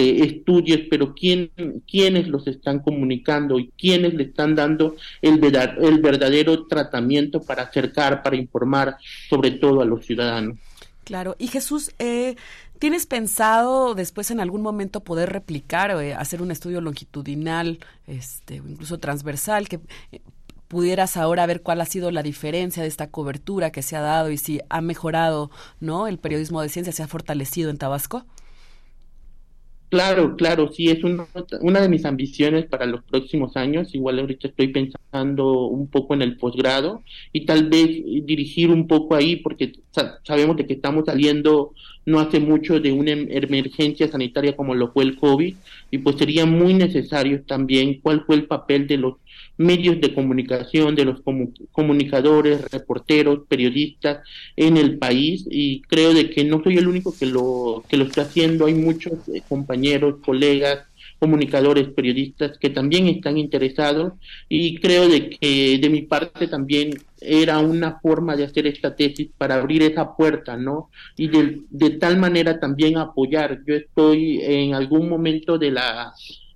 este, 0.00 0.24
estudios, 0.24 0.80
pero 0.90 1.14
¿quién, 1.14 1.50
quiénes 1.88 2.28
los 2.28 2.46
están 2.46 2.80
comunicando 2.80 3.58
y 3.58 3.70
quiénes 3.78 4.14
le 4.14 4.24
están 4.24 4.54
dando 4.54 4.96
el, 5.22 5.40
el 5.44 5.98
verdadero 6.00 6.66
tratamiento 6.66 7.42
para 7.42 7.64
acercar, 7.64 8.22
para 8.22 8.36
informar 8.36 8.96
sobre 9.28 9.52
todo 9.52 9.82
a 9.82 9.84
los 9.84 10.04
ciudadanos. 10.04 10.58
Claro, 11.04 11.34
y 11.38 11.48
Jesús, 11.48 11.92
eh, 11.98 12.36
¿tienes 12.78 13.06
pensado 13.06 13.94
después 13.94 14.30
en 14.30 14.40
algún 14.40 14.62
momento 14.62 15.00
poder 15.00 15.30
replicar 15.30 15.90
o 15.92 16.00
eh, 16.00 16.14
hacer 16.14 16.40
un 16.40 16.50
estudio 16.50 16.80
longitudinal, 16.80 17.78
este, 18.06 18.56
incluso 18.56 18.98
transversal, 18.98 19.68
que 19.68 19.80
eh, 20.12 20.20
pudieras 20.68 21.16
ahora 21.16 21.46
ver 21.46 21.62
cuál 21.62 21.80
ha 21.80 21.86
sido 21.86 22.12
la 22.12 22.22
diferencia 22.22 22.82
de 22.82 22.88
esta 22.88 23.10
cobertura 23.10 23.72
que 23.72 23.82
se 23.82 23.96
ha 23.96 24.00
dado 24.00 24.30
y 24.30 24.38
si 24.38 24.60
ha 24.68 24.80
mejorado, 24.80 25.50
¿no? 25.80 26.06
El 26.06 26.18
periodismo 26.18 26.62
de 26.62 26.68
ciencia 26.68 26.92
se 26.92 27.02
ha 27.02 27.08
fortalecido 27.08 27.70
en 27.70 27.78
Tabasco. 27.78 28.24
Claro, 29.90 30.36
claro, 30.36 30.70
sí, 30.72 30.88
es 30.88 31.02
una 31.02 31.80
de 31.80 31.88
mis 31.88 32.04
ambiciones 32.04 32.66
para 32.66 32.86
los 32.86 33.02
próximos 33.02 33.56
años. 33.56 33.92
Igual 33.92 34.20
ahorita 34.20 34.46
estoy 34.46 34.68
pensando 34.68 35.66
un 35.66 35.88
poco 35.88 36.14
en 36.14 36.22
el 36.22 36.36
posgrado 36.36 37.02
y 37.32 37.44
tal 37.44 37.68
vez 37.68 37.88
dirigir 38.24 38.70
un 38.70 38.86
poco 38.86 39.16
ahí 39.16 39.34
porque 39.36 39.72
sabemos 40.22 40.56
de 40.56 40.66
que 40.66 40.74
estamos 40.74 41.06
saliendo 41.06 41.74
no 42.06 42.20
hace 42.20 42.38
mucho 42.38 42.78
de 42.78 42.92
una 42.92 43.10
em-, 43.10 43.26
emergencia 43.30 44.06
sanitaria 44.08 44.54
como 44.54 44.76
lo 44.76 44.92
fue 44.92 45.02
el 45.02 45.16
COVID 45.16 45.56
y 45.90 45.98
pues 45.98 46.16
sería 46.16 46.46
muy 46.46 46.72
necesario 46.74 47.42
también 47.42 48.00
cuál 48.00 48.24
fue 48.24 48.36
el 48.36 48.46
papel 48.46 48.86
de 48.86 48.96
los 48.96 49.14
medios 49.56 50.00
de 50.00 50.14
comunicación, 50.14 50.94
de 50.94 51.04
los 51.04 51.20
comunicadores, 51.72 52.70
reporteros, 52.70 53.40
periodistas 53.48 54.26
en 54.56 54.76
el 54.76 54.98
país 54.98 55.46
y 55.50 55.82
creo 55.82 56.14
de 56.14 56.30
que 56.30 56.44
no 56.44 56.62
soy 56.62 56.78
el 56.78 56.88
único 56.88 57.14
que 57.16 57.26
lo 57.26 57.84
que 57.88 57.96
lo 57.96 58.04
está 58.04 58.22
haciendo, 58.22 58.66
hay 58.66 58.74
muchos 58.74 59.28
eh, 59.28 59.42
compañeros, 59.48 60.16
colegas, 60.24 60.86
comunicadores, 61.18 61.88
periodistas 61.88 62.56
que 62.58 62.70
también 62.70 63.06
están 63.06 63.36
interesados 63.36 64.14
y 64.48 64.78
creo 64.78 65.08
de 65.08 65.28
que 65.28 65.78
de 65.78 65.90
mi 65.90 66.02
parte 66.02 66.48
también 66.48 66.94
era 67.20 67.58
una 67.58 68.00
forma 68.00 68.36
de 68.36 68.44
hacer 68.44 68.66
esta 68.66 68.96
tesis 68.96 69.28
para 69.36 69.56
abrir 69.56 69.82
esa 69.82 70.16
puerta, 70.16 70.56
¿no? 70.56 70.88
Y 71.18 71.28
de, 71.28 71.60
de 71.68 71.90
tal 71.90 72.16
manera 72.16 72.58
también 72.58 72.96
apoyar. 72.96 73.60
Yo 73.66 73.74
estoy 73.74 74.40
en 74.42 74.74
algún 74.74 75.08
momento 75.10 75.58
de 75.58 75.70
la 75.70 76.14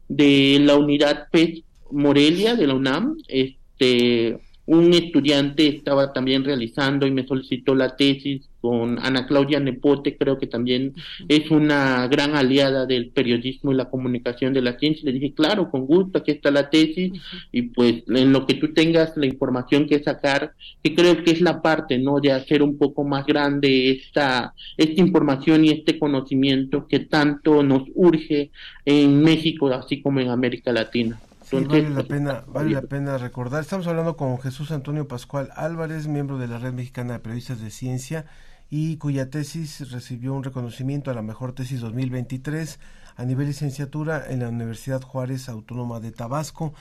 de 0.09 0.59
la 0.61 0.76
unidad 0.76 1.28
PES 1.30 1.64
Morelia 1.91 2.55
de 2.57 2.66
la 2.66 2.74
UNAM, 2.74 3.16
este, 3.28 4.39
un 4.66 4.95
estudiante 4.95 5.68
estaba 5.68 6.12
también 6.12 6.45
realizando 6.45 7.07
y 7.07 7.11
me 7.11 7.26
solicitó 7.26 7.74
la 7.74 7.97
tesis 7.97 8.49
con 8.62 8.99
Ana 8.99 9.26
Claudia 9.26 9.61
Nepote, 9.61 10.16
creo 10.16 10.39
que 10.39 10.47
también 10.47 10.95
es 11.28 11.51
una 11.51 12.09
gran 12.09 12.35
aliada 12.35 12.87
del 12.87 13.11
periodismo 13.11 13.72
y 13.72 13.74
la 13.74 13.91
comunicación 13.91 14.55
de 14.55 14.62
la 14.62 14.78
ciencia. 14.78 15.05
Le 15.05 15.12
dije, 15.12 15.35
claro, 15.35 15.70
con 15.70 15.85
gusto, 15.85 16.16
aquí 16.16 16.30
está 16.30 16.51
la 16.51 16.70
tesis 16.70 17.12
y 17.53 17.62
pues 17.62 18.05
en 18.09 18.32
lo 18.32 18.47
que 18.47 18.55
tú 18.55 18.72
tengas 18.72 19.18
la 19.18 19.26
información 19.26 19.87
que 19.87 20.03
sacar, 20.03 20.55
que 20.82 20.95
creo 20.95 21.22
que 21.22 21.32
es 21.32 21.43
la 21.43 21.61
parte, 21.61 21.99
¿no? 21.99 22.20
De 22.20 22.32
hacer 22.32 22.62
un 22.62 22.78
poco 22.78 23.05
más 23.05 23.26
grande 23.26 23.91
esta, 23.91 24.55
esta 24.78 24.99
información 24.99 25.66
y 25.66 25.70
este 25.70 25.99
conocimiento 25.99 26.87
que 26.89 27.01
tanto 27.01 27.62
nos 27.62 27.82
urge 27.95 28.51
en 28.87 29.22
México, 29.22 29.68
así 29.68 30.01
como 30.01 30.20
en 30.20 30.30
América 30.30 30.72
Latina 30.72 31.20
vale 31.53 31.90
la 31.90 32.03
pena, 32.05 32.45
vale 32.47 32.70
la 32.70 32.82
pena 32.82 33.18
recordar. 33.18 33.62
Estamos 33.62 33.86
hablando 33.86 34.16
con 34.16 34.38
Jesús 34.40 34.70
Antonio 34.70 35.07
Pascual 35.09 35.51
Álvarez, 35.57 36.07
miembro 36.07 36.38
de 36.38 36.49
la 36.49 36.59
Red 36.59 36.72
Mexicana 36.72 37.14
de 37.14 37.18
Periodistas 37.18 37.61
de 37.61 37.70
Ciencia 37.70 38.26
y 38.70 38.97
cuya 38.97 39.30
tesis 39.30 39.90
recibió 39.90 40.34
un 40.34 40.42
reconocimiento 40.42 41.11
a 41.11 41.14
la 41.14 41.22
mejor 41.22 41.53
tesis 41.53 41.80
2023 41.80 42.80
a 43.16 43.24
nivel 43.24 43.47
licenciatura 43.47 44.24
en 44.28 44.40
la 44.40 44.49
Universidad 44.49 45.03
Juárez 45.03 45.49
Autónoma 45.49 46.01
de 46.01 46.12
Tabasco. 46.12 46.74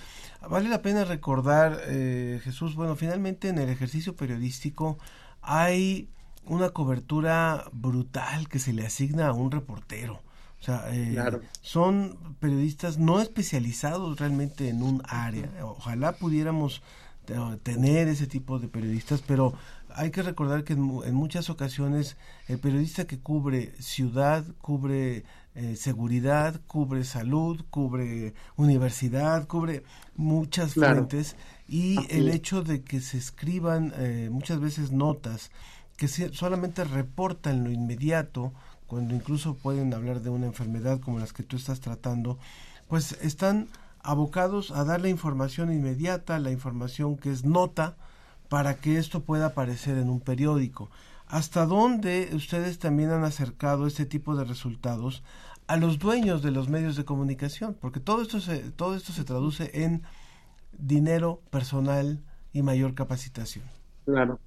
Vale 0.50 0.70
la 0.70 0.82
pena 0.82 1.04
recordar, 1.04 1.82
eh, 1.88 2.40
Jesús, 2.44 2.76
bueno, 2.76 2.96
finalmente 2.96 3.50
en 3.50 3.60
el 3.60 3.70
ejercicio 3.70 4.16
periodístico 4.16 4.98
hay 5.42 6.10
una 6.46 6.70
cobertura 6.70 7.66
brutal 7.72 8.50
que 8.50 8.60
se 8.60 8.74
le 8.74 8.86
asigna 8.86 9.28
a 9.28 9.34
un 9.34 9.52
reportero 9.52 10.22
o 10.64 10.66
sea, 10.66 10.86
eh, 10.94 11.42
son 11.60 12.18
periodistas 12.40 12.98
no 12.98 13.20
especializados 13.20 14.18
realmente 14.18 14.70
en 14.70 14.82
un 14.82 15.04
área. 15.10 15.50
Ojalá 15.62 16.14
pudiéramos 16.14 16.82
eh, 17.28 17.58
tener 17.64 18.08
ese 18.08 18.28
tipo 18.28 18.60
de 18.60 18.70
periodistas, 18.70 19.22
pero 19.28 19.54
hay 19.94 20.10
que 20.10 20.24
recordar 20.24 20.64
que 20.64 20.72
en, 20.72 21.14
muchas 21.14 21.50
ocasiones 21.50 22.16
el 22.48 22.60
periodista 22.60 23.04
que 23.04 23.20
cubre 23.20 23.74
ciudad, 23.82 24.46
cubre 24.62 25.26
eh, 25.54 25.76
seguridad, 25.76 26.62
cubre 26.66 27.04
salud, 27.04 27.66
cubre 27.70 28.34
universidad, 28.56 29.46
cubre 29.48 29.84
muchas 30.16 30.76
fuentes 30.76 31.36
y 31.68 31.98
el 32.10 32.30
hecho 32.30 32.64
de 32.64 32.84
que 32.84 33.02
se 33.02 33.18
escriban 33.18 33.92
muchas 34.32 34.62
veces 34.62 34.94
notas 34.94 35.52
que 35.98 36.08
solamente 36.08 36.84
reportan 36.84 37.64
lo 37.64 37.72
inmediato, 37.72 38.54
cuando 38.94 39.16
incluso 39.16 39.56
pueden 39.56 39.94
hablar 39.94 40.22
de 40.22 40.30
una 40.30 40.46
enfermedad 40.46 41.00
como 41.00 41.20
las 41.20 41.34
que 41.34 41.44
tú 41.44 41.58
estás 41.58 41.82
tratando, 41.82 42.38
pues 42.88 43.14
están 43.22 43.68
abocados 44.02 44.72
a 44.72 44.84
dar 44.84 45.02
la 45.02 45.10
información 45.10 45.74
inmediata, 45.74 46.40
la 46.40 46.52
información 46.52 47.18
que 47.18 47.32
es 47.32 47.44
nota, 47.44 47.96
para 48.50 48.76
que 48.76 48.98
esto 48.98 49.22
pueda 49.22 49.48
aparecer 49.48 49.98
en 49.98 50.10
un 50.10 50.20
periódico. 50.20 50.90
¿hasta 51.34 51.66
dónde 51.66 52.30
ustedes 52.34 52.78
también 52.78 53.10
han 53.10 53.24
acercado 53.24 53.88
este 53.88 54.06
tipo 54.06 54.36
de 54.36 54.44
resultados 54.44 55.24
a 55.66 55.78
los 55.78 55.98
dueños 55.98 56.44
de 56.44 56.52
los 56.52 56.70
medios 56.70 56.96
de 56.96 57.06
comunicación? 57.06 57.76
Porque 57.82 58.00
todo 58.00 58.22
esto 58.22 58.40
se, 58.40 58.60
todo 58.72 58.96
esto 58.96 59.14
se 59.14 59.24
traduce 59.24 59.84
en 59.84 60.04
dinero 60.78 61.42
personal 61.50 62.20
y 62.52 62.62
mayor 62.62 62.94
capacitación. 62.94 63.66
Claro. 64.06 64.40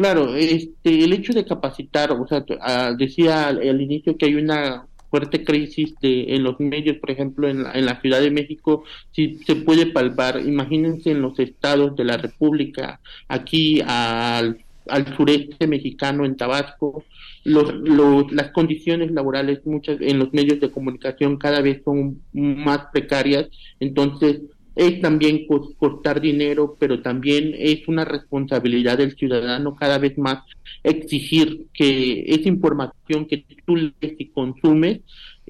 Claro, 0.00 0.34
este, 0.34 1.04
el 1.04 1.12
hecho 1.12 1.34
de 1.34 1.44
capacitar, 1.44 2.10
o 2.12 2.26
sea, 2.26 2.42
ah, 2.62 2.94
decía 2.96 3.48
al, 3.48 3.82
inicio 3.82 4.16
que 4.16 4.24
hay 4.24 4.34
una 4.34 4.86
fuerte 5.10 5.44
crisis 5.44 5.94
de, 6.00 6.34
en 6.36 6.42
los 6.42 6.58
medios, 6.58 6.96
por 6.96 7.10
ejemplo, 7.10 7.46
en 7.46 7.64
la, 7.64 7.72
en 7.72 7.84
la 7.84 8.00
Ciudad 8.00 8.22
de 8.22 8.30
México, 8.30 8.84
si 9.12 9.34
se 9.44 9.56
puede 9.56 9.84
palpar, 9.84 10.40
imagínense 10.40 11.10
en 11.10 11.20
los 11.20 11.38
estados 11.38 11.96
de 11.96 12.04
la 12.04 12.16
República, 12.16 12.98
aquí 13.28 13.82
al, 13.86 14.64
al 14.88 15.16
sureste 15.18 15.66
mexicano, 15.66 16.24
en 16.24 16.38
Tabasco, 16.38 17.04
los, 17.44 17.74
los, 17.74 18.32
las 18.32 18.52
condiciones 18.52 19.10
laborales 19.10 19.66
muchas 19.66 20.00
en 20.00 20.18
los 20.18 20.32
medios 20.32 20.60
de 20.60 20.70
comunicación 20.70 21.36
cada 21.36 21.60
vez 21.60 21.82
son 21.84 22.22
más 22.32 22.86
precarias, 22.90 23.48
entonces 23.80 24.40
es 24.76 25.00
también 25.00 25.46
costar 25.78 26.20
dinero, 26.20 26.76
pero 26.78 27.02
también 27.02 27.54
es 27.58 27.86
una 27.88 28.04
responsabilidad 28.04 28.98
del 28.98 29.16
ciudadano 29.16 29.74
cada 29.74 29.98
vez 29.98 30.16
más 30.16 30.42
exigir 30.82 31.66
que 31.74 32.24
esa 32.26 32.48
información 32.48 33.26
que 33.26 33.44
tú 33.66 33.76
lees 33.76 34.14
y 34.18 34.26
consumes 34.26 35.00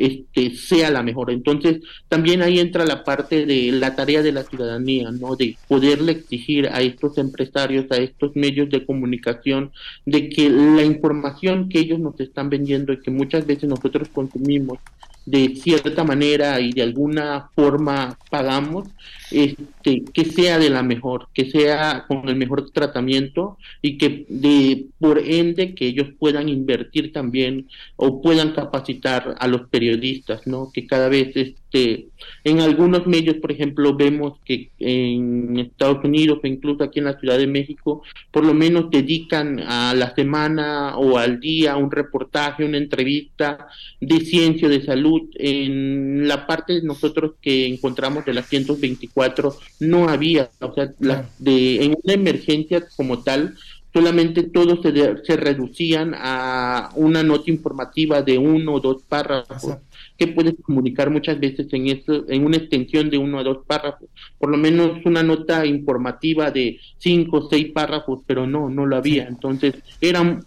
este, 0.00 0.54
sea 0.56 0.90
la 0.90 1.02
mejor. 1.02 1.30
Entonces, 1.30 1.80
también 2.08 2.40
ahí 2.40 2.58
entra 2.58 2.86
la 2.86 3.04
parte 3.04 3.44
de 3.44 3.70
la 3.70 3.94
tarea 3.94 4.22
de 4.22 4.32
la 4.32 4.44
ciudadanía, 4.44 5.10
¿no? 5.10 5.36
De 5.36 5.56
poderle 5.68 6.12
exigir 6.12 6.68
a 6.68 6.80
estos 6.80 7.18
empresarios, 7.18 7.84
a 7.90 7.96
estos 7.96 8.34
medios 8.34 8.70
de 8.70 8.86
comunicación, 8.86 9.72
de 10.06 10.30
que 10.30 10.48
la 10.48 10.84
información 10.84 11.68
que 11.68 11.80
ellos 11.80 11.98
nos 12.00 12.18
están 12.18 12.48
vendiendo 12.48 12.94
y 12.94 13.00
que 13.00 13.10
muchas 13.10 13.46
veces 13.46 13.68
nosotros 13.68 14.08
consumimos 14.08 14.78
de 15.26 15.54
cierta 15.56 16.04
manera 16.04 16.60
y 16.60 16.72
de 16.72 16.82
alguna 16.82 17.50
forma 17.54 18.18
pagamos, 18.30 18.88
este, 19.30 20.02
que 20.12 20.24
sea 20.24 20.58
de 20.58 20.70
la 20.70 20.82
mejor, 20.82 21.28
que 21.32 21.50
sea 21.50 22.04
con 22.08 22.28
el 22.28 22.36
mejor 22.36 22.70
tratamiento 22.70 23.58
y 23.82 23.96
que 23.98 24.26
de 24.28 24.86
por 24.98 25.18
ende 25.18 25.74
que 25.74 25.86
ellos 25.86 26.08
puedan 26.18 26.48
invertir 26.48 27.12
también 27.12 27.68
o 27.96 28.20
puedan 28.22 28.52
capacitar 28.52 29.36
a 29.38 29.46
los 29.46 29.68
periodistas, 29.68 30.46
¿no? 30.46 30.70
Que 30.72 30.86
cada 30.86 31.08
vez 31.08 31.36
este 31.72 32.08
en 32.44 32.60
algunos 32.60 33.06
medios, 33.06 33.36
por 33.36 33.52
ejemplo, 33.52 33.94
vemos 33.94 34.38
que 34.44 34.70
en 34.78 35.58
Estados 35.58 36.02
Unidos 36.04 36.40
o 36.42 36.46
incluso 36.46 36.82
aquí 36.82 36.98
en 36.98 37.06
la 37.06 37.18
Ciudad 37.18 37.38
de 37.38 37.46
México, 37.46 38.02
por 38.30 38.44
lo 38.44 38.54
menos 38.54 38.90
dedican 38.90 39.60
a 39.60 39.94
la 39.94 40.14
semana 40.14 40.96
o 40.96 41.18
al 41.18 41.38
día 41.40 41.76
un 41.76 41.90
reportaje, 41.90 42.64
una 42.64 42.78
entrevista 42.78 43.68
de 44.00 44.20
ciencia 44.20 44.68
de 44.68 44.82
salud. 44.84 45.28
En 45.34 46.26
la 46.26 46.46
parte 46.46 46.74
de 46.74 46.82
nosotros 46.82 47.32
que 47.40 47.66
encontramos 47.66 48.24
de 48.24 48.34
las 48.34 48.46
124 48.46 49.54
no 49.80 50.08
había, 50.08 50.50
o 50.60 50.74
sea, 50.74 50.92
de, 51.38 51.84
en 51.84 51.96
una 52.02 52.14
emergencia 52.14 52.84
como 52.96 53.22
tal, 53.22 53.54
solamente 53.92 54.44
todos 54.44 54.80
se, 54.82 55.24
se 55.24 55.36
reducían 55.36 56.14
a 56.16 56.90
una 56.94 57.22
nota 57.22 57.50
informativa 57.50 58.22
de 58.22 58.38
uno 58.38 58.74
o 58.74 58.80
dos 58.80 59.02
párrafos 59.02 59.76
que 60.20 60.26
puedes 60.26 60.54
comunicar 60.60 61.08
muchas 61.08 61.40
veces 61.40 61.66
en 61.72 61.88
eso, 61.88 62.26
en 62.28 62.44
una 62.44 62.58
extensión 62.58 63.08
de 63.08 63.16
uno 63.16 63.38
o 63.38 63.42
dos 63.42 63.64
párrafos, 63.66 64.06
por 64.38 64.50
lo 64.50 64.58
menos 64.58 64.98
una 65.06 65.22
nota 65.22 65.64
informativa 65.64 66.50
de 66.50 66.78
cinco 66.98 67.38
o 67.38 67.48
seis 67.48 67.72
párrafos, 67.72 68.20
pero 68.26 68.46
no, 68.46 68.68
no 68.68 68.84
lo 68.84 68.96
había. 68.96 69.26
Entonces 69.26 69.76
eran 69.98 70.44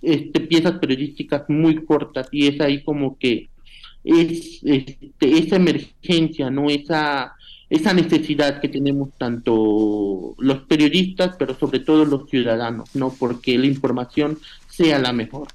este, 0.00 0.38
piezas 0.38 0.78
periodísticas 0.78 1.42
muy 1.48 1.84
cortas 1.84 2.28
y 2.30 2.46
es 2.46 2.60
ahí 2.60 2.84
como 2.84 3.18
que 3.18 3.48
es 4.04 4.60
este, 4.62 5.08
esa 5.20 5.56
emergencia, 5.56 6.48
no 6.48 6.70
esa 6.70 7.34
esa 7.68 7.92
necesidad 7.92 8.60
que 8.60 8.68
tenemos 8.68 9.10
tanto 9.18 10.34
los 10.38 10.58
periodistas, 10.62 11.36
pero 11.36 11.56
sobre 11.56 11.80
todo 11.80 12.04
los 12.04 12.28
ciudadanos, 12.28 12.94
no 12.94 13.12
porque 13.16 13.58
la 13.58 13.66
información 13.66 14.38
sea 14.68 14.98
la 15.00 15.12
mejor. 15.12 15.48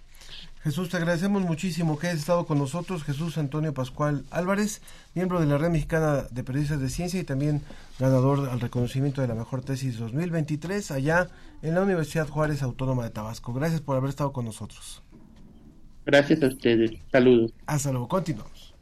Jesús, 0.66 0.90
te 0.90 0.98
agradecemos 0.98 1.44
muchísimo 1.44 2.00
que 2.00 2.08
hayas 2.08 2.22
estado 2.22 2.48
con 2.48 2.58
nosotros. 2.58 3.04
Jesús 3.04 3.38
Antonio 3.38 3.72
Pascual 3.72 4.26
Álvarez, 4.32 4.82
miembro 5.14 5.40
de 5.40 5.46
la 5.46 5.60
Red 5.60 5.70
Mexicana 5.70 6.24
de 6.32 6.44
Periodistas 6.44 6.82
de 6.82 6.90
Ciencia 6.90 7.20
y 7.20 7.24
también 7.24 7.62
ganador 8.00 8.50
al 8.50 8.60
reconocimiento 8.60 9.22
de 9.22 9.28
la 9.28 9.36
mejor 9.36 9.64
tesis 9.64 10.00
2023 10.00 10.90
allá 10.90 11.28
en 11.62 11.76
la 11.76 11.84
Universidad 11.84 12.28
Juárez 12.28 12.64
Autónoma 12.64 13.04
de 13.04 13.12
Tabasco. 13.12 13.54
Gracias 13.54 13.80
por 13.80 13.96
haber 13.96 14.10
estado 14.10 14.34
con 14.34 14.46
nosotros. 14.46 15.04
Gracias 16.04 16.42
a 16.42 16.48
ustedes. 16.48 16.94
Saludos. 17.12 17.54
Hasta 17.68 17.92
luego. 17.92 18.08
Continuamos. 18.08 18.74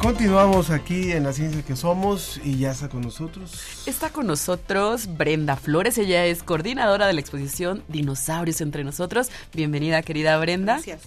Continuamos 0.00 0.70
aquí 0.70 1.12
en 1.12 1.24
la 1.24 1.32
ciencia 1.34 1.62
que 1.62 1.76
somos 1.76 2.40
y 2.42 2.56
ya 2.56 2.70
está 2.70 2.88
con 2.88 3.02
nosotros. 3.02 3.84
Está 3.84 4.08
con 4.08 4.26
nosotros 4.26 5.06
Brenda 5.18 5.56
Flores, 5.56 5.98
ella 5.98 6.24
es 6.24 6.42
coordinadora 6.42 7.06
de 7.06 7.12
la 7.12 7.20
exposición 7.20 7.84
Dinosaurios 7.86 8.62
entre 8.62 8.82
nosotros. 8.82 9.28
Bienvenida 9.52 10.00
querida 10.00 10.38
Brenda. 10.38 10.76
Gracias. 10.76 11.02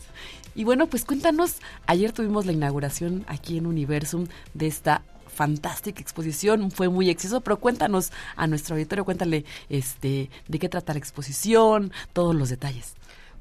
Y 0.53 0.63
bueno, 0.63 0.85
pues 0.85 1.05
cuéntanos, 1.05 1.55
ayer 1.87 2.11
tuvimos 2.11 2.45
la 2.45 2.51
inauguración 2.51 3.25
aquí 3.27 3.57
en 3.57 3.65
Universum 3.65 4.27
de 4.53 4.67
esta 4.67 5.01
fantástica 5.27 5.99
exposición, 5.99 6.69
fue 6.69 6.87
muy 6.87 7.09
exceso, 7.09 7.41
pero 7.41 7.57
cuéntanos 7.57 8.11
a 8.35 8.45
nuestro 8.45 8.75
auditorio, 8.75 9.05
cuéntale 9.05 9.43
este 9.69 10.29
de 10.47 10.59
qué 10.59 10.69
trata 10.69 10.93
la 10.93 10.99
exposición, 10.99 11.91
todos 12.13 12.35
los 12.35 12.49
detalles. 12.49 12.93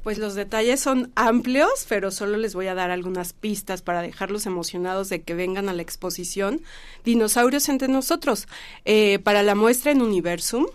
Pues 0.02 0.18
los 0.18 0.34
detalles 0.34 0.80
son 0.80 1.12
amplios, 1.14 1.86
pero 1.88 2.10
solo 2.10 2.36
les 2.36 2.54
voy 2.54 2.66
a 2.66 2.74
dar 2.74 2.90
algunas 2.90 3.32
pistas 3.32 3.82
para 3.82 4.02
dejarlos 4.02 4.46
emocionados 4.46 5.08
de 5.08 5.22
que 5.22 5.34
vengan 5.34 5.68
a 5.68 5.72
la 5.72 5.82
exposición 5.82 6.60
Dinosaurios 7.04 7.68
entre 7.68 7.86
nosotros. 7.86 8.48
Eh, 8.84 9.20
para 9.20 9.44
la 9.44 9.54
muestra 9.54 9.92
en 9.92 10.02
Universum, 10.02 10.66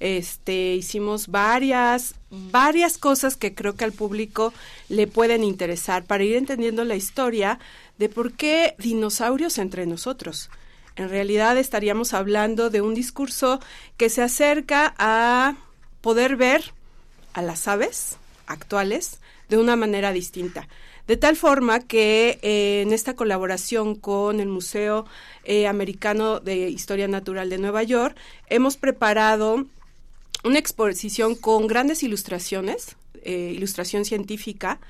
este, 0.00 0.74
hicimos 0.74 1.28
varias, 1.28 2.14
varias 2.28 2.98
cosas 2.98 3.36
que 3.36 3.54
creo 3.54 3.74
que 3.74 3.84
al 3.84 3.92
público 3.92 4.52
le 4.90 5.06
pueden 5.06 5.44
interesar 5.44 6.04
para 6.04 6.24
ir 6.24 6.36
entendiendo 6.36 6.84
la 6.84 6.96
historia 6.96 7.58
de 7.96 8.10
por 8.10 8.34
qué 8.34 8.74
dinosaurios 8.76 9.56
entre 9.56 9.86
nosotros. 9.86 10.50
En 10.96 11.08
realidad 11.08 11.56
estaríamos 11.56 12.12
hablando 12.12 12.68
de 12.68 12.82
un 12.82 12.92
discurso 12.92 13.60
que 13.96 14.10
se 14.10 14.20
acerca 14.20 14.94
a 14.98 15.56
poder 16.02 16.36
ver 16.36 16.74
a 17.32 17.40
las 17.40 17.66
aves, 17.66 18.18
actuales 18.46 19.20
de 19.48 19.58
una 19.58 19.76
manera 19.76 20.12
distinta. 20.12 20.68
De 21.06 21.18
tal 21.18 21.36
forma 21.36 21.80
que 21.80 22.38
eh, 22.42 22.80
en 22.82 22.92
esta 22.92 23.14
colaboración 23.14 23.94
con 23.94 24.40
el 24.40 24.48
Museo 24.48 25.04
eh, 25.44 25.66
Americano 25.66 26.40
de 26.40 26.70
Historia 26.70 27.08
Natural 27.08 27.50
de 27.50 27.58
Nueva 27.58 27.82
York, 27.82 28.16
hemos 28.48 28.78
preparado 28.78 29.66
una 30.44 30.58
exposición 30.58 31.34
con 31.34 31.66
grandes 31.66 32.02
ilustraciones, 32.02 32.96
eh, 33.22 33.52
ilustración 33.54 34.06
científica, 34.06 34.80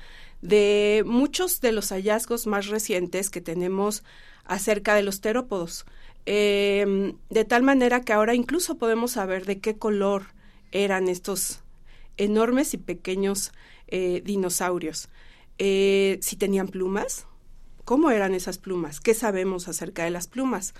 de 0.41 1.03
muchos 1.05 1.59
de 1.59 1.73
los 1.73 1.89
hallazgos 1.89 2.47
más 2.47 2.67
recientes 2.67 3.29
que 3.29 3.41
tenemos 3.41 4.03
acerca 4.45 4.95
de 4.95 5.03
los 5.03 5.21
terópodos. 5.21 5.85
de 6.25 7.45
tal 7.47 7.61
manera 7.61 8.01
que 8.01 8.13
ahora 8.13 8.33
incluso 8.33 8.77
podemos 8.79 9.11
saber 9.11 9.45
de 9.45 9.59
qué 9.59 9.77
color 9.77 10.23
eran 10.71 11.07
estos 11.07 11.59
enormes 12.17 12.73
y 12.73 12.77
pequeños 12.77 13.51
eh, 13.87 14.21
dinosaurios. 14.23 15.09
Eh, 15.57 16.19
si 16.21 16.35
tenían 16.35 16.67
plumas, 16.67 17.27
¿cómo 17.83 18.11
eran 18.11 18.33
esas 18.33 18.57
plumas? 18.57 18.99
¿Qué 18.99 19.13
sabemos 19.13 19.67
acerca 19.67 20.03
de 20.03 20.11
las 20.11 20.27
plumas? 20.27 20.73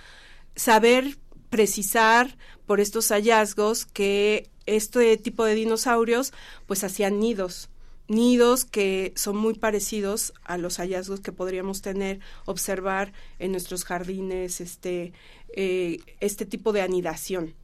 Saber 0.56 1.18
precisar 1.50 2.38
por 2.66 2.80
estos 2.80 3.10
hallazgos 3.10 3.86
que 3.86 4.50
este 4.66 5.16
tipo 5.18 5.46
de 5.46 5.56
dinosaurios 5.56 6.34
pues 6.66 6.84
hacían 6.84 7.20
nidos 7.20 7.70
nidos 8.08 8.66
que 8.66 9.14
son 9.16 9.38
muy 9.38 9.56
parecidos 9.56 10.34
a 10.44 10.58
los 10.58 10.78
hallazgos 10.78 11.22
que 11.22 11.32
podríamos 11.32 11.82
tener, 11.82 12.20
observar 12.46 13.14
en 13.40 13.52
nuestros 13.52 13.84
jardines, 13.84 14.62
este, 14.62 15.14
eh, 15.56 16.00
este 16.20 16.46
tipo 16.46 16.72
de 16.72 16.82
anidación. 16.82 17.56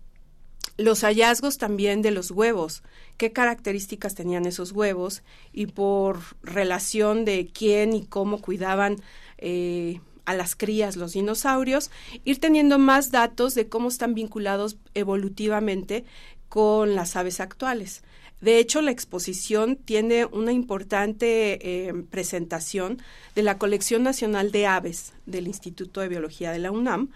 Los 0.81 1.03
hallazgos 1.03 1.59
también 1.59 2.01
de 2.01 2.09
los 2.09 2.31
huevos, 2.31 2.81
qué 3.17 3.31
características 3.31 4.15
tenían 4.15 4.47
esos 4.47 4.71
huevos 4.71 5.21
y 5.53 5.67
por 5.67 6.21
relación 6.41 7.23
de 7.23 7.47
quién 7.53 7.93
y 7.93 8.07
cómo 8.07 8.41
cuidaban 8.41 8.95
eh, 9.37 10.01
a 10.25 10.33
las 10.33 10.55
crías 10.55 10.95
los 10.95 11.13
dinosaurios, 11.13 11.91
ir 12.25 12.39
teniendo 12.39 12.79
más 12.79 13.11
datos 13.11 13.53
de 13.53 13.69
cómo 13.69 13.89
están 13.89 14.15
vinculados 14.15 14.77
evolutivamente 14.95 16.03
con 16.49 16.95
las 16.95 17.15
aves 17.15 17.41
actuales. 17.41 18.01
De 18.39 18.57
hecho, 18.57 18.81
la 18.81 18.89
exposición 18.89 19.75
tiene 19.75 20.25
una 20.25 20.51
importante 20.51 21.59
eh, 21.61 21.93
presentación 22.09 22.99
de 23.35 23.43
la 23.43 23.59
Colección 23.59 24.01
Nacional 24.01 24.51
de 24.51 24.65
Aves 24.65 25.13
del 25.27 25.45
Instituto 25.45 26.01
de 26.01 26.07
Biología 26.07 26.51
de 26.51 26.57
la 26.57 26.71
UNAM, 26.71 27.11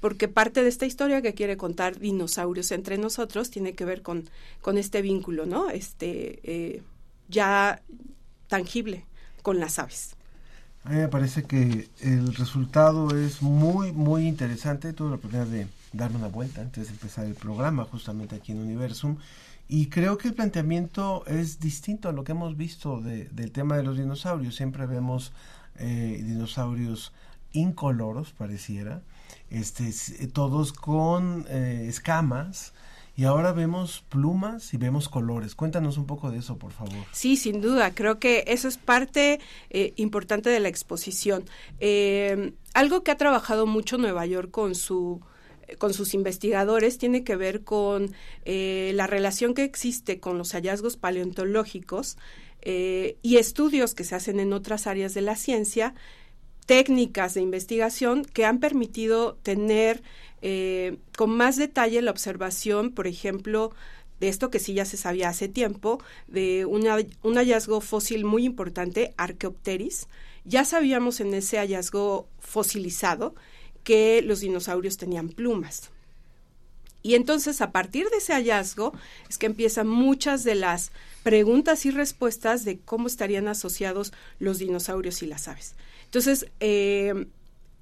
porque 0.00 0.28
parte 0.28 0.62
de 0.62 0.68
esta 0.68 0.86
historia 0.86 1.22
que 1.22 1.34
quiere 1.34 1.56
contar 1.56 1.98
dinosaurios 1.98 2.72
entre 2.72 2.98
nosotros 2.98 3.50
tiene 3.50 3.74
que 3.74 3.84
ver 3.84 4.02
con, 4.02 4.28
con 4.60 4.78
este 4.78 5.02
vínculo, 5.02 5.46
¿no? 5.46 5.70
Este 5.70 6.40
eh, 6.42 6.82
ya 7.28 7.82
tangible 8.48 9.06
con 9.42 9.60
las 9.60 9.78
aves. 9.78 10.16
A 10.84 10.90
mí 10.90 10.96
me 10.96 11.08
parece 11.08 11.44
que 11.44 11.90
el 12.00 12.34
resultado 12.34 13.16
es 13.16 13.42
muy, 13.42 13.92
muy 13.92 14.26
interesante. 14.26 14.94
Tuve 14.94 15.10
la 15.10 15.16
oportunidad 15.16 15.46
de 15.46 15.66
darme 15.92 16.16
una 16.16 16.28
vuelta 16.28 16.62
antes 16.62 16.86
de 16.86 16.92
empezar 16.92 17.26
el 17.26 17.34
programa, 17.34 17.84
justamente 17.84 18.36
aquí 18.36 18.52
en 18.52 18.60
Universum. 18.60 19.18
Y 19.68 19.86
creo 19.86 20.16
que 20.16 20.28
el 20.28 20.34
planteamiento 20.34 21.24
es 21.26 21.60
distinto 21.60 22.08
a 22.08 22.12
lo 22.12 22.24
que 22.24 22.32
hemos 22.32 22.56
visto 22.56 23.00
del 23.00 23.52
tema 23.52 23.76
de 23.76 23.82
los 23.82 23.98
dinosaurios. 23.98 24.56
Siempre 24.56 24.86
vemos 24.86 25.32
eh, 25.76 26.22
dinosaurios 26.24 27.12
incoloros, 27.52 28.32
pareciera, 28.32 29.02
este, 29.50 29.92
todos 30.28 30.72
con 30.72 31.46
eh, 31.48 31.86
escamas, 31.88 32.72
y 33.16 33.24
ahora 33.24 33.52
vemos 33.52 34.02
plumas 34.08 34.72
y 34.72 34.78
vemos 34.78 35.08
colores. 35.08 35.54
Cuéntanos 35.54 35.98
un 35.98 36.06
poco 36.06 36.30
de 36.30 36.38
eso, 36.38 36.56
por 36.56 36.72
favor. 36.72 37.04
Sí, 37.12 37.36
sin 37.36 37.60
duda. 37.60 37.92
Creo 37.94 38.18
que 38.18 38.44
eso 38.46 38.66
es 38.66 38.78
parte 38.78 39.40
eh, 39.68 39.92
importante 39.96 40.48
de 40.48 40.60
la 40.60 40.68
exposición. 40.68 41.44
algo 42.72 43.02
que 43.02 43.10
ha 43.10 43.16
trabajado 43.18 43.66
mucho 43.66 43.98
Nueva 43.98 44.24
York 44.24 44.50
con 44.50 44.74
su 44.74 45.20
con 45.78 45.94
sus 45.94 46.14
investigadores 46.14 46.98
tiene 46.98 47.24
que 47.24 47.36
ver 47.36 47.62
con 47.62 48.14
eh, 48.44 48.92
la 48.94 49.06
relación 49.06 49.54
que 49.54 49.64
existe 49.64 50.20
con 50.20 50.38
los 50.38 50.52
hallazgos 50.52 50.96
paleontológicos 50.96 52.16
eh, 52.62 53.16
y 53.22 53.36
estudios 53.36 53.94
que 53.94 54.04
se 54.04 54.14
hacen 54.14 54.40
en 54.40 54.52
otras 54.52 54.86
áreas 54.86 55.14
de 55.14 55.22
la 55.22 55.36
ciencia, 55.36 55.94
técnicas 56.70 57.34
de 57.34 57.40
investigación 57.40 58.24
que 58.24 58.44
han 58.44 58.60
permitido 58.60 59.34
tener 59.42 60.04
eh, 60.40 60.98
con 61.18 61.30
más 61.30 61.56
detalle 61.56 62.00
la 62.00 62.12
observación, 62.12 62.92
por 62.92 63.08
ejemplo, 63.08 63.72
de 64.20 64.28
esto 64.28 64.50
que 64.52 64.60
sí 64.60 64.74
ya 64.74 64.84
se 64.84 64.96
sabía 64.96 65.30
hace 65.30 65.48
tiempo, 65.48 66.00
de 66.28 66.66
un 66.66 67.34
hallazgo 67.34 67.80
fósil 67.80 68.24
muy 68.24 68.44
importante, 68.44 69.14
Archaeopteris. 69.16 70.06
Ya 70.44 70.64
sabíamos 70.64 71.18
en 71.18 71.34
ese 71.34 71.58
hallazgo 71.58 72.28
fosilizado 72.38 73.34
que 73.82 74.22
los 74.22 74.38
dinosaurios 74.38 74.96
tenían 74.96 75.28
plumas. 75.28 75.90
Y 77.02 77.16
entonces 77.16 77.62
a 77.62 77.72
partir 77.72 78.08
de 78.10 78.18
ese 78.18 78.32
hallazgo 78.32 78.92
es 79.28 79.38
que 79.38 79.46
empiezan 79.46 79.88
muchas 79.88 80.44
de 80.44 80.54
las 80.54 80.92
preguntas 81.22 81.86
y 81.86 81.90
respuestas 81.90 82.64
de 82.64 82.78
cómo 82.78 83.06
estarían 83.06 83.48
asociados 83.48 84.12
los 84.38 84.58
dinosaurios 84.58 85.22
y 85.22 85.26
las 85.26 85.48
aves. 85.48 85.74
Entonces, 86.04 86.46
eh, 86.60 87.26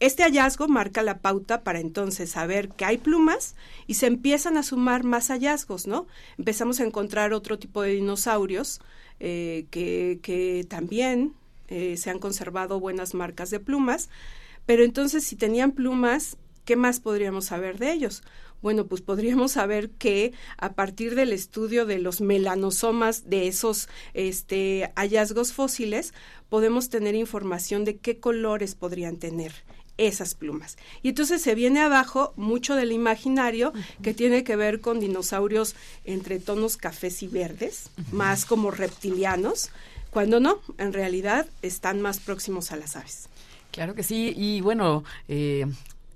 este 0.01 0.23
hallazgo 0.23 0.69
marca 0.69 1.03
la 1.03 1.19
pauta 1.19 1.63
para 1.63 1.81
entonces 1.81 2.31
saber 2.31 2.69
que 2.69 2.85
hay 2.85 2.99
plumas 2.99 3.57
y 3.87 3.95
se 3.95 4.07
empiezan 4.07 4.57
a 4.57 4.63
sumar 4.63 5.03
más 5.03 5.29
hallazgos, 5.29 5.87
¿no? 5.87 6.07
Empezamos 6.37 6.79
a 6.81 6.85
encontrar 6.85 7.33
otro 7.33 7.59
tipo 7.59 7.83
de 7.83 7.93
dinosaurios 7.95 8.81
eh, 9.19 9.67
que, 9.71 10.67
también 10.69 11.35
eh, 11.69 11.97
se 11.97 12.11
han 12.11 12.19
conservado 12.19 12.79
buenas 12.79 13.15
marcas 13.15 13.51
de 13.51 13.59
plumas 13.59 14.09
pero 14.69 14.85
entonces, 14.85 15.25
si 15.25 15.35
tenían 15.35 15.73
plumas, 15.73 16.37
¿qué 16.67 16.77
más 16.77 17.01
podríamos 17.01 17.47
saber 17.47 17.79
de 17.79 17.91
ellos? 17.91 18.23
Bueno, 18.63 18.87
pues 18.87 19.01
podríamos 19.03 19.53
saber 19.53 19.91
que 19.91 20.33
a 20.57 20.73
partir 20.73 21.15
del 21.15 21.33
estudio 21.33 21.87
de 21.87 21.99
los 21.99 22.21
melanosomas 22.21 23.29
de 23.31 23.47
esos 23.49 23.89
este, 24.15 24.93
hallazgos 24.97 25.53
fósiles, 25.53 26.13
podemos 26.49 26.89
tener 26.89 27.15
información 27.15 27.85
de 27.85 27.97
qué 27.97 28.19
colores 28.19 28.75
podrían 28.75 29.17
tener 29.17 29.53
esas 29.99 30.35
plumas. 30.35 30.79
Y 31.03 31.11
entonces 31.11 31.43
se 31.43 31.55
viene 31.55 31.81
abajo 31.81 32.33
mucho 32.37 32.77
del 32.77 32.93
imaginario 32.93 33.73
que 34.03 34.15
tiene 34.15 34.45
que 34.45 34.57
ver 34.57 34.81
con 34.81 35.01
dinosaurios 35.01 35.75
entre 36.05 36.39
tonos 36.39 36.77
cafés 36.77 37.23
y 37.23 37.29
verdes, 37.29 37.91
más 38.13 38.45
como 38.45 38.71
reptilianos, 38.71 39.71
cuando 40.11 40.41
no, 40.41 40.61
en 40.79 40.93
realidad 40.93 41.47
están 41.63 42.01
más 42.01 42.21
próximos 42.21 42.73
a 42.73 42.77
las 42.77 42.97
aves. 42.97 43.29
Claro 43.73 43.95
que 43.95 44.03
sí, 44.03 44.33
y 44.37 44.61
bueno, 44.61 45.05
eh, 45.29 45.67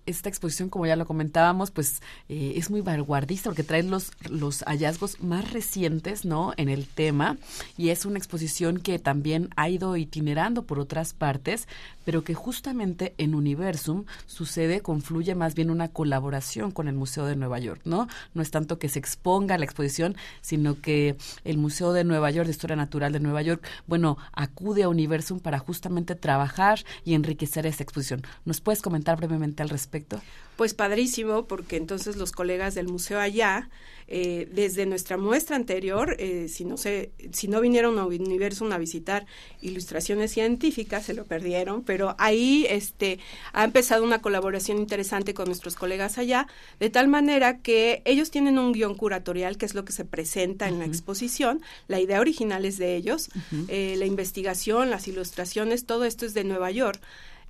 esta 0.06 0.28
exposición, 0.28 0.68
como 0.68 0.86
ya 0.86 0.96
lo 0.96 1.06
comentábamos, 1.06 1.70
pues 1.70 2.02
eh, 2.28 2.54
es 2.56 2.70
muy 2.70 2.80
vanguardista 2.80 3.50
porque 3.50 3.62
trae 3.62 3.82
los, 3.82 4.12
los 4.28 4.62
hallazgos 4.64 5.20
más 5.20 5.52
recientes, 5.52 6.24
¿no? 6.24 6.52
En 6.56 6.68
el 6.68 6.86
tema 6.86 7.36
y 7.76 7.90
es 7.90 8.04
una 8.04 8.18
exposición 8.18 8.78
que 8.78 8.98
también 8.98 9.50
ha 9.56 9.68
ido 9.68 9.96
itinerando 9.96 10.64
por 10.64 10.78
otras 10.78 11.12
partes, 11.12 11.68
pero 12.04 12.24
que 12.24 12.34
justamente 12.34 13.14
en 13.18 13.34
Universum 13.34 14.04
sucede, 14.26 14.80
confluye 14.80 15.34
más 15.34 15.54
bien 15.54 15.70
una 15.70 15.88
colaboración 15.88 16.70
con 16.70 16.88
el 16.88 16.94
Museo 16.94 17.26
de 17.26 17.36
Nueva 17.36 17.58
York, 17.58 17.82
¿no? 17.84 18.08
No 18.34 18.42
es 18.42 18.50
tanto 18.50 18.78
que 18.78 18.88
se 18.88 18.98
exponga 18.98 19.58
la 19.58 19.64
exposición, 19.64 20.16
sino 20.40 20.80
que 20.80 21.16
el 21.44 21.58
Museo 21.58 21.92
de 21.92 22.04
Nueva 22.04 22.30
York, 22.30 22.46
de 22.46 22.52
Historia 22.52 22.76
Natural 22.76 23.12
de 23.12 23.20
Nueva 23.20 23.42
York, 23.42 23.66
bueno, 23.86 24.18
acude 24.32 24.82
a 24.82 24.88
Universum 24.88 25.40
para 25.40 25.58
justamente 25.58 26.14
trabajar 26.14 26.84
y 27.04 27.14
enriquecer 27.14 27.66
esa 27.66 27.82
exposición. 27.82 28.22
¿Nos 28.44 28.60
puedes 28.60 28.82
comentar 28.82 29.16
brevemente 29.16 29.62
al 29.62 29.68
respecto? 29.68 30.20
Pues 30.62 30.74
padrísimo, 30.74 31.46
porque 31.46 31.74
entonces 31.74 32.14
los 32.14 32.30
colegas 32.30 32.76
del 32.76 32.86
museo 32.86 33.18
allá, 33.18 33.68
eh, 34.06 34.48
desde 34.52 34.86
nuestra 34.86 35.16
muestra 35.16 35.56
anterior, 35.56 36.14
eh, 36.20 36.46
si 36.48 36.64
no 36.64 36.76
se, 36.76 37.10
si 37.32 37.48
no 37.48 37.60
vinieron 37.60 37.98
a 37.98 38.06
Universum 38.06 38.70
a 38.70 38.78
visitar 38.78 39.26
ilustraciones 39.60 40.30
científicas, 40.30 41.04
se 41.06 41.14
lo 41.14 41.24
perdieron, 41.24 41.82
pero 41.82 42.14
ahí 42.16 42.64
este 42.70 43.18
ha 43.52 43.64
empezado 43.64 44.04
una 44.04 44.22
colaboración 44.22 44.78
interesante 44.78 45.34
con 45.34 45.46
nuestros 45.46 45.74
colegas 45.74 46.16
allá, 46.16 46.46
de 46.78 46.90
tal 46.90 47.08
manera 47.08 47.58
que 47.58 48.00
ellos 48.04 48.30
tienen 48.30 48.56
un 48.56 48.70
guion 48.70 48.94
curatorial, 48.94 49.56
que 49.56 49.66
es 49.66 49.74
lo 49.74 49.84
que 49.84 49.92
se 49.92 50.04
presenta 50.04 50.68
en 50.68 50.78
la 50.78 50.84
exposición, 50.84 51.60
la 51.88 51.98
idea 51.98 52.20
original 52.20 52.64
es 52.64 52.78
de 52.78 52.94
ellos, 52.94 53.30
eh, 53.66 53.96
la 53.98 54.06
investigación, 54.06 54.90
las 54.90 55.08
ilustraciones, 55.08 55.86
todo 55.86 56.04
esto 56.04 56.24
es 56.24 56.34
de 56.34 56.44
Nueva 56.44 56.70
York. 56.70 57.00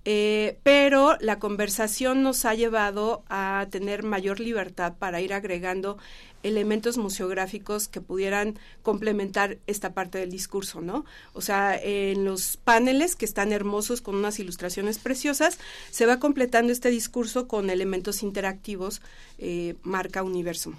Eh, 0.04 0.58
pero 0.64 1.16
la 1.20 1.38
conversación 1.38 2.22
nos 2.22 2.44
ha 2.44 2.54
llevado 2.54 3.22
a 3.28 3.66
tener 3.70 4.02
mayor 4.02 4.40
libertad 4.40 4.94
para 4.98 5.20
ir 5.20 5.32
agregando 5.32 5.96
elementos 6.42 6.98
museográficos 6.98 7.86
que 7.86 8.00
pudieran 8.00 8.58
complementar 8.82 9.58
esta 9.68 9.94
parte 9.94 10.18
del 10.18 10.30
discurso, 10.30 10.80
¿no? 10.80 11.04
O 11.34 11.40
sea, 11.40 11.78
en 11.80 12.24
los 12.24 12.56
paneles 12.56 13.14
que 13.14 13.24
están 13.24 13.52
hermosos 13.52 14.00
con 14.00 14.16
unas 14.16 14.40
ilustraciones 14.40 14.98
preciosas, 14.98 15.58
se 15.90 16.06
va 16.06 16.18
completando 16.18 16.72
este 16.72 16.90
discurso 16.90 17.46
con 17.46 17.70
elementos 17.70 18.24
interactivos 18.24 19.02
eh, 19.38 19.76
marca 19.82 20.24
universo. 20.24 20.72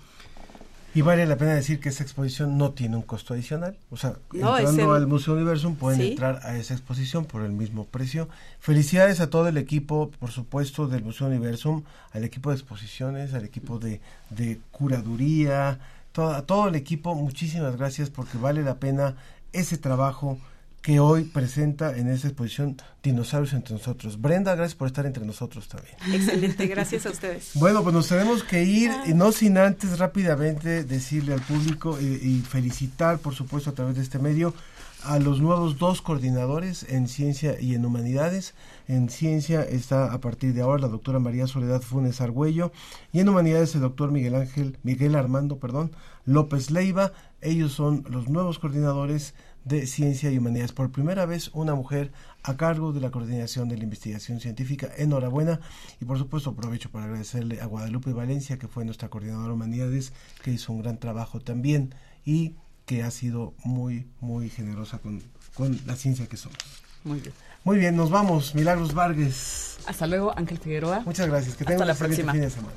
Y 0.96 1.02
vale 1.02 1.26
la 1.26 1.38
pena 1.38 1.56
decir 1.56 1.80
que 1.80 1.90
esa 1.90 2.04
exposición 2.04 2.58
no 2.58 2.72
tiene 2.72 2.96
un 2.96 3.02
costo 3.02 3.34
adicional. 3.34 3.76
O 3.90 3.98
sea, 3.98 4.16
entrando 4.32 4.94
al 4.94 5.08
Museo 5.08 5.34
Universum 5.34 5.76
pueden 5.76 6.02
entrar 6.02 6.42
a 6.44 6.56
esa 6.56 6.76
exposición 6.76 7.26
por 7.26 7.42
el 7.44 7.52
mismo 7.52 7.86
precio. 7.86 8.30
Felicidades 8.60 9.20
a 9.20 9.30
todo 9.30 9.48
el 9.48 9.58
equipo, 9.58 10.12
por 10.20 10.30
supuesto, 10.30 10.88
del 10.88 11.04
Museo 11.04 11.28
Universum, 11.28 11.84
al 12.12 12.24
equipo 12.24 12.52
de 12.52 12.58
exposiciones, 12.58 13.34
al 13.34 13.44
equipo 13.44 13.80
de, 13.80 14.02
de 14.30 14.60
curaduría, 14.72 15.80
todo, 16.12 16.30
a 16.30 16.44
todo 16.44 16.68
el 16.68 16.76
equipo. 16.76 17.16
Muchísimas 17.16 17.76
gracias 17.76 18.12
porque 18.12 18.38
vale 18.38 18.62
la 18.62 18.76
pena 18.76 19.16
ese 19.52 19.78
trabajo 19.78 20.38
que 20.84 21.00
hoy 21.00 21.24
presenta 21.24 21.98
en 21.98 22.10
esa 22.10 22.28
exposición 22.28 22.76
Dinosaurios 23.02 23.54
entre 23.54 23.74
nosotros. 23.74 24.20
Brenda, 24.22 24.54
gracias 24.54 24.76
por 24.76 24.88
estar 24.88 25.06
entre 25.06 25.26
nosotros 25.26 25.68
también. 25.70 25.96
Excelente, 26.14 26.68
gracias 26.68 27.06
a 27.06 27.10
ustedes. 27.10 27.52
Bueno, 27.56 27.82
pues 27.84 27.96
nos 27.96 28.08
tenemos 28.10 28.44
que 28.44 28.64
ir, 28.64 28.92
Ah. 28.92 29.04
y 29.08 29.14
no 29.14 29.32
sin 29.32 29.58
antes 29.58 29.98
rápidamente 29.98 30.84
decirle 30.84 31.34
al 31.34 31.42
público 31.42 31.98
y, 32.00 32.06
y 32.06 32.42
felicitar, 32.48 33.18
por 33.20 33.34
supuesto, 33.34 33.70
a 33.70 33.74
través 33.74 33.96
de 33.96 34.02
este 34.04 34.20
medio, 34.20 34.54
a 35.06 35.20
los 35.20 35.40
nuevos 35.42 35.78
dos 35.78 36.02
coordinadores 36.02 36.86
en 36.90 37.08
ciencia 37.08 37.60
y 37.60 37.76
en 37.76 37.86
humanidades. 37.86 38.54
En 38.88 39.10
ciencia 39.10 39.64
está 39.64 40.12
a 40.14 40.20
partir 40.20 40.54
de 40.54 40.62
ahora 40.62 40.82
la 40.84 40.88
doctora 40.90 41.20
María 41.20 41.48
Soledad 41.48 41.82
Funes 41.82 42.20
Argüello 42.22 42.72
y 43.14 43.20
en 43.22 43.30
humanidades 43.30 43.74
el 43.76 43.82
doctor 43.82 44.12
Miguel 44.12 44.36
Ángel, 44.36 44.78
Miguel 44.84 45.16
Armando, 45.16 45.58
perdón, 45.60 45.92
López 46.26 46.72
Leiva. 46.72 47.12
Ellos 47.42 47.74
son 47.74 48.06
los 48.10 48.30
nuevos 48.30 48.60
coordinadores 48.60 49.34
de 49.66 49.86
ciencia 49.88 50.32
y 50.32 50.38
humanidades. 50.38 50.72
Por 50.72 50.92
primera 50.92 51.26
vez 51.26 51.50
una 51.54 51.76
mujer 51.76 52.12
a 52.44 52.58
cargo 52.58 52.92
de 52.92 53.02
la 53.02 53.12
coordinación 53.12 53.70
de 53.70 53.78
la 53.78 53.84
investigación 53.84 54.40
científica. 54.40 54.90
Enhorabuena 54.98 55.60
y 56.02 56.06
por 56.06 56.18
supuesto 56.18 56.52
aprovecho 56.52 56.92
para 56.92 57.06
agradecerle 57.06 57.62
a 57.62 57.66
Guadalupe 57.66 58.14
Valencia, 58.14 58.60
que 58.60 58.68
fue 58.68 58.86
nuestra 58.86 59.10
coordinadora 59.10 59.48
de 59.48 59.54
humanidades, 59.54 60.14
que 60.44 60.52
hizo 60.52 60.74
un 60.74 60.82
gran 60.82 61.00
trabajo 61.00 61.40
también 61.40 61.96
y 62.26 62.56
que 62.86 63.04
ha 63.04 63.12
sido 63.12 63.54
muy, 63.64 64.08
muy 64.20 64.50
generosa 64.50 65.00
con, 65.00 65.22
con 65.54 65.80
la 65.86 65.96
ciencia 65.96 66.28
que 66.28 66.38
somos. 66.38 66.58
Muy 67.04 67.20
bien. 67.20 67.34
Muy 67.64 67.78
bien, 67.78 67.96
nos 67.96 68.10
vamos. 68.10 68.56
Milagros 68.56 68.94
Vargas. 68.94 69.78
Hasta 69.86 70.06
luego, 70.08 70.38
Ángel 70.38 70.58
Figueroa. 70.58 71.02
Muchas 71.06 71.28
gracias. 71.28 71.56
Que 71.56 71.64
tengan 71.64 71.88
la 71.88 71.96
próxima. 71.96 72.32
fin 72.34 72.42
de 72.42 72.50
semana. 72.50 72.74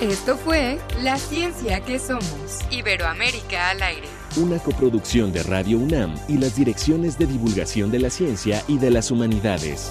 Esto 0.00 0.36
fue 0.36 0.78
La 1.02 1.18
Ciencia 1.18 1.80
que 1.80 1.98
Somos. 1.98 2.60
Iberoamérica 2.70 3.70
al 3.70 3.82
aire. 3.82 4.06
Una 4.36 4.60
coproducción 4.60 5.32
de 5.32 5.42
Radio 5.42 5.76
UNAM 5.78 6.14
y 6.28 6.38
las 6.38 6.54
direcciones 6.54 7.18
de 7.18 7.26
divulgación 7.26 7.90
de 7.90 7.98
la 7.98 8.08
ciencia 8.08 8.62
y 8.68 8.78
de 8.78 8.92
las 8.92 9.10
humanidades. 9.10 9.90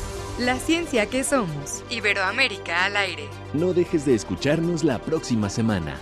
La 0.41 0.57
ciencia 0.57 1.05
que 1.05 1.23
somos. 1.23 1.83
Iberoamérica 1.91 2.85
al 2.85 2.97
aire. 2.97 3.29
No 3.53 3.73
dejes 3.73 4.05
de 4.07 4.15
escucharnos 4.15 4.83
la 4.83 4.97
próxima 4.97 5.51
semana. 5.51 5.95